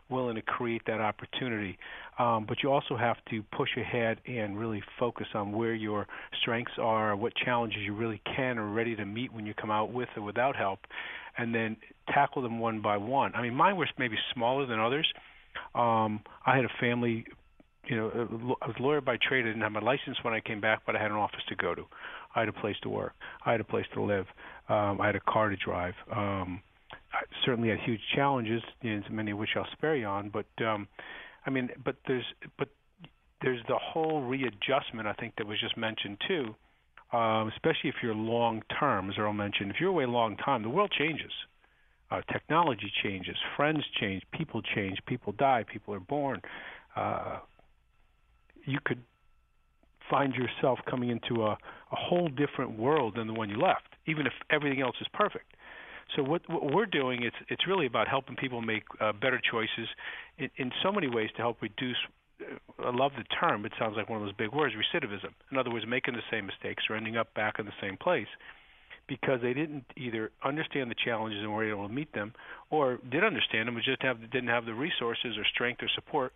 willing 0.09 0.35
to 0.35 0.41
create 0.41 0.81
that 0.87 1.01
opportunity. 1.01 1.77
Um, 2.19 2.45
but 2.47 2.57
you 2.61 2.71
also 2.71 2.95
have 2.95 3.17
to 3.31 3.43
push 3.55 3.69
ahead 3.77 4.19
and 4.27 4.57
really 4.57 4.83
focus 4.99 5.27
on 5.33 5.51
where 5.51 5.73
your 5.73 6.07
strengths 6.41 6.73
are, 6.79 7.15
what 7.15 7.33
challenges 7.35 7.79
you 7.83 7.95
really 7.95 8.21
can 8.35 8.57
or 8.57 8.67
ready 8.69 8.95
to 8.95 9.05
meet 9.05 9.33
when 9.33 9.45
you 9.45 9.53
come 9.53 9.71
out 9.71 9.91
with 9.91 10.09
or 10.15 10.21
without 10.23 10.55
help, 10.55 10.79
and 11.37 11.53
then 11.53 11.75
tackle 12.13 12.41
them 12.41 12.59
one 12.59 12.81
by 12.81 12.97
one. 12.97 13.33
I 13.35 13.41
mean, 13.41 13.55
mine 13.55 13.77
was 13.77 13.87
maybe 13.97 14.15
smaller 14.33 14.65
than 14.65 14.79
others. 14.79 15.11
Um, 15.73 16.21
I 16.45 16.55
had 16.55 16.65
a 16.65 16.73
family, 16.79 17.25
you 17.87 17.95
know, 17.95 18.07
uh, 18.09 18.53
I 18.63 18.67
was 18.67 18.75
a 18.79 18.83
lawyer 18.83 19.01
by 19.01 19.17
trade. 19.17 19.45
I 19.45 19.49
didn't 19.49 19.61
have 19.61 19.71
my 19.71 19.81
license 19.81 20.17
when 20.21 20.33
I 20.33 20.39
came 20.39 20.61
back, 20.61 20.81
but 20.85 20.95
I 20.95 21.01
had 21.01 21.11
an 21.11 21.17
office 21.17 21.43
to 21.49 21.55
go 21.55 21.73
to. 21.73 21.85
I 22.35 22.41
had 22.41 22.49
a 22.49 22.53
place 22.53 22.75
to 22.83 22.89
work. 22.89 23.13
I 23.45 23.51
had 23.51 23.61
a 23.61 23.65
place 23.65 23.85
to 23.93 24.01
live. 24.01 24.25
Um, 24.69 24.99
I 25.01 25.07
had 25.07 25.15
a 25.15 25.19
car 25.21 25.49
to 25.49 25.55
drive. 25.55 25.93
Um, 26.11 26.61
certainly 27.45 27.69
had 27.69 27.79
huge 27.79 28.01
challenges, 28.15 28.61
know, 28.83 29.01
many 29.09 29.31
of 29.31 29.37
which 29.37 29.49
I'll 29.55 29.67
spare 29.73 29.95
you 29.95 30.05
on. 30.05 30.29
But 30.29 30.65
um, 30.65 30.87
I 31.45 31.49
mean, 31.49 31.69
but 31.83 31.95
there's 32.07 32.25
but 32.57 32.69
there's 33.41 33.61
the 33.67 33.77
whole 33.77 34.21
readjustment. 34.21 35.07
I 35.07 35.13
think 35.13 35.35
that 35.37 35.47
was 35.47 35.59
just 35.59 35.77
mentioned 35.77 36.17
too 36.27 36.55
um, 37.13 37.49
especially 37.49 37.89
if 37.89 37.95
you're 38.01 38.15
long 38.15 38.63
term, 38.79 39.09
as 39.09 39.17
Earl 39.17 39.33
mentioned. 39.33 39.69
If 39.71 39.77
you're 39.79 39.91
away 39.91 40.03
a 40.03 40.09
long 40.09 40.35
time, 40.37 40.63
the 40.63 40.69
world 40.69 40.91
changes. 40.97 41.31
Uh, 42.09 42.21
technology 42.31 42.91
changes, 43.03 43.35
friends 43.55 43.83
change, 43.99 44.23
people 44.33 44.61
change, 44.75 44.97
people 45.07 45.31
die, 45.33 45.63
people 45.71 45.93
are 45.93 45.99
born. 45.99 46.41
Uh, 46.95 47.39
you 48.65 48.79
could 48.83 49.01
find 50.09 50.33
yourself 50.35 50.79
coming 50.89 51.09
into 51.09 51.43
a, 51.43 51.51
a 51.51 51.95
whole 51.95 52.27
different 52.27 52.77
world 52.77 53.15
than 53.15 53.27
the 53.27 53.33
one 53.33 53.49
you 53.49 53.57
left, 53.57 53.87
even 54.05 54.27
if 54.27 54.33
everything 54.49 54.81
else 54.81 54.95
is 55.01 55.07
perfect. 55.13 55.45
So 56.15 56.23
what, 56.23 56.41
what 56.49 56.63
we're 56.63 56.85
doing, 56.85 57.23
it's 57.23 57.35
it's 57.49 57.67
really 57.67 57.85
about 57.85 58.07
helping 58.07 58.35
people 58.35 58.61
make 58.61 58.83
uh, 58.99 59.13
better 59.13 59.41
choices 59.51 59.87
in, 60.37 60.49
in 60.57 60.71
so 60.83 60.91
many 60.91 61.07
ways 61.07 61.29
to 61.35 61.41
help 61.41 61.61
reduce 61.61 61.97
I 62.79 62.91
love 62.93 63.11
the 63.17 63.23
term. 63.39 63.65
It 63.65 63.73
sounds 63.79 63.95
like 63.95 64.09
one 64.09 64.19
of 64.19 64.25
those 64.25 64.35
big 64.35 64.51
words, 64.53 64.73
recidivism. 64.75 65.31
In 65.51 65.57
other 65.57 65.71
words, 65.71 65.85
making 65.87 66.15
the 66.15 66.25
same 66.31 66.45
mistakes 66.45 66.83
or 66.89 66.95
ending 66.95 67.15
up 67.15 67.33
back 67.33 67.55
in 67.59 67.65
the 67.65 67.71
same 67.81 67.97
place 67.97 68.27
because 69.07 69.39
they 69.41 69.53
didn't 69.53 69.85
either 69.97 70.31
understand 70.43 70.89
the 70.89 70.95
challenges 70.95 71.39
and 71.41 71.53
were 71.53 71.69
able 71.69 71.87
to 71.87 71.93
meet 71.93 72.13
them, 72.13 72.33
or 72.69 72.99
did 73.11 73.23
understand 73.23 73.67
them 73.67 73.75
but 73.75 73.83
just 73.83 74.01
have 74.01 74.19
didn't 74.31 74.47
have 74.47 74.65
the 74.65 74.73
resources 74.73 75.37
or 75.37 75.45
strength 75.53 75.83
or 75.83 75.89
support 75.93 76.33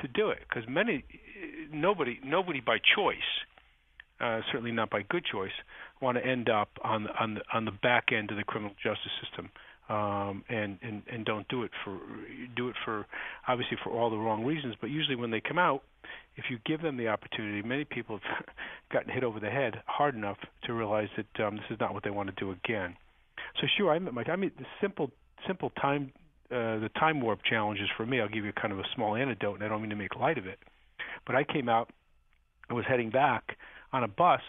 to 0.00 0.08
do 0.08 0.30
it. 0.30 0.38
Because 0.48 0.68
many, 0.68 1.04
nobody, 1.72 2.18
nobody 2.24 2.60
by 2.60 2.78
choice, 2.78 3.16
uh, 4.20 4.40
certainly 4.50 4.72
not 4.72 4.90
by 4.90 5.02
good 5.08 5.24
choice, 5.24 5.52
want 6.00 6.18
to 6.18 6.24
end 6.24 6.48
up 6.48 6.70
on 6.82 7.04
the, 7.04 7.10
on 7.20 7.38
on 7.52 7.64
the 7.64 7.72
back 7.82 8.06
end 8.12 8.30
of 8.30 8.36
the 8.36 8.44
criminal 8.44 8.74
justice 8.82 9.12
system 9.22 9.50
um, 9.88 10.44
and, 10.48 10.78
and 10.82 11.02
and 11.10 11.24
don't 11.24 11.48
do 11.48 11.62
it 11.62 11.70
for 11.84 11.98
do 12.56 12.68
it 12.68 12.76
for 12.84 13.06
obviously 13.46 13.76
for 13.82 13.90
all 13.90 14.10
the 14.10 14.16
wrong 14.16 14.44
reasons. 14.44 14.74
But 14.80 14.90
usually 14.90 15.16
when 15.16 15.30
they 15.30 15.40
come 15.40 15.58
out, 15.58 15.82
if 16.36 16.44
you 16.50 16.58
give 16.66 16.82
them 16.82 16.96
the 16.96 17.08
opportunity, 17.08 17.66
many 17.66 17.84
people 17.84 18.20
have 18.22 18.46
gotten 18.92 19.12
hit 19.12 19.24
over 19.24 19.40
the 19.40 19.50
head 19.50 19.82
hard 19.86 20.14
enough 20.14 20.36
to 20.64 20.74
realize 20.74 21.08
that 21.16 21.44
um, 21.44 21.56
this 21.56 21.64
is 21.70 21.80
not 21.80 21.94
what 21.94 22.04
they 22.04 22.10
want 22.10 22.28
to 22.28 22.34
do 22.38 22.50
again. 22.50 22.96
So 23.60 23.66
sure, 23.76 23.90
I 23.90 23.98
Mike. 23.98 24.28
I 24.28 24.36
mean, 24.36 24.52
the 24.58 24.66
simple 24.80 25.10
simple 25.46 25.70
time 25.70 26.12
uh, 26.50 26.80
the 26.80 26.90
time 26.98 27.20
warp 27.20 27.40
challenges 27.48 27.88
for 27.96 28.04
me. 28.04 28.20
I'll 28.20 28.28
give 28.28 28.44
you 28.44 28.52
kind 28.52 28.72
of 28.72 28.78
a 28.78 28.84
small 28.94 29.16
anecdote, 29.16 29.54
and 29.54 29.64
I 29.64 29.68
don't 29.68 29.80
mean 29.80 29.90
to 29.90 29.96
make 29.96 30.16
light 30.16 30.36
of 30.36 30.46
it, 30.46 30.58
but 31.26 31.34
I 31.34 31.44
came 31.44 31.68
out 31.68 31.90
I 32.70 32.74
was 32.74 32.84
heading 32.86 33.10
back 33.10 33.56
on 33.92 34.04
a 34.04 34.08
bus 34.08 34.40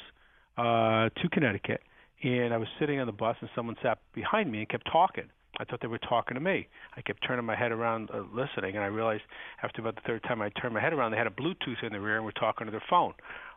uh, 0.57 1.09
to 1.21 1.29
Connecticut 1.31 1.81
and 2.23 2.53
I 2.53 2.57
was 2.57 2.67
sitting 2.79 2.99
on 2.99 3.07
the 3.07 3.13
bus, 3.13 3.37
and 3.39 3.49
someone 3.55 3.75
sat 3.81 3.99
behind 4.13 4.51
me 4.51 4.59
and 4.59 4.69
kept 4.69 4.89
talking. 4.91 5.25
I 5.57 5.65
thought 5.65 5.81
they 5.81 5.87
were 5.87 5.99
talking 5.99 6.35
to 6.35 6.41
me. 6.41 6.67
I 6.95 7.01
kept 7.01 7.25
turning 7.25 7.45
my 7.45 7.55
head 7.55 7.71
around, 7.71 8.09
uh, 8.13 8.23
listening, 8.33 8.75
and 8.75 8.83
I 8.83 8.87
realized 8.87 9.23
after 9.63 9.81
about 9.81 9.95
the 9.95 10.01
third 10.05 10.23
time 10.23 10.41
I 10.41 10.49
turned 10.49 10.73
my 10.73 10.81
head 10.81 10.93
around, 10.93 11.11
they 11.11 11.17
had 11.17 11.27
a 11.27 11.31
Bluetooth 11.31 11.83
in 11.83 11.93
the 11.93 11.99
rear 11.99 12.17
and 12.17 12.25
were 12.25 12.31
talking 12.31 12.65
to 12.65 12.71
their 12.71 12.83
phone. 12.89 13.13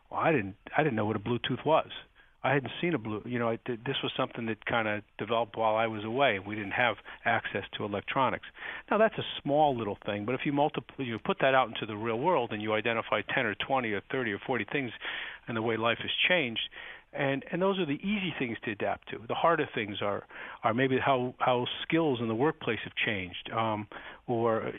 Well, 0.09 0.19
I 0.19 0.31
didn't, 0.31 0.55
I 0.77 0.83
didn't 0.83 0.95
know 0.95 1.05
what 1.05 1.15
a 1.15 1.19
Bluetooth 1.19 1.65
was. 1.65 1.89
I 2.45 2.53
hadn't 2.53 2.71
seen 2.81 2.93
a 2.93 2.97
blue. 2.97 3.21
You 3.25 3.39
know, 3.39 3.49
I, 3.49 3.59
this 3.65 3.95
was 4.03 4.11
something 4.17 4.45
that 4.47 4.65
kind 4.65 4.85
of 4.85 5.01
developed 5.17 5.55
while 5.55 5.75
I 5.77 5.87
was 5.87 6.03
away. 6.03 6.39
We 6.45 6.55
didn't 6.55 6.71
have 6.71 6.97
access 7.23 7.63
to 7.77 7.85
electronics. 7.85 8.45
Now 8.91 8.97
that's 8.97 9.17
a 9.17 9.23
small 9.41 9.77
little 9.77 9.97
thing, 10.05 10.25
but 10.25 10.35
if 10.35 10.41
you 10.43 10.51
multiply, 10.51 11.05
you 11.05 11.17
put 11.19 11.37
that 11.39 11.55
out 11.55 11.69
into 11.69 11.85
the 11.85 11.95
real 11.95 12.19
world, 12.19 12.51
and 12.51 12.61
you 12.61 12.73
identify 12.73 13.21
10 13.33 13.45
or 13.45 13.55
20 13.65 13.93
or 13.93 14.01
30 14.11 14.33
or 14.33 14.39
40 14.45 14.65
things, 14.73 14.91
and 15.47 15.57
the 15.57 15.61
way 15.61 15.77
life 15.77 15.99
has 16.01 16.11
changed, 16.27 16.61
and 17.13 17.43
and 17.51 17.61
those 17.61 17.79
are 17.79 17.85
the 17.85 17.99
easy 18.01 18.33
things 18.39 18.57
to 18.65 18.71
adapt 18.71 19.09
to. 19.09 19.19
The 19.27 19.35
harder 19.35 19.67
things 19.75 19.97
are 20.01 20.25
are 20.63 20.73
maybe 20.73 20.97
how 20.97 21.35
how 21.39 21.65
skills 21.83 22.19
in 22.21 22.27
the 22.27 22.35
workplace 22.35 22.79
have 22.83 22.93
changed, 23.05 23.51
um, 23.55 23.87
or 24.27 24.71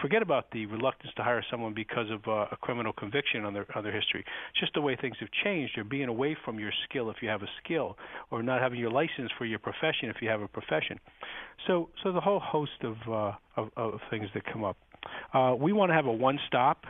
forget 0.00 0.22
about 0.22 0.50
the 0.52 0.66
reluctance 0.66 1.12
to 1.16 1.22
hire 1.22 1.44
someone 1.50 1.74
because 1.74 2.10
of 2.10 2.26
uh, 2.26 2.46
a 2.50 2.56
criminal 2.60 2.92
conviction 2.92 3.44
on 3.44 3.52
their 3.52 3.66
on 3.76 3.82
their 3.84 3.92
history. 3.92 4.24
Just 4.58 4.74
the 4.74 4.80
way 4.80 4.96
things 4.96 5.16
have 5.20 5.28
changed, 5.44 5.76
or 5.76 5.84
being 5.84 6.08
away 6.08 6.36
from 6.44 6.58
your 6.58 6.72
skill 6.88 7.10
if 7.10 7.16
you 7.20 7.28
have 7.28 7.42
a 7.42 7.50
skill, 7.62 7.98
or 8.30 8.42
not 8.42 8.60
having 8.60 8.78
your 8.78 8.90
license 8.90 9.30
for 9.36 9.44
your 9.44 9.58
profession 9.58 10.08
if 10.08 10.16
you 10.22 10.28
have 10.28 10.40
a 10.40 10.48
profession. 10.48 10.98
So 11.66 11.90
so 12.02 12.12
the 12.12 12.20
whole 12.20 12.40
host 12.40 12.82
of 12.82 12.96
uh, 13.08 13.32
of, 13.56 13.70
of 13.76 14.00
things 14.10 14.28
that 14.34 14.44
come 14.50 14.64
up. 14.64 14.76
Uh, 15.32 15.54
we 15.58 15.72
want 15.72 15.90
to 15.90 15.94
have 15.94 16.06
a 16.06 16.12
one 16.12 16.38
stop 16.46 16.84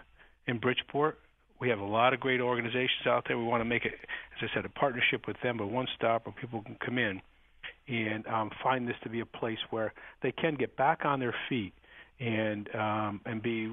in 0.46 0.58
Bridgeport 0.58 1.18
we 1.60 1.68
have 1.68 1.80
a 1.80 1.84
lot 1.84 2.14
of 2.14 2.20
great 2.20 2.40
organizations 2.40 3.06
out 3.06 3.24
there. 3.26 3.36
We 3.36 3.44
want 3.44 3.60
to 3.60 3.64
make 3.64 3.84
it, 3.84 3.94
as 4.40 4.48
I 4.50 4.54
said, 4.54 4.64
a 4.64 4.68
partnership 4.68 5.26
with 5.26 5.36
them, 5.42 5.56
but 5.58 5.66
one 5.66 5.86
stop 5.96 6.26
where 6.26 6.34
people 6.40 6.62
can 6.62 6.76
come 6.84 6.98
in 6.98 7.20
and 7.88 8.26
um, 8.26 8.50
find 8.62 8.86
this 8.86 8.96
to 9.02 9.08
be 9.08 9.20
a 9.20 9.26
place 9.26 9.58
where 9.70 9.92
they 10.22 10.32
can 10.32 10.54
get 10.54 10.76
back 10.76 11.04
on 11.04 11.20
their 11.20 11.34
feet 11.48 11.72
and 12.20 12.68
um, 12.74 13.20
and 13.26 13.42
be, 13.42 13.72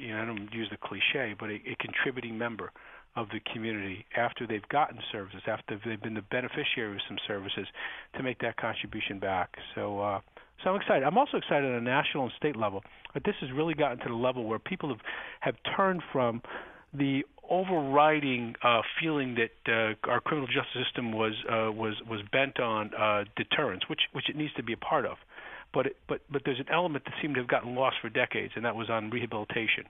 you 0.00 0.08
know, 0.08 0.22
I 0.22 0.26
don't 0.26 0.52
use 0.52 0.68
the 0.70 0.76
cliche, 0.76 1.34
but 1.38 1.48
a, 1.48 1.54
a 1.54 1.76
contributing 1.80 2.36
member 2.36 2.72
of 3.16 3.28
the 3.30 3.40
community 3.52 4.04
after 4.16 4.46
they've 4.46 4.68
gotten 4.68 4.98
services, 5.10 5.42
after 5.46 5.80
they've 5.84 6.00
been 6.00 6.14
the 6.14 6.22
beneficiary 6.22 6.94
of 6.94 7.00
some 7.08 7.18
services, 7.26 7.66
to 8.16 8.22
make 8.22 8.38
that 8.40 8.56
contribution 8.56 9.18
back. 9.18 9.56
So. 9.74 10.00
Uh, 10.00 10.20
so 10.64 10.70
I'm 10.70 10.80
excited. 10.80 11.04
I'm 11.04 11.16
also 11.16 11.36
excited 11.36 11.70
on 11.70 11.76
a 11.76 11.80
national 11.80 12.24
and 12.24 12.32
state 12.36 12.56
level. 12.56 12.82
But 13.14 13.22
this 13.22 13.36
has 13.42 13.50
really 13.52 13.74
gotten 13.74 13.98
to 13.98 14.08
the 14.08 14.14
level 14.14 14.44
where 14.44 14.58
people 14.58 14.88
have 14.88 14.98
have 15.38 15.54
turned 15.76 16.02
from 16.12 16.42
the 16.92 17.24
overriding 17.50 18.54
uh, 18.62 18.82
feeling 19.00 19.36
that 19.36 19.72
uh, 19.72 20.10
our 20.10 20.20
criminal 20.20 20.46
justice 20.46 20.84
system 20.84 21.12
was 21.12 21.32
uh, 21.50 21.72
was 21.72 21.94
was 22.08 22.20
bent 22.30 22.60
on 22.60 22.92
uh, 22.94 23.24
deterrence, 23.36 23.82
which 23.88 24.00
which 24.12 24.28
it 24.28 24.36
needs 24.36 24.52
to 24.54 24.62
be 24.62 24.72
a 24.72 24.76
part 24.76 25.06
of, 25.06 25.16
but 25.72 25.86
it, 25.86 25.96
but 26.08 26.20
but 26.30 26.42
there's 26.44 26.60
an 26.60 26.68
element 26.72 27.04
that 27.04 27.14
seemed 27.20 27.34
to 27.34 27.40
have 27.40 27.48
gotten 27.48 27.74
lost 27.74 27.96
for 28.00 28.08
decades, 28.08 28.52
and 28.56 28.64
that 28.64 28.76
was 28.76 28.90
on 28.90 29.10
rehabilitation, 29.10 29.84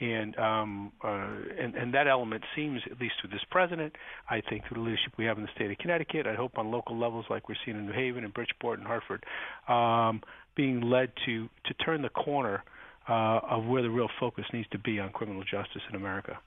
and 0.00 0.38
um, 0.38 0.92
uh, 1.04 1.28
and 1.58 1.74
and 1.74 1.94
that 1.94 2.06
element 2.06 2.42
seems, 2.54 2.80
at 2.90 3.00
least 3.00 3.14
through 3.20 3.30
this 3.30 3.44
president, 3.50 3.94
I 4.30 4.40
think 4.48 4.66
through 4.66 4.82
the 4.82 4.88
leadership 4.88 5.12
we 5.18 5.26
have 5.26 5.36
in 5.36 5.44
the 5.44 5.50
state 5.54 5.70
of 5.70 5.78
Connecticut, 5.78 6.26
I 6.26 6.34
hope 6.34 6.58
on 6.58 6.70
local 6.70 6.98
levels 6.98 7.26
like 7.28 7.48
we're 7.48 7.56
seeing 7.64 7.76
in 7.76 7.86
New 7.86 7.92
Haven 7.92 8.24
and 8.24 8.32
Bridgeport 8.32 8.78
and 8.78 8.86
Hartford, 8.86 9.24
um, 9.68 10.22
being 10.54 10.80
led 10.80 11.12
to 11.26 11.48
to 11.66 11.74
turn 11.74 12.02
the 12.02 12.08
corner 12.08 12.62
uh, 13.08 13.40
of 13.48 13.64
where 13.66 13.82
the 13.82 13.90
real 13.90 14.08
focus 14.18 14.44
needs 14.52 14.68
to 14.70 14.78
be 14.78 14.98
on 14.98 15.10
criminal 15.10 15.42
justice 15.42 15.82
in 15.88 15.96
America. 15.96 16.38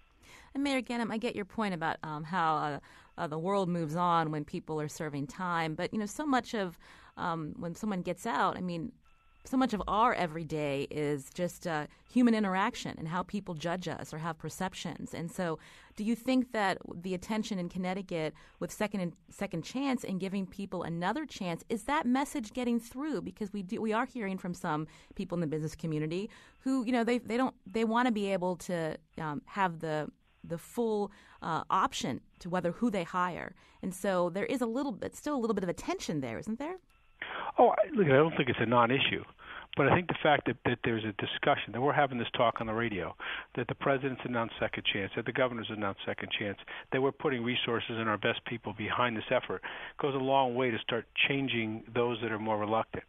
And 0.53 0.64
Mayor 0.64 0.82
Ganim, 0.82 1.12
I 1.12 1.18
get 1.18 1.36
your 1.36 1.45
point 1.45 1.74
about 1.74 1.97
um, 2.03 2.24
how 2.24 2.55
uh, 2.55 2.80
uh, 3.18 3.28
the 3.28 3.38
world 3.38 3.70
moves 3.70 3.95
on 3.95 4.32
when 4.32 4.43
people 4.43 4.82
are 4.82 4.88
serving 4.88 5.28
time, 5.28 5.76
but 5.76 5.93
you 5.93 5.99
know, 5.99 6.05
so 6.05 6.26
much 6.26 6.53
of 6.53 6.78
um, 7.18 7.53
when 7.57 7.76
someone 7.76 8.01
gets 8.01 8.26
out, 8.26 8.57
I 8.57 8.62
mean, 8.62 8.91
so 9.50 9.58
much 9.58 9.74
of 9.74 9.82
our 9.88 10.14
everyday 10.14 10.86
is 10.91 11.32
just 11.34 11.66
uh, 11.66 11.88
human 12.12 12.36
interaction 12.36 12.93
and 13.00 13.08
how 13.08 13.24
people 13.24 13.56
judge 13.56 13.88
us 13.88 14.14
or 14.14 14.20
have 14.20 14.38
perceptions. 14.38 15.16
And 15.16 15.32
so, 15.32 15.58
do 15.95 16.04
you 16.04 16.16
think 16.16 16.52
that 16.52 16.78
the 16.93 17.16
attention 17.16 17.58
in 17.58 17.68
Connecticut 17.68 18.36
with 18.60 18.72
second 18.72 19.02
and 19.02 19.14
second 19.30 19.64
chance 19.64 20.04
and 20.04 20.20
giving 20.20 20.45
people 20.45 20.84
another 20.84 21.26
chance 21.26 21.64
is 21.68 21.84
that 21.86 22.06
message 22.06 22.54
getting 22.54 22.80
through? 22.80 23.22
Because 23.22 23.52
we 23.52 23.64
do, 23.64 23.82
we 23.82 23.91
are 23.91 24.06
hearing 24.06 24.38
from 24.38 24.54
some 24.54 24.86
people 25.16 25.36
in 25.36 25.41
the 25.41 25.47
business 25.47 25.76
community 25.76 26.30
who 26.60 26.86
you 26.86 26.91
know 26.91 27.04
they 27.04 27.18
they 27.18 27.36
don't 27.36 27.56
they 27.66 27.86
want 27.86 28.06
to 28.06 28.12
be 28.12 28.32
able 28.32 28.56
to 28.56 28.95
um, 29.20 29.41
have 29.45 29.80
the 29.80 30.10
the 30.43 30.60
full 30.60 31.12
uh, 31.41 31.64
option 31.70 32.22
to 32.39 32.50
whether 32.50 32.72
who 32.72 32.91
they 32.91 33.04
hire, 33.04 33.56
and 33.82 33.93
so 33.95 34.30
there 34.30 34.45
is 34.45 34.62
a 34.62 34.68
little 34.68 34.91
bit 34.91 35.16
still 35.16 35.36
a 35.36 35.41
little 35.41 35.56
bit 35.56 35.64
of 35.64 35.70
a 35.70 35.74
tension 35.74 36.22
there, 36.22 36.38
isn't 36.38 36.60
there? 36.60 36.78
Oh, 37.58 37.74
look, 37.93 38.08
I 38.08 38.12
don't 38.12 38.36
think 38.38 38.50
it's 38.50 38.60
a 38.62 38.66
non-issue. 38.66 39.24
But 39.80 39.88
I 39.88 39.95
think 39.95 40.07
the 40.07 40.15
fact 40.21 40.45
that, 40.47 40.57
that 40.65 40.80
there's 40.84 41.05
a 41.05 41.13
discussion, 41.13 41.71
that 41.71 41.80
we're 41.80 41.93
having 41.93 42.17
this 42.17 42.27
talk 42.36 42.55
on 42.59 42.67
the 42.67 42.73
radio, 42.73 43.15
that 43.55 43.69
the 43.69 43.75
president's 43.75 44.19
announced 44.25 44.55
second 44.59 44.84
chance, 44.91 45.09
that 45.15 45.25
the 45.25 45.32
governor's 45.32 45.69
announced 45.69 46.01
second 46.05 46.34
chance, 46.38 46.57
that 46.91 47.01
we're 47.01 47.13
putting 47.13 47.45
resources 47.45 47.91
and 47.91 48.09
our 48.09 48.17
best 48.17 48.43
people 48.43 48.73
behind 48.77 49.15
this 49.15 49.23
effort 49.32 49.61
goes 49.97 50.13
a 50.15 50.17
long 50.17 50.53
way 50.53 50.69
to 50.69 50.77
start 50.80 51.05
changing 51.30 51.82
those 51.95 52.17
that 52.21 52.30
are 52.30 52.39
more 52.39 52.57
reluctant. 52.57 53.05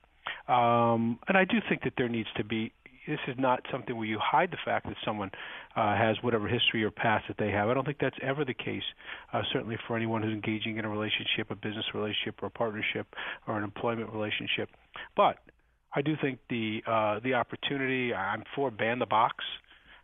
Um, 0.47 1.19
and 1.27 1.37
I 1.37 1.45
do 1.45 1.57
think 1.69 1.83
that 1.83 1.95
there 1.99 2.09
needs 2.09 2.29
to 2.37 2.45
be 2.45 2.73
this 3.09 3.19
is 3.27 3.35
not 3.37 3.67
something 3.73 3.97
where 3.97 4.07
you 4.07 4.21
hide 4.23 4.53
the 4.53 4.59
fact 4.65 4.87
that 4.87 4.95
someone 5.05 5.33
uh, 5.75 5.97
has 5.97 6.19
whatever 6.21 6.47
history 6.47 6.85
or 6.85 6.93
past 6.93 7.25
that 7.27 7.37
they 7.37 7.51
have. 7.51 7.69
I 7.69 7.75
don't 7.75 7.85
think 7.85 7.99
that's 8.01 8.19
ever 8.23 8.45
the 8.45 8.55
case. 8.55 8.85
Uh, 9.33 9.43
certainly 9.53 9.77
for 9.89 9.97
anyone 9.97 10.23
who's 10.23 10.35
engaging 10.35 10.77
in 10.77 10.85
a 10.85 10.89
relationship, 10.89 11.51
a 11.51 11.57
business 11.57 11.87
relationship, 11.95 12.41
or 12.41 12.47
a 12.47 12.51
partnership, 12.51 13.09
or 13.49 13.59
an 13.59 13.65
employment 13.65 14.13
relationship. 14.13 14.69
But 15.17 15.39
I 15.95 16.03
do 16.03 16.17
think 16.21 16.39
the 16.49 16.83
uh, 16.87 17.21
the 17.23 17.35
opportunity. 17.35 18.15
I'm 18.15 18.45
for 18.55 18.71
ban 18.71 18.99
the 18.99 19.07
box, 19.07 19.45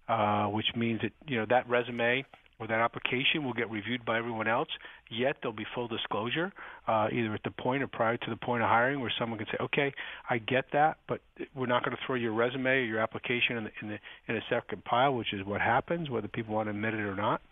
uh, 0.08 0.46
which 0.46 0.66
means 0.74 1.00
that 1.02 1.12
you 1.26 1.38
know 1.38 1.46
that 1.48 1.68
resume 1.68 2.24
or 2.58 2.66
that 2.66 2.80
application 2.80 3.44
will 3.44 3.52
get 3.52 3.70
reviewed 3.70 4.04
by 4.04 4.16
everyone 4.18 4.48
else. 4.48 4.68
Yet 5.10 5.36
there'll 5.42 5.56
be 5.56 5.66
full 5.74 5.88
disclosure, 5.88 6.52
uh, 6.88 7.08
either 7.12 7.34
at 7.34 7.42
the 7.44 7.50
point 7.50 7.82
or 7.82 7.86
prior 7.86 8.16
to 8.16 8.30
the 8.30 8.36
point 8.36 8.62
of 8.62 8.68
hiring, 8.68 9.00
where 9.00 9.12
someone 9.18 9.38
can 9.38 9.46
say, 9.48 9.58
"Okay, 9.60 9.92
I 10.28 10.38
get 10.38 10.64
that, 10.72 10.98
but 11.06 11.20
we're 11.54 11.66
not 11.66 11.84
going 11.84 11.96
to 11.96 12.02
throw 12.04 12.16
your 12.16 12.32
resume 12.32 12.70
or 12.70 12.84
your 12.84 12.98
application 12.98 13.58
in 13.58 13.64
the, 13.64 13.70
in 13.82 13.88
the 13.88 13.98
in 14.28 14.36
a 14.36 14.42
second 14.50 14.84
pile," 14.84 15.14
which 15.14 15.32
is 15.32 15.44
what 15.44 15.60
happens, 15.60 16.10
whether 16.10 16.28
people 16.28 16.54
want 16.54 16.66
to 16.66 16.70
admit 16.70 16.94
it 16.94 17.00
or 17.00 17.14
not. 17.14 17.42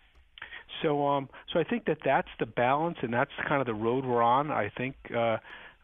So, 0.81 1.07
um, 1.07 1.29
so 1.53 1.59
I 1.59 1.63
think 1.63 1.85
that 1.85 1.99
that's 2.03 2.27
the 2.39 2.45
balance, 2.45 2.97
and 3.01 3.13
that's 3.13 3.31
kind 3.47 3.61
of 3.61 3.67
the 3.67 3.73
road 3.73 4.03
we're 4.03 4.23
on. 4.23 4.51
I 4.51 4.69
think 4.75 4.95
uh, 5.15 5.37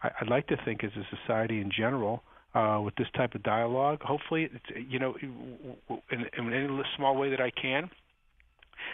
I, 0.03 0.11
I'd 0.19 0.27
like 0.27 0.47
to 0.47 0.57
think, 0.65 0.83
as 0.83 0.91
a 0.97 1.15
society 1.15 1.61
in 1.61 1.71
general, 1.71 2.23
uh, 2.53 2.79
with 2.83 2.95
this 2.95 3.07
type 3.15 3.35
of 3.35 3.43
dialogue. 3.43 4.01
Hopefully, 4.01 4.49
it's, 4.53 4.89
you 4.89 4.99
know, 4.99 5.15
in, 5.21 6.25
in 6.37 6.53
any 6.53 6.81
small 6.97 7.15
way 7.15 7.29
that 7.29 7.41
I 7.41 7.51
can, 7.51 7.89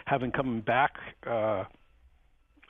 having 0.04 0.30
come 0.30 0.60
back 0.60 0.92
uh, 1.26 1.64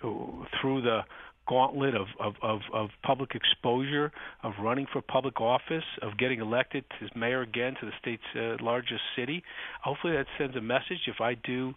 through 0.00 0.82
the 0.82 1.00
gauntlet 1.48 1.94
of, 1.94 2.06
of, 2.20 2.34
of, 2.42 2.60
of 2.72 2.90
public 3.02 3.30
exposure, 3.34 4.12
of 4.42 4.52
running 4.62 4.86
for 4.92 5.00
public 5.00 5.40
office, 5.40 5.84
of 6.02 6.16
getting 6.18 6.40
elected 6.40 6.84
as 7.02 7.08
mayor 7.16 7.42
again 7.42 7.74
to 7.80 7.86
the 7.86 7.92
state's 8.00 8.22
uh, 8.36 8.62
largest 8.62 9.00
city. 9.16 9.42
Hopefully, 9.82 10.12
that 10.14 10.26
sends 10.38 10.54
a 10.56 10.60
message. 10.60 11.00
If 11.06 11.20
I 11.20 11.34
do 11.34 11.74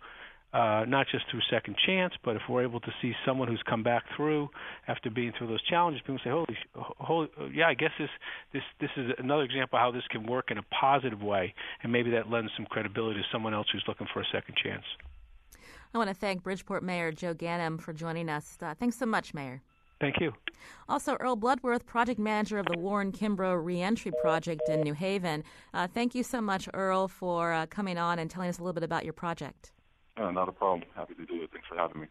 uh, 0.53 0.85
not 0.87 1.07
just 1.11 1.25
through 1.31 1.39
second 1.49 1.77
chance, 1.85 2.13
but 2.23 2.35
if 2.35 2.41
we're 2.49 2.63
able 2.63 2.79
to 2.81 2.91
see 3.01 3.13
someone 3.25 3.47
who's 3.47 3.63
come 3.69 3.83
back 3.83 4.03
through 4.15 4.49
after 4.87 5.09
being 5.09 5.31
through 5.37 5.47
those 5.47 5.61
challenges, 5.63 6.01
people 6.01 6.19
say, 6.23 6.29
"Holy, 6.29 6.57
holy, 6.75 7.29
yeah, 7.53 7.67
I 7.67 7.73
guess 7.73 7.91
this 7.97 8.09
this 8.51 8.63
this 8.79 8.89
is 8.97 9.11
another 9.17 9.43
example 9.43 9.77
of 9.77 9.81
how 9.81 9.91
this 9.91 10.07
can 10.09 10.25
work 10.25 10.51
in 10.51 10.57
a 10.57 10.63
positive 10.63 11.21
way, 11.21 11.53
and 11.83 11.91
maybe 11.91 12.11
that 12.11 12.29
lends 12.29 12.51
some 12.57 12.65
credibility 12.65 13.21
to 13.21 13.25
someone 13.31 13.53
else 13.53 13.67
who's 13.71 13.83
looking 13.87 14.07
for 14.13 14.21
a 14.21 14.25
second 14.31 14.55
chance." 14.61 14.85
I 15.93 15.97
want 15.97 16.09
to 16.09 16.13
thank 16.13 16.43
Bridgeport 16.43 16.83
Mayor 16.83 17.11
Joe 17.11 17.33
Ganim 17.33 17.79
for 17.79 17.91
joining 17.91 18.29
us. 18.29 18.57
Uh, 18.61 18.73
thanks 18.73 18.97
so 18.97 19.05
much, 19.05 19.33
Mayor. 19.33 19.61
Thank 19.99 20.19
you. 20.19 20.33
Also, 20.89 21.15
Earl 21.19 21.35
Bloodworth, 21.35 21.85
project 21.85 22.19
manager 22.19 22.57
of 22.57 22.65
the 22.65 22.77
Warren 22.77 23.11
Kimbrough 23.11 23.63
Reentry 23.63 24.11
Project 24.21 24.61
in 24.67 24.81
New 24.81 24.93
Haven. 24.93 25.43
Uh, 25.73 25.87
thank 25.87 26.15
you 26.15 26.23
so 26.23 26.41
much, 26.41 26.67
Earl, 26.73 27.07
for 27.07 27.53
uh, 27.53 27.65
coming 27.67 27.97
on 27.97 28.19
and 28.19 28.29
telling 28.29 28.49
us 28.49 28.57
a 28.57 28.63
little 28.63 28.73
bit 28.73 28.83
about 28.83 29.03
your 29.03 29.13
project. 29.13 29.71
Uh, 30.17 30.31
not 30.31 30.49
a 30.49 30.51
problem. 30.51 30.83
Happy 30.95 31.15
to 31.15 31.25
do 31.25 31.41
it. 31.43 31.49
Thanks 31.51 31.67
for 31.67 31.75
having 31.75 32.01
me. 32.01 32.07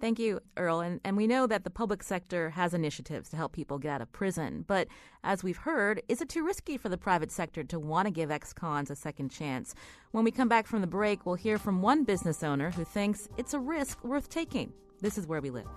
Thank 0.00 0.18
you, 0.18 0.40
Earl. 0.56 0.80
And, 0.80 1.00
and 1.04 1.16
we 1.16 1.26
know 1.26 1.46
that 1.46 1.64
the 1.64 1.70
public 1.70 2.02
sector 2.02 2.50
has 2.50 2.74
initiatives 2.74 3.30
to 3.30 3.36
help 3.36 3.52
people 3.52 3.78
get 3.78 3.94
out 3.94 4.00
of 4.02 4.12
prison. 4.12 4.64
But 4.66 4.88
as 5.22 5.42
we've 5.42 5.56
heard, 5.56 6.02
is 6.08 6.20
it 6.20 6.28
too 6.28 6.44
risky 6.44 6.76
for 6.76 6.88
the 6.88 6.98
private 6.98 7.30
sector 7.30 7.64
to 7.64 7.78
want 7.78 8.06
to 8.06 8.10
give 8.10 8.30
ex 8.30 8.52
cons 8.52 8.90
a 8.90 8.96
second 8.96 9.30
chance? 9.30 9.74
When 10.10 10.24
we 10.24 10.30
come 10.30 10.48
back 10.48 10.66
from 10.66 10.80
the 10.80 10.86
break, 10.86 11.24
we'll 11.24 11.36
hear 11.36 11.58
from 11.58 11.80
one 11.80 12.04
business 12.04 12.42
owner 12.42 12.70
who 12.70 12.84
thinks 12.84 13.28
it's 13.38 13.54
a 13.54 13.58
risk 13.58 14.04
worth 14.04 14.28
taking. 14.28 14.72
This 15.00 15.16
is 15.16 15.26
where 15.26 15.40
we 15.40 15.50
live. 15.50 15.68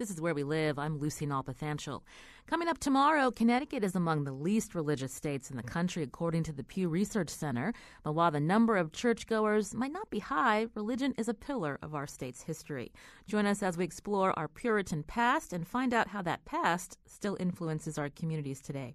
This 0.00 0.08
is 0.08 0.18
Where 0.18 0.32
We 0.32 0.44
Live. 0.44 0.78
I'm 0.78 0.98
Lucy 0.98 1.26
Nalpathanchel. 1.26 2.00
Coming 2.46 2.68
up 2.68 2.78
tomorrow, 2.78 3.30
Connecticut 3.30 3.84
is 3.84 3.94
among 3.94 4.24
the 4.24 4.32
least 4.32 4.74
religious 4.74 5.12
states 5.12 5.50
in 5.50 5.58
the 5.58 5.62
country, 5.62 6.02
according 6.02 6.44
to 6.44 6.54
the 6.54 6.64
Pew 6.64 6.88
Research 6.88 7.28
Center. 7.28 7.74
But 8.02 8.12
while 8.12 8.30
the 8.30 8.40
number 8.40 8.78
of 8.78 8.92
churchgoers 8.92 9.74
might 9.74 9.92
not 9.92 10.08
be 10.08 10.20
high, 10.20 10.68
religion 10.74 11.12
is 11.18 11.28
a 11.28 11.34
pillar 11.34 11.78
of 11.82 11.94
our 11.94 12.06
state's 12.06 12.40
history. 12.40 12.92
Join 13.26 13.44
us 13.44 13.62
as 13.62 13.76
we 13.76 13.84
explore 13.84 14.32
our 14.38 14.48
Puritan 14.48 15.02
past 15.02 15.52
and 15.52 15.68
find 15.68 15.92
out 15.92 16.08
how 16.08 16.22
that 16.22 16.46
past 16.46 16.96
still 17.04 17.36
influences 17.38 17.98
our 17.98 18.08
communities 18.08 18.62
today. 18.62 18.94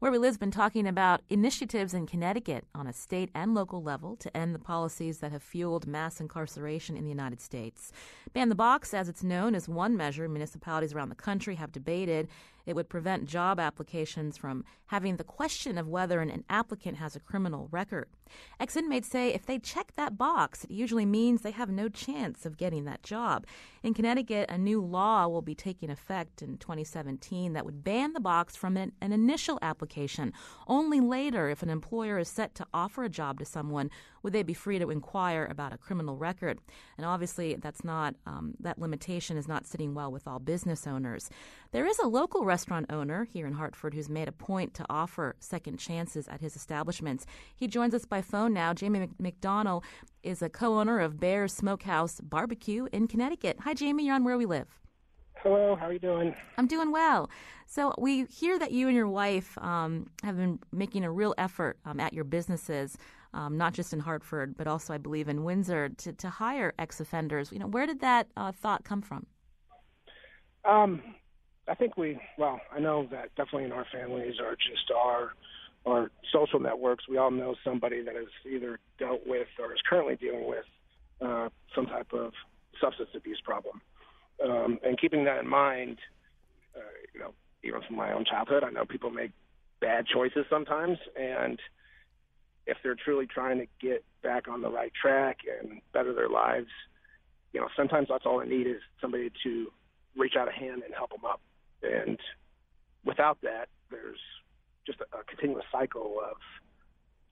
Where 0.00 0.10
We 0.10 0.16
Live's 0.16 0.38
been 0.38 0.50
talking 0.50 0.88
about 0.88 1.20
initiatives 1.28 1.92
in 1.92 2.06
Connecticut 2.06 2.64
on 2.74 2.86
a 2.86 2.92
state 2.94 3.28
and 3.34 3.54
local 3.54 3.82
level 3.82 4.16
to 4.16 4.34
end 4.34 4.54
the 4.54 4.58
policies 4.58 5.18
that 5.18 5.30
have 5.30 5.42
fueled 5.42 5.86
mass 5.86 6.22
incarceration 6.22 6.96
in 6.96 7.04
the 7.04 7.10
United 7.10 7.38
States. 7.38 7.92
Ban 8.32 8.48
the 8.48 8.54
Box, 8.54 8.94
as 8.94 9.10
it's 9.10 9.22
known, 9.22 9.54
is 9.54 9.68
one 9.68 9.98
measure 9.98 10.26
municipalities 10.26 10.94
around 10.94 11.10
the 11.10 11.14
country 11.14 11.56
have 11.56 11.70
debated. 11.70 12.28
It 12.66 12.74
would 12.74 12.88
prevent 12.88 13.26
job 13.26 13.58
applications 13.58 14.36
from 14.36 14.64
having 14.86 15.16
the 15.16 15.24
question 15.24 15.78
of 15.78 15.88
whether 15.88 16.20
an, 16.20 16.30
an 16.30 16.44
applicant 16.48 16.96
has 16.98 17.16
a 17.16 17.20
criminal 17.20 17.68
record. 17.70 18.08
Ex 18.58 18.76
inmates 18.76 19.08
say 19.08 19.32
if 19.32 19.46
they 19.46 19.58
check 19.58 19.92
that 19.96 20.16
box, 20.16 20.64
it 20.64 20.70
usually 20.70 21.06
means 21.06 21.42
they 21.42 21.50
have 21.50 21.70
no 21.70 21.88
chance 21.88 22.46
of 22.46 22.56
getting 22.56 22.84
that 22.84 23.02
job. 23.02 23.46
In 23.82 23.94
Connecticut, 23.94 24.50
a 24.50 24.58
new 24.58 24.80
law 24.80 25.26
will 25.26 25.42
be 25.42 25.54
taking 25.54 25.90
effect 25.90 26.42
in 26.42 26.58
2017 26.58 27.52
that 27.52 27.64
would 27.64 27.82
ban 27.82 28.12
the 28.12 28.20
box 28.20 28.56
from 28.56 28.76
an, 28.76 28.92
an 29.00 29.12
initial 29.12 29.58
application. 29.62 30.32
Only 30.66 31.00
later, 31.00 31.48
if 31.48 31.62
an 31.62 31.70
employer 31.70 32.18
is 32.18 32.28
set 32.28 32.54
to 32.56 32.66
offer 32.72 33.04
a 33.04 33.08
job 33.08 33.38
to 33.40 33.44
someone, 33.44 33.90
would 34.22 34.32
they 34.32 34.42
be 34.42 34.54
free 34.54 34.78
to 34.78 34.90
inquire 34.90 35.46
about 35.46 35.72
a 35.72 35.78
criminal 35.78 36.16
record. 36.16 36.58
And 36.96 37.06
obviously, 37.06 37.54
that's 37.54 37.84
not 37.84 38.14
um, 38.26 38.54
that 38.60 38.78
limitation 38.78 39.36
is 39.36 39.48
not 39.48 39.66
sitting 39.66 39.94
well 39.94 40.12
with 40.12 40.26
all 40.26 40.38
business 40.38 40.86
owners. 40.86 41.30
There 41.72 41.86
is 41.86 41.98
a 41.98 42.06
local 42.06 42.44
restaurant 42.50 42.86
owner 42.90 43.22
here 43.22 43.46
in 43.46 43.52
Hartford 43.52 43.94
who's 43.94 44.08
made 44.08 44.26
a 44.26 44.32
point 44.32 44.74
to 44.74 44.84
offer 44.90 45.36
second 45.38 45.78
chances 45.78 46.26
at 46.26 46.40
his 46.40 46.56
establishments. 46.56 47.24
He 47.54 47.68
joins 47.68 47.94
us 47.94 48.04
by 48.04 48.22
phone 48.22 48.52
now. 48.52 48.74
Jamie 48.74 49.08
McDonald 49.20 49.84
is 50.24 50.42
a 50.42 50.48
co-owner 50.48 50.98
of 50.98 51.20
Bear's 51.20 51.52
Smokehouse 51.52 52.20
Barbecue 52.20 52.88
in 52.92 53.06
Connecticut. 53.06 53.58
Hi, 53.60 53.72
Jamie. 53.72 54.04
You're 54.06 54.16
on 54.16 54.24
Where 54.24 54.36
We 54.36 54.46
Live. 54.46 54.80
Hello, 55.42 55.76
how 55.78 55.86
are 55.86 55.92
you 55.92 56.00
doing? 56.00 56.34
I'm 56.58 56.66
doing 56.66 56.90
well. 56.90 57.30
So 57.66 57.94
we 57.96 58.24
hear 58.24 58.58
that 58.58 58.72
you 58.72 58.88
and 58.88 58.96
your 58.96 59.08
wife 59.08 59.56
um, 59.58 60.10
have 60.24 60.36
been 60.36 60.58
making 60.72 61.04
a 61.04 61.10
real 61.10 61.34
effort 61.38 61.78
um, 61.84 62.00
at 62.00 62.12
your 62.12 62.24
businesses, 62.24 62.98
um, 63.32 63.56
not 63.56 63.74
just 63.74 63.92
in 63.92 64.00
Hartford, 64.00 64.56
but 64.58 64.66
also 64.66 64.92
I 64.92 64.98
believe 64.98 65.28
in 65.28 65.44
Windsor, 65.44 65.90
to, 65.98 66.12
to 66.12 66.28
hire 66.28 66.74
ex-offenders. 66.80 67.52
You 67.52 67.60
know, 67.60 67.68
where 67.68 67.86
did 67.86 68.00
that 68.00 68.26
uh, 68.36 68.50
thought 68.50 68.82
come 68.84 69.02
from? 69.02 69.24
Um, 70.64 71.00
I 71.70 71.74
think 71.74 71.96
we, 71.96 72.18
well, 72.36 72.60
I 72.74 72.80
know 72.80 73.06
that 73.12 73.34
definitely 73.36 73.64
in 73.64 73.72
our 73.72 73.86
families 73.92 74.34
or 74.40 74.52
just 74.56 74.90
our 74.94 75.32
our 75.86 76.10
social 76.30 76.60
networks, 76.60 77.04
we 77.08 77.16
all 77.16 77.30
know 77.30 77.54
somebody 77.64 78.02
that 78.02 78.14
has 78.14 78.26
either 78.44 78.78
dealt 78.98 79.26
with 79.26 79.46
or 79.58 79.72
is 79.72 79.80
currently 79.88 80.16
dealing 80.16 80.46
with 80.46 80.64
uh, 81.22 81.48
some 81.74 81.86
type 81.86 82.12
of 82.12 82.32
substance 82.82 83.08
abuse 83.14 83.40
problem. 83.42 83.80
Um, 84.44 84.78
and 84.84 85.00
keeping 85.00 85.24
that 85.24 85.40
in 85.40 85.48
mind, 85.48 85.96
uh, 86.76 86.80
you 87.14 87.20
know, 87.20 87.32
even 87.64 87.80
from 87.86 87.96
my 87.96 88.12
own 88.12 88.26
childhood, 88.26 88.62
I 88.62 88.70
know 88.70 88.84
people 88.84 89.10
make 89.10 89.30
bad 89.80 90.06
choices 90.06 90.44
sometimes, 90.50 90.98
and 91.18 91.58
if 92.66 92.76
they're 92.82 92.96
truly 93.02 93.26
trying 93.26 93.58
to 93.58 93.66
get 93.80 94.04
back 94.22 94.48
on 94.48 94.60
the 94.60 94.70
right 94.70 94.92
track 95.00 95.38
and 95.62 95.80
better 95.94 96.12
their 96.12 96.28
lives, 96.28 96.68
you 97.54 97.60
know, 97.60 97.68
sometimes 97.74 98.08
that's 98.10 98.26
all 98.26 98.40
they 98.40 98.46
need 98.46 98.66
is 98.66 98.82
somebody 99.00 99.30
to 99.44 99.66
reach 100.16 100.34
out 100.38 100.48
a 100.48 100.52
hand 100.52 100.82
and 100.84 100.94
help 100.94 101.10
them 101.10 101.24
up. 101.24 101.40
And 101.82 102.18
without 103.04 103.38
that, 103.42 103.68
there's 103.90 104.18
just 104.86 105.00
a, 105.00 105.18
a 105.18 105.24
continuous 105.24 105.64
cycle 105.72 106.18
of 106.22 106.36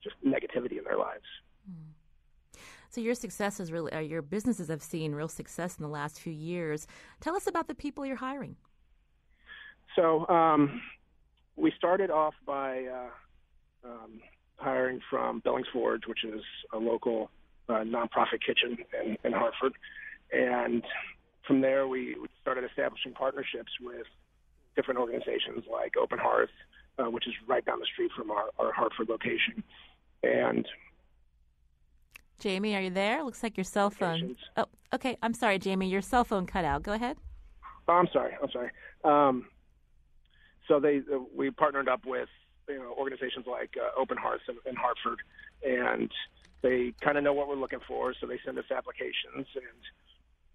just 0.03 0.15
negativity 0.25 0.77
in 0.77 0.83
their 0.83 0.97
lives. 0.97 1.25
Mm. 1.69 2.59
So 2.89 3.01
your 3.01 3.13
success 3.13 3.59
is 3.59 3.71
really, 3.71 3.91
uh, 3.91 3.99
your 3.99 4.21
businesses 4.21 4.67
have 4.69 4.81
seen 4.81 5.13
real 5.13 5.27
success 5.27 5.77
in 5.77 5.83
the 5.83 5.89
last 5.89 6.19
few 6.19 6.33
years. 6.33 6.87
Tell 7.19 7.35
us 7.35 7.45
about 7.45 7.67
the 7.67 7.75
people 7.75 8.05
you're 8.05 8.15
hiring. 8.15 8.55
So 9.95 10.27
um, 10.27 10.81
we 11.55 11.71
started 11.77 12.09
off 12.09 12.33
by 12.45 12.85
uh, 12.85 13.87
um, 13.87 14.21
hiring 14.55 15.01
from 15.09 15.41
Billings 15.43 15.67
Forge, 15.71 16.03
which 16.07 16.23
is 16.23 16.41
a 16.73 16.77
local 16.77 17.29
uh, 17.67 17.83
nonprofit 17.83 18.41
kitchen 18.45 18.77
in, 19.03 19.17
in 19.23 19.33
Hartford, 19.33 19.73
and 20.31 20.83
from 21.45 21.61
there 21.61 21.87
we 21.87 22.15
started 22.41 22.63
establishing 22.63 23.13
partnerships 23.13 23.71
with 23.81 24.05
different 24.79 24.97
organizations 24.97 25.65
like 25.69 25.97
Open 25.97 26.17
Hearth, 26.17 26.49
uh, 26.97 27.09
which 27.09 27.27
is 27.27 27.33
right 27.45 27.65
down 27.65 27.79
the 27.79 27.85
street 27.85 28.11
from 28.15 28.31
our, 28.31 28.45
our 28.57 28.71
Hartford 28.71 29.09
location. 29.09 29.61
And 30.23 30.65
Jamie, 32.39 32.75
are 32.77 32.81
you 32.81 32.89
there? 32.89 33.21
Looks 33.25 33.43
like 33.43 33.57
your 33.57 33.65
cell 33.65 33.89
phone. 33.89 34.37
Oh, 34.55 34.67
okay. 34.93 35.17
I'm 35.21 35.33
sorry, 35.33 35.59
Jamie. 35.59 35.89
Your 35.89 36.01
cell 36.01 36.23
phone 36.23 36.45
cut 36.45 36.63
out. 36.63 36.81
Go 36.81 36.93
ahead. 36.93 37.17
Oh, 37.89 37.93
I'm 37.93 38.07
sorry. 38.13 38.31
I'm 38.41 38.49
sorry. 38.51 38.71
Um, 39.03 39.47
so 40.69 40.79
they 40.79 41.01
uh, 41.13 41.19
we 41.35 41.51
partnered 41.51 41.89
up 41.89 42.05
with 42.05 42.29
you 42.69 42.79
know 42.79 42.93
organizations 42.97 43.45
like 43.45 43.75
uh, 43.75 43.99
Open 43.99 44.15
Hearth 44.15 44.41
in, 44.47 44.55
in 44.65 44.77
Hartford, 44.77 45.19
and 45.61 46.09
they 46.61 46.93
kind 47.01 47.17
of 47.17 47.25
know 47.25 47.33
what 47.33 47.49
we're 47.49 47.55
looking 47.55 47.79
for, 47.85 48.13
so 48.13 48.27
they 48.27 48.39
send 48.45 48.57
us 48.57 48.71
applications, 48.73 49.47
and 49.55 49.81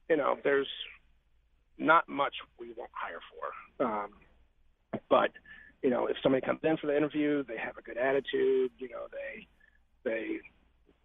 you 0.09 0.17
know 0.17 0.39
there's 0.43 0.69
not 1.79 2.09
much 2.09 2.35
we 2.59 2.69
won't 2.77 2.91
hire 2.93 3.21
for. 3.31 3.87
Um, 3.87 4.11
but 5.09 5.31
you 5.83 5.91
know, 5.91 6.07
if 6.07 6.17
somebody 6.23 6.45
comes 6.45 6.61
in 6.63 6.77
for 6.79 6.87
the 6.87 6.97
interview, 6.97 7.45
they 7.45 7.59
have 7.59 7.77
a 7.77 7.83
good 7.83 7.99
attitude. 7.99 8.71
You 8.79 8.89
know, 8.89 9.07
they 9.13 9.47
they 10.09 10.39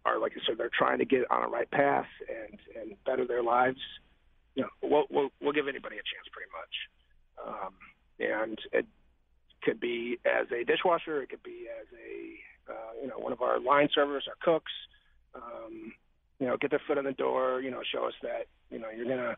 are 0.04 0.18
like 0.18 0.32
I 0.32 0.40
said, 0.46 0.56
they're 0.58 0.70
trying 0.76 0.98
to 0.98 1.04
get 1.04 1.30
on 1.30 1.44
a 1.44 1.48
right 1.48 1.70
path 1.70 2.06
and 2.28 2.58
and 2.80 3.04
better 3.04 3.26
their 3.26 3.42
lives. 3.42 3.80
You 4.54 4.62
know, 4.62 4.68
we'll 4.82 5.04
we'll, 5.10 5.28
we'll 5.40 5.52
give 5.52 5.68
anybody 5.68 5.96
a 5.96 6.06
chance, 6.06 6.26
pretty 6.32 6.50
much. 6.52 6.74
Um, 7.46 7.74
and 8.18 8.58
it 8.72 8.86
could 9.62 9.80
be 9.80 10.18
as 10.24 10.46
a 10.50 10.64
dishwasher, 10.64 11.22
it 11.22 11.30
could 11.30 11.42
be 11.42 11.66
as 11.68 11.86
a 11.92 12.72
uh, 12.72 13.02
you 13.02 13.08
know 13.08 13.18
one 13.18 13.32
of 13.32 13.42
our 13.42 13.60
line 13.60 13.88
servers, 13.94 14.24
our 14.28 14.36
cooks. 14.40 14.72
Um, 15.34 15.92
you 16.38 16.46
know, 16.46 16.56
get 16.56 16.70
their 16.70 16.80
foot 16.86 16.98
in 16.98 17.04
the 17.04 17.12
door. 17.12 17.60
You 17.60 17.70
know, 17.70 17.82
show 17.92 18.06
us 18.06 18.14
that 18.22 18.46
you 18.70 18.78
know 18.78 18.88
you're 18.96 19.06
gonna 19.06 19.36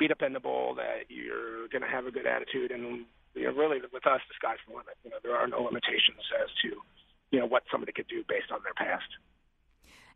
be 0.00 0.08
dependable, 0.08 0.74
that 0.76 1.04
you're 1.08 1.68
going 1.68 1.82
to 1.82 1.88
have 1.88 2.06
a 2.06 2.10
good 2.10 2.26
attitude, 2.26 2.72
and 2.72 3.04
you 3.34 3.44
know, 3.44 3.52
really 3.52 3.78
with 3.92 4.06
us, 4.06 4.20
the 4.26 4.34
sky's 4.34 4.56
the 4.66 4.72
limit. 4.72 4.96
You 5.04 5.10
know, 5.10 5.18
there 5.22 5.36
are 5.36 5.46
no 5.46 5.58
limitations 5.58 6.24
as 6.42 6.48
to 6.62 6.68
you 7.30 7.38
know 7.38 7.46
what 7.46 7.62
somebody 7.70 7.92
could 7.92 8.08
do 8.08 8.24
based 8.26 8.50
on 8.50 8.60
their 8.64 8.74
past. 8.74 9.06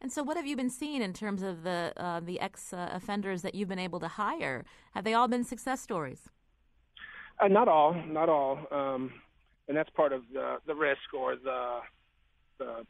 And 0.00 0.10
so, 0.10 0.22
what 0.22 0.36
have 0.36 0.46
you 0.46 0.56
been 0.56 0.70
seeing 0.70 1.02
in 1.02 1.12
terms 1.12 1.42
of 1.42 1.62
the 1.62 1.92
uh, 1.96 2.20
the 2.20 2.40
ex 2.40 2.72
uh, 2.72 2.88
offenders 2.92 3.42
that 3.42 3.54
you've 3.54 3.68
been 3.68 3.78
able 3.78 4.00
to 4.00 4.08
hire? 4.08 4.64
Have 4.94 5.04
they 5.04 5.14
all 5.14 5.28
been 5.28 5.44
success 5.44 5.80
stories? 5.80 6.28
Uh, 7.38 7.48
not 7.48 7.68
all, 7.68 7.94
not 8.06 8.28
all, 8.28 8.58
um, 8.70 9.12
and 9.68 9.76
that's 9.76 9.90
part 9.90 10.12
of 10.12 10.22
the 10.32 10.56
the 10.66 10.74
risk 10.74 11.12
or 11.12 11.36
the 11.36 11.80
the, 12.58 12.86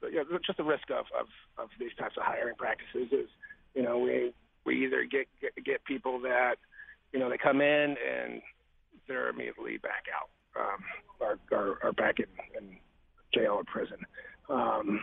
the 0.00 0.08
you 0.08 0.16
know, 0.16 0.38
just 0.46 0.56
the 0.56 0.64
risk 0.64 0.88
of, 0.90 1.06
of 1.18 1.26
of 1.58 1.68
these 1.80 1.94
types 1.98 2.16
of 2.16 2.22
hiring 2.22 2.54
practices 2.56 3.08
is 3.12 3.28
you 3.74 3.82
know 3.82 3.98
we 3.98 4.32
we 4.66 4.84
either 4.84 5.04
get, 5.04 5.26
get 5.40 5.64
get 5.64 5.84
people 5.84 6.20
that 6.20 6.56
you 7.12 7.18
know 7.18 7.30
they 7.30 7.38
come 7.38 7.60
in 7.60 7.96
and 7.96 8.42
they're 9.08 9.28
immediately 9.28 9.78
back 9.78 10.04
out 10.12 10.28
um, 10.60 11.38
or, 11.52 11.78
or 11.82 11.92
back 11.92 12.16
in, 12.18 12.26
in 12.58 12.76
jail 13.32 13.52
or 13.52 13.64
prison. 13.64 13.98
Um, 14.50 15.00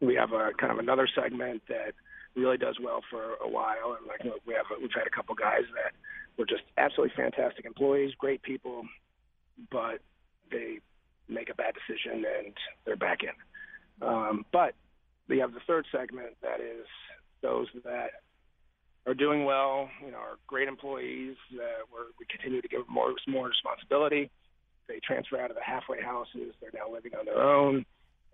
we 0.00 0.14
have 0.14 0.32
a 0.32 0.50
kind 0.58 0.72
of 0.72 0.78
another 0.78 1.08
segment 1.14 1.62
that 1.68 1.92
really 2.34 2.56
does 2.56 2.76
well 2.82 3.00
for 3.10 3.34
a 3.44 3.48
while, 3.48 3.96
and 3.98 4.06
like 4.06 4.20
we 4.46 4.54
have 4.54 4.66
we've 4.80 4.90
had 4.94 5.06
a 5.06 5.10
couple 5.10 5.34
guys 5.34 5.64
that 5.74 5.92
were 6.38 6.46
just 6.46 6.62
absolutely 6.78 7.14
fantastic 7.16 7.66
employees, 7.66 8.12
great 8.18 8.42
people, 8.42 8.84
but 9.70 10.00
they 10.50 10.78
make 11.28 11.50
a 11.50 11.54
bad 11.54 11.74
decision 11.74 12.24
and 12.24 12.54
they're 12.84 12.96
back 12.96 13.20
in. 13.22 14.06
Um, 14.06 14.44
but 14.52 14.74
we 15.28 15.38
have 15.38 15.52
the 15.52 15.60
third 15.66 15.86
segment 15.92 16.34
that 16.42 16.60
is 16.60 16.86
those 17.42 17.66
that 17.84 18.10
are 19.06 19.14
doing 19.14 19.44
well, 19.44 19.88
you 20.04 20.12
know, 20.12 20.18
are 20.18 20.36
great 20.46 20.68
employees. 20.68 21.36
Uh, 21.52 21.84
we're, 21.92 22.06
we 22.18 22.26
continue 22.30 22.62
to 22.62 22.68
give 22.68 22.84
them 22.84 22.94
more 22.94 23.14
more 23.26 23.48
responsibility. 23.48 24.30
They 24.88 25.00
transfer 25.04 25.40
out 25.40 25.50
of 25.50 25.56
the 25.56 25.62
halfway 25.62 26.02
houses. 26.02 26.54
They're 26.60 26.70
now 26.74 26.92
living 26.92 27.12
on 27.18 27.24
their 27.24 27.42
own 27.42 27.84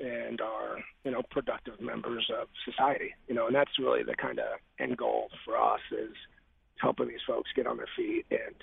and 0.01 0.41
are 0.41 0.79
you 1.05 1.11
know 1.11 1.23
productive 1.31 1.81
members 1.81 2.31
of 2.41 2.49
society. 2.64 3.14
You 3.29 3.35
know, 3.35 3.47
and 3.47 3.55
that's 3.55 3.79
really 3.79 4.03
the 4.03 4.14
kind 4.14 4.39
of 4.39 4.59
end 4.79 4.97
goal 4.97 5.29
for 5.45 5.57
us 5.57 5.81
is 5.93 6.14
helping 6.77 7.09
these 7.09 7.25
folks 7.27 7.51
get 7.57 7.66
on 7.66 7.77
their 7.77 7.89
feet 7.97 8.27
and 8.31 8.55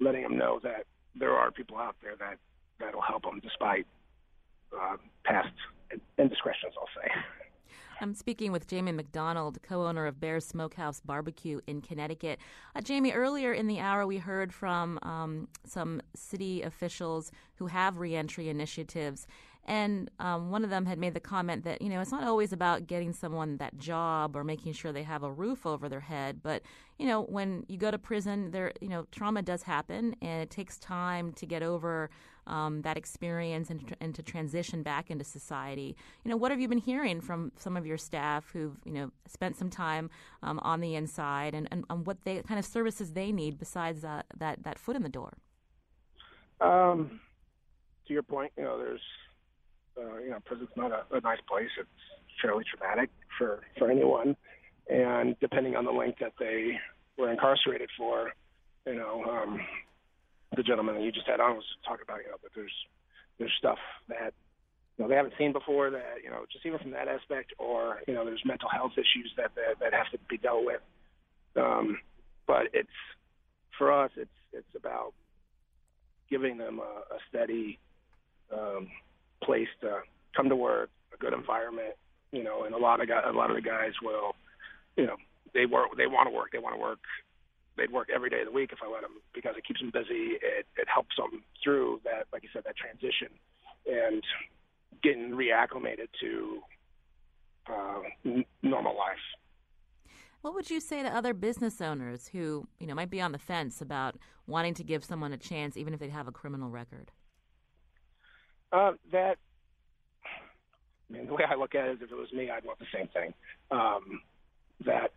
letting 0.00 0.22
them 0.22 0.38
know 0.38 0.60
that 0.62 0.84
there 1.18 1.32
are 1.32 1.50
people 1.50 1.76
out 1.76 1.96
there 2.02 2.16
that 2.18 2.38
that'll 2.80 3.02
help 3.02 3.22
them 3.22 3.40
despite 3.42 3.86
uh, 4.72 4.96
past 5.24 5.52
indiscretions, 6.18 6.74
I'll 6.78 6.88
say. 7.02 7.10
I'm 8.00 8.14
speaking 8.14 8.52
with 8.52 8.68
Jamie 8.68 8.92
McDonald, 8.92 9.58
co 9.62 9.86
owner 9.86 10.06
of 10.06 10.20
Bear's 10.20 10.46
Smokehouse 10.46 11.00
Barbecue 11.00 11.60
in 11.66 11.80
Connecticut. 11.80 12.38
Uh, 12.76 12.80
Jamie, 12.80 13.12
earlier 13.12 13.52
in 13.52 13.66
the 13.66 13.80
hour, 13.80 14.06
we 14.06 14.18
heard 14.18 14.52
from 14.52 15.00
um, 15.02 15.48
some 15.64 16.00
city 16.14 16.62
officials 16.62 17.32
who 17.56 17.66
have 17.66 17.98
reentry 17.98 18.48
initiatives. 18.48 19.26
And 19.68 20.10
um, 20.18 20.50
one 20.50 20.64
of 20.64 20.70
them 20.70 20.86
had 20.86 20.98
made 20.98 21.12
the 21.12 21.20
comment 21.20 21.62
that, 21.64 21.82
you 21.82 21.90
know, 21.90 22.00
it's 22.00 22.10
not 22.10 22.24
always 22.24 22.54
about 22.54 22.86
getting 22.86 23.12
someone 23.12 23.58
that 23.58 23.76
job 23.76 24.34
or 24.34 24.42
making 24.42 24.72
sure 24.72 24.92
they 24.92 25.02
have 25.02 25.22
a 25.22 25.30
roof 25.30 25.66
over 25.66 25.90
their 25.90 26.00
head. 26.00 26.40
But, 26.42 26.62
you 26.98 27.06
know, 27.06 27.24
when 27.24 27.66
you 27.68 27.76
go 27.76 27.90
to 27.90 27.98
prison, 27.98 28.50
there, 28.50 28.72
you 28.80 28.88
know, 28.88 29.06
trauma 29.12 29.42
does 29.42 29.62
happen 29.62 30.16
and 30.22 30.42
it 30.42 30.48
takes 30.48 30.78
time 30.78 31.34
to 31.34 31.44
get 31.44 31.62
over 31.62 32.08
um, 32.46 32.80
that 32.80 32.96
experience 32.96 33.68
and, 33.68 33.94
and 34.00 34.14
to 34.14 34.22
transition 34.22 34.82
back 34.82 35.10
into 35.10 35.22
society. 35.22 35.94
You 36.24 36.30
know, 36.30 36.38
what 36.38 36.50
have 36.50 36.60
you 36.60 36.66
been 36.66 36.78
hearing 36.78 37.20
from 37.20 37.52
some 37.58 37.76
of 37.76 37.84
your 37.84 37.98
staff 37.98 38.48
who've, 38.54 38.80
you 38.86 38.92
know, 38.92 39.12
spent 39.26 39.56
some 39.56 39.68
time 39.68 40.08
um, 40.42 40.58
on 40.60 40.80
the 40.80 40.94
inside 40.94 41.54
and, 41.54 41.68
and, 41.70 41.84
and, 41.90 42.06
what 42.06 42.24
they 42.24 42.40
kind 42.40 42.58
of 42.58 42.64
services 42.64 43.12
they 43.12 43.32
need 43.32 43.58
besides 43.58 44.02
uh, 44.02 44.22
that, 44.38 44.62
that 44.62 44.78
foot 44.78 44.96
in 44.96 45.02
the 45.02 45.10
door? 45.10 45.34
Um, 46.62 47.20
to 48.06 48.14
your 48.14 48.22
point, 48.22 48.52
you 48.56 48.64
know, 48.64 48.78
there's 48.78 49.02
uh, 49.98 50.18
you 50.18 50.30
know, 50.30 50.38
prison's 50.44 50.70
not 50.76 50.92
a, 50.92 51.04
a 51.16 51.20
nice 51.20 51.40
place. 51.48 51.70
It's 51.78 51.88
fairly 52.42 52.64
traumatic 52.64 53.10
for 53.36 53.60
for 53.78 53.90
anyone, 53.90 54.36
and 54.88 55.36
depending 55.40 55.76
on 55.76 55.84
the 55.84 55.90
length 55.90 56.18
that 56.20 56.32
they 56.38 56.78
were 57.18 57.30
incarcerated 57.30 57.90
for, 57.98 58.32
you 58.86 58.94
know, 58.94 59.24
um, 59.24 59.60
the 60.56 60.62
gentleman 60.62 60.94
that 60.94 61.02
you 61.02 61.12
just 61.12 61.26
had 61.26 61.40
on 61.40 61.56
was 61.56 61.64
talking 61.86 62.04
about, 62.06 62.18
you 62.18 62.30
know, 62.30 62.38
that 62.42 62.52
there's 62.54 62.74
there's 63.38 63.52
stuff 63.58 63.78
that 64.08 64.32
you 64.96 65.04
know 65.04 65.08
they 65.08 65.16
haven't 65.16 65.34
seen 65.38 65.52
before 65.52 65.90
that 65.90 66.18
you 66.22 66.30
know 66.30 66.44
just 66.52 66.64
even 66.66 66.78
from 66.78 66.92
that 66.92 67.08
aspect, 67.08 67.52
or 67.58 68.00
you 68.06 68.14
know, 68.14 68.24
there's 68.24 68.42
mental 68.44 68.68
health 68.68 68.92
issues 68.94 69.32
that 69.36 69.54
that, 69.54 69.78
that 69.80 69.92
have 69.92 70.10
to 70.12 70.18
be 70.28 70.38
dealt 70.38 70.64
with. 70.64 70.80
Um, 71.56 71.98
but 72.46 72.68
it's 72.72 72.88
for 73.76 73.92
us, 73.92 74.10
it's 74.16 74.30
it's 74.52 74.74
about 74.76 75.12
giving 76.30 76.58
them 76.58 76.80
a, 76.80 77.14
a 77.14 77.18
steady 77.28 77.78
um, 78.52 78.88
place 79.42 79.68
to 79.80 80.00
come 80.36 80.48
to 80.48 80.56
work, 80.56 80.90
a 81.14 81.16
good 81.16 81.32
environment, 81.32 81.94
you 82.32 82.42
know, 82.42 82.64
and 82.64 82.74
a 82.74 82.78
lot 82.78 83.00
of 83.00 83.08
guys, 83.08 83.24
a 83.26 83.32
lot 83.32 83.50
of 83.50 83.56
the 83.56 83.62
guys 83.62 83.92
will, 84.02 84.34
you 84.96 85.06
know, 85.06 85.16
they 85.54 85.66
work, 85.66 85.88
they 85.96 86.06
want 86.06 86.28
to 86.28 86.34
work, 86.34 86.50
they 86.52 86.58
want 86.58 86.74
to 86.74 86.80
work. 86.80 87.00
They'd 87.76 87.92
work 87.92 88.08
every 88.12 88.28
day 88.28 88.40
of 88.40 88.46
the 88.46 88.52
week 88.52 88.70
if 88.72 88.80
I 88.82 88.90
let 88.92 89.02
them 89.02 89.22
because 89.32 89.54
it 89.56 89.64
keeps 89.64 89.78
them 89.80 89.92
busy. 89.92 90.34
It 90.42 90.66
it 90.76 90.88
helps 90.92 91.14
them 91.16 91.44
through 91.62 92.00
that, 92.02 92.26
like 92.32 92.42
you 92.42 92.48
said, 92.52 92.64
that 92.64 92.76
transition 92.76 93.28
and 93.86 94.22
getting 95.02 95.30
reacclimated 95.30 96.08
to 96.20 96.58
uh, 97.70 98.00
n- 98.24 98.44
normal 98.62 98.96
life. 98.96 99.16
What 100.40 100.54
would 100.54 100.70
you 100.70 100.80
say 100.80 101.02
to 101.02 101.08
other 101.08 101.34
business 101.34 101.80
owners 101.80 102.28
who, 102.28 102.66
you 102.78 102.86
know, 102.86 102.94
might 102.94 103.10
be 103.10 103.20
on 103.20 103.32
the 103.32 103.38
fence 103.38 103.80
about 103.80 104.16
wanting 104.46 104.74
to 104.74 104.84
give 104.84 105.04
someone 105.04 105.32
a 105.32 105.36
chance, 105.36 105.76
even 105.76 105.94
if 105.94 106.00
they 106.00 106.08
have 106.08 106.28
a 106.28 106.32
criminal 106.32 106.70
record? 106.70 107.10
Uh, 108.72 108.92
that, 109.12 109.36
I 111.08 111.12
mean, 111.12 111.26
the 111.26 111.34
way 111.34 111.44
I 111.48 111.54
look 111.54 111.74
at 111.74 111.86
it 111.86 111.92
is 111.92 111.98
if 112.02 112.12
it 112.12 112.14
was 112.14 112.32
me, 112.32 112.50
I'd 112.50 112.64
want 112.64 112.78
the 112.78 112.86
same 112.94 113.08
thing. 113.08 113.32
Um, 113.70 114.20
that, 114.84 115.10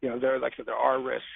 you 0.00 0.08
know, 0.08 0.18
there, 0.18 0.38
like 0.38 0.54
I 0.54 0.56
said, 0.58 0.66
there 0.66 0.74
are 0.74 1.00
risks, 1.00 1.26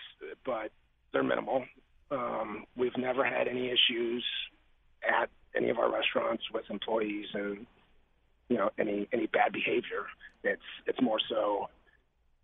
but 0.45 0.71
they're 1.13 1.23
minimal. 1.23 1.65
Um, 2.11 2.65
we've 2.77 2.97
never 2.99 3.25
had 3.25 3.49
any 3.49 3.69
issues 3.69 4.25
at 5.09 5.31
any 5.57 5.71
of 5.71 5.79
our 5.79 5.93
restaurants 5.93 6.43
with 6.53 6.65
employees 6.71 7.27
and, 7.35 7.67
you 8.49 8.57
know, 8.57 8.71
any, 8.79 9.09
any 9.13 9.27
bad 9.27 9.53
behavior. 9.53 10.07
It's, 10.45 10.63
it's 10.87 11.01
more 11.01 11.19
so 11.29 11.69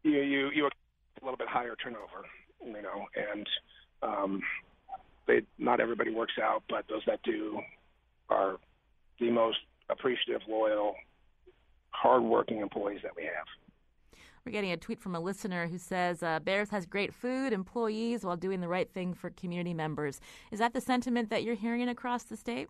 you, 0.02 0.12
you, 0.12 0.50
you 0.54 0.66
a 0.66 1.24
little 1.24 1.36
bit 1.36 1.48
higher 1.48 1.74
turnover, 1.82 2.24
you 2.64 2.82
know, 2.82 3.06
and, 3.32 3.46
um, 4.02 4.40
they, 5.26 5.42
not 5.58 5.80
everybody 5.80 6.10
works 6.10 6.34
out, 6.42 6.62
but 6.70 6.84
those 6.88 7.02
that 7.06 7.22
do 7.22 7.60
are 8.30 8.56
the 9.20 9.30
most 9.30 9.58
appreciative, 9.88 10.42
loyal, 10.48 10.94
hardworking 11.90 12.60
employees 12.60 13.00
that 13.02 13.12
we 13.16 13.24
have. 13.24 13.46
We're 14.44 14.52
getting 14.52 14.72
a 14.72 14.76
tweet 14.76 15.00
from 15.00 15.14
a 15.14 15.20
listener 15.20 15.66
who 15.66 15.78
says 15.78 16.22
uh, 16.22 16.40
Bears 16.40 16.70
has 16.70 16.86
great 16.86 17.12
food, 17.12 17.52
employees, 17.52 18.24
while 18.24 18.36
doing 18.36 18.60
the 18.60 18.68
right 18.68 18.90
thing 18.90 19.12
for 19.12 19.30
community 19.30 19.74
members. 19.74 20.20
Is 20.50 20.58
that 20.58 20.72
the 20.72 20.80
sentiment 20.80 21.28
that 21.30 21.42
you're 21.42 21.54
hearing 21.54 21.88
across 21.88 22.22
the 22.22 22.36
state? 22.36 22.68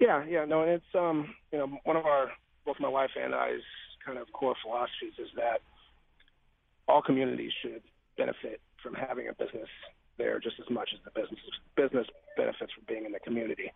Yeah, 0.00 0.24
yeah, 0.24 0.44
no, 0.44 0.62
and 0.62 0.70
it's 0.70 0.94
um, 0.94 1.34
you 1.52 1.58
know, 1.58 1.78
one 1.84 1.96
of 1.96 2.06
our 2.06 2.32
both 2.64 2.76
my 2.80 2.88
wife 2.88 3.10
and 3.20 3.34
I's 3.34 3.60
kind 4.04 4.18
of 4.18 4.32
core 4.32 4.54
philosophies 4.62 5.14
is 5.18 5.28
that 5.36 5.60
all 6.88 7.02
communities 7.02 7.52
should 7.62 7.82
benefit 8.16 8.60
from 8.82 8.94
having 8.94 9.28
a 9.28 9.34
business 9.34 9.68
there 10.18 10.38
just 10.38 10.56
as 10.60 10.70
much 10.70 10.90
as 10.94 11.00
the 11.04 11.10
business 11.10 11.40
business 11.76 12.06
benefits 12.36 12.72
from 12.72 12.84
being 12.88 13.04
in 13.04 13.12
the 13.12 13.20
community. 13.20 13.72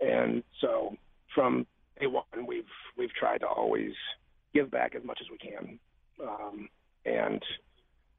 And 0.00 0.42
so 0.60 0.96
from 1.34 1.66
day 2.00 2.06
one, 2.06 2.46
we've 2.46 2.64
we've 2.96 3.12
tried 3.12 3.38
to 3.38 3.46
always 3.46 3.92
give 4.52 4.70
back 4.70 4.94
as 4.94 5.04
much 5.04 5.18
as 5.20 5.28
we 5.30 5.38
can. 5.38 5.78
Um, 6.22 6.68
and 7.04 7.42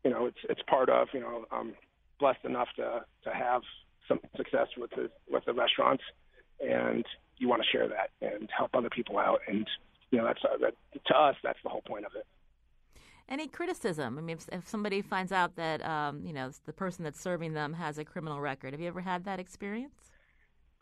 you 0.04 0.12
know, 0.12 0.26
it's 0.26 0.38
it's 0.50 0.62
part 0.68 0.90
of 0.90 1.08
you 1.14 1.22
know 1.22 1.46
I'm 1.52 1.74
blessed 2.20 2.46
enough 2.46 2.68
to 2.78 3.06
to 3.24 3.30
have 3.32 3.62
some 4.08 4.20
success 4.38 4.68
with 4.78 4.92
the 4.92 5.10
with 5.30 5.46
the 5.46 5.54
restaurants, 5.54 6.04
and 6.60 7.06
you 7.38 7.48
want 7.48 7.62
to 7.64 7.68
share 7.70 7.88
that 7.88 8.12
and 8.22 8.50
help 8.56 8.76
other 8.76 8.90
people 8.90 9.18
out. 9.18 9.40
And 9.48 9.68
you 10.12 10.20
know, 10.20 10.26
that's 10.26 10.42
uh, 10.44 10.58
that 10.62 10.76
to 11.06 11.18
us 11.18 11.36
that's 11.44 11.60
the 11.64 11.70
whole 11.70 11.82
point 11.82 12.06
of 12.06 12.12
it. 12.16 12.26
Any 13.28 13.48
criticism? 13.48 14.20
I 14.20 14.22
mean, 14.22 14.38
if, 14.38 14.48
if 14.52 14.68
somebody 14.68 15.02
finds 15.02 15.32
out 15.32 15.56
that 15.56 15.84
um, 15.84 16.22
you 16.24 16.34
know 16.34 16.52
the 16.66 16.74
person 16.74 17.04
that's 17.04 17.20
serving 17.20 17.54
them 17.54 17.74
has 17.74 17.98
a 17.98 18.06
criminal 18.06 18.40
record, 18.40 18.74
have 18.74 18.82
you 18.82 18.88
ever 18.88 19.02
had 19.02 19.26
that 19.26 19.40
experience? 19.40 20.12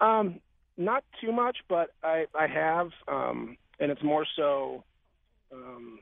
Um, 0.02 0.40
not 0.78 1.04
too 1.22 1.32
much, 1.32 1.58
but 1.70 1.90
I 2.04 2.26
I 2.36 2.48
have, 2.48 2.90
um, 3.08 3.58
and 3.80 3.92
it's 3.92 4.04
more 4.04 4.26
so. 4.36 4.84
Um, 5.52 6.00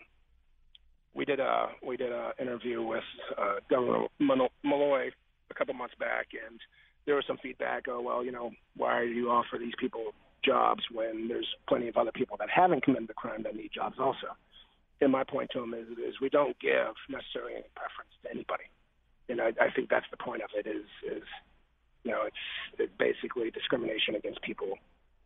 we 1.14 1.26
did 1.26 1.40
a 1.40 1.68
we 1.86 1.98
did 1.98 2.12
a 2.12 2.32
interview 2.40 2.82
with 2.82 3.04
uh, 3.38 3.56
Governor 3.70 4.08
Malloy 4.20 5.10
a 5.50 5.54
couple 5.54 5.74
months 5.74 5.96
back, 6.00 6.28
and 6.48 6.60
there 7.06 7.16
was 7.16 7.26
some 7.28 7.38
feedback. 7.44 7.84
Oh 7.90 8.02
well, 8.02 8.24
you 8.24 8.32
know, 8.32 8.52
why 8.78 9.02
do 9.02 9.12
you 9.12 9.30
offer 9.30 9.58
these 9.60 9.74
people 9.80 10.14
jobs 10.44 10.82
when 10.92 11.28
there's 11.28 11.48
plenty 11.68 11.88
of 11.88 11.98
other 11.98 12.12
people 12.12 12.38
that 12.40 12.50
haven't 12.50 12.84
committed 12.84 13.08
the 13.08 13.14
crime 13.14 13.44
that 13.44 13.56
need 13.56 13.72
jobs 13.74 13.98
also? 14.00 14.36
And 15.02 15.12
my 15.12 15.24
point 15.24 15.50
to 15.54 15.64
him 15.64 15.74
is, 15.74 15.88
is 15.98 16.22
we 16.22 16.30
don't 16.30 16.58
give 16.60 16.94
necessarily 17.10 17.54
any 17.54 17.70
preference 17.76 18.14
to 18.24 18.30
anybody, 18.30 18.70
and 19.28 19.42
I, 19.42 19.48
I 19.60 19.72
think 19.76 19.90
that's 19.90 20.06
the 20.12 20.18
point 20.18 20.44
of 20.44 20.50
it. 20.56 20.66
Is 20.66 20.86
is 21.06 21.24
you 22.04 22.12
know, 22.12 22.24
it's, 22.26 22.36
it's 22.80 22.94
basically 22.98 23.52
discrimination 23.52 24.16
against 24.16 24.42
people 24.42 24.78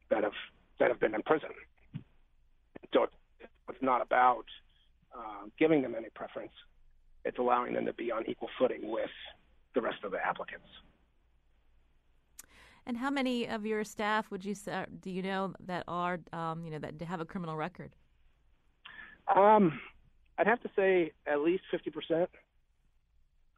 that 0.09 0.23
have 0.23 0.33
that 0.79 0.89
have 0.89 0.99
been 0.99 1.15
in 1.15 1.21
prison. 1.23 1.49
So 2.93 3.07
it's 3.69 3.81
not 3.81 4.01
about 4.01 4.45
uh, 5.17 5.47
giving 5.57 5.81
them 5.81 5.95
any 5.97 6.09
preference. 6.13 6.51
It's 7.23 7.39
allowing 7.39 7.73
them 7.73 7.85
to 7.85 7.93
be 7.93 8.11
on 8.11 8.29
equal 8.29 8.49
footing 8.59 8.91
with 8.91 9.09
the 9.73 9.81
rest 9.81 10.03
of 10.03 10.11
the 10.11 10.17
applicants. 10.23 10.67
And 12.85 12.97
how 12.97 13.09
many 13.09 13.47
of 13.47 13.65
your 13.65 13.83
staff 13.83 14.29
would 14.29 14.45
you 14.45 14.53
say, 14.53 14.85
do 15.01 15.09
you 15.09 15.23
know 15.23 15.53
that 15.65 15.83
are 15.87 16.19
um, 16.33 16.63
you 16.63 16.71
know 16.71 16.79
that 16.79 17.01
have 17.01 17.19
a 17.19 17.25
criminal 17.25 17.55
record? 17.55 17.95
Um, 19.35 19.79
I'd 20.37 20.47
have 20.47 20.61
to 20.61 20.69
say 20.75 21.11
at 21.25 21.39
least 21.39 21.63
fifty 21.71 21.89
percent. 21.89 22.29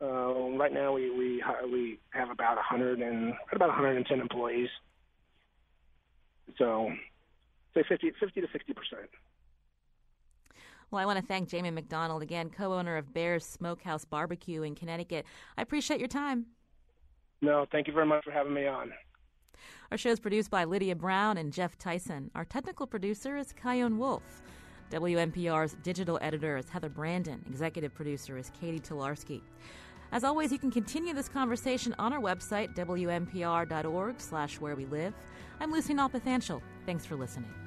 Uh, 0.02 0.52
right 0.58 0.72
now, 0.72 0.94
we 0.94 1.10
we 1.10 1.44
we 1.72 2.00
have 2.12 2.30
about 2.30 2.56
100 2.56 3.00
and 3.00 3.34
about 3.52 3.70
110 3.70 4.20
employees. 4.20 4.70
So, 6.58 6.92
say 7.74 7.84
50, 7.88 8.14
50 8.20 8.42
to 8.42 8.48
60 8.52 8.74
percent. 8.74 9.10
Well, 10.90 11.02
I 11.02 11.06
want 11.06 11.20
to 11.20 11.26
thank 11.26 11.50
Jamie 11.50 11.72
McDonald 11.72 12.22
again, 12.22 12.50
co-owner 12.50 12.96
of 12.96 13.14
Bear's 13.14 13.46
Smokehouse 13.46 14.06
Barbecue 14.06 14.62
in 14.62 14.74
Connecticut. 14.74 15.26
I 15.58 15.62
appreciate 15.62 16.00
your 16.00 16.08
time. 16.08 16.46
No, 17.42 17.66
thank 17.72 17.88
you 17.88 17.94
very 17.94 18.06
much 18.06 18.24
for 18.24 18.32
having 18.32 18.54
me 18.54 18.68
on. 18.68 18.94
Our 19.92 19.98
show 19.98 20.12
is 20.12 20.20
produced 20.20 20.50
by 20.50 20.64
Lydia 20.64 20.96
Brown 20.96 21.38
and 21.38 21.52
Jeff 21.52 21.78
Tyson. 21.78 22.32
Our 22.36 22.46
technical 22.46 22.88
producer 22.88 23.36
is 23.36 23.54
Chion 23.62 23.98
Wolf. 23.98 24.42
WNPR's 24.92 25.76
digital 25.84 26.18
editor 26.22 26.56
is 26.56 26.70
Heather 26.70 26.90
Brandon. 26.90 27.44
Executive 27.50 27.94
producer 27.94 28.38
is 28.38 28.50
Catie 28.60 28.80
Talarski. 28.80 29.42
As 30.12 30.24
always, 30.24 30.52
you 30.52 30.60
can 30.60 30.72
continue 30.72 31.14
this 31.14 31.30
conversation 31.30 31.94
on 32.00 32.14
our 32.14 32.22
website, 32.22 32.76
wnpr.org 32.76 34.20
slash 34.20 34.60
where 34.60 34.76
we 34.76 34.86
live. 34.86 35.14
I'm 35.60 35.72
Lucy 35.72 35.94
Nalpathanchel. 35.94 36.62
Thanks 36.86 37.06
for 37.06 37.16
listening. 37.16 37.67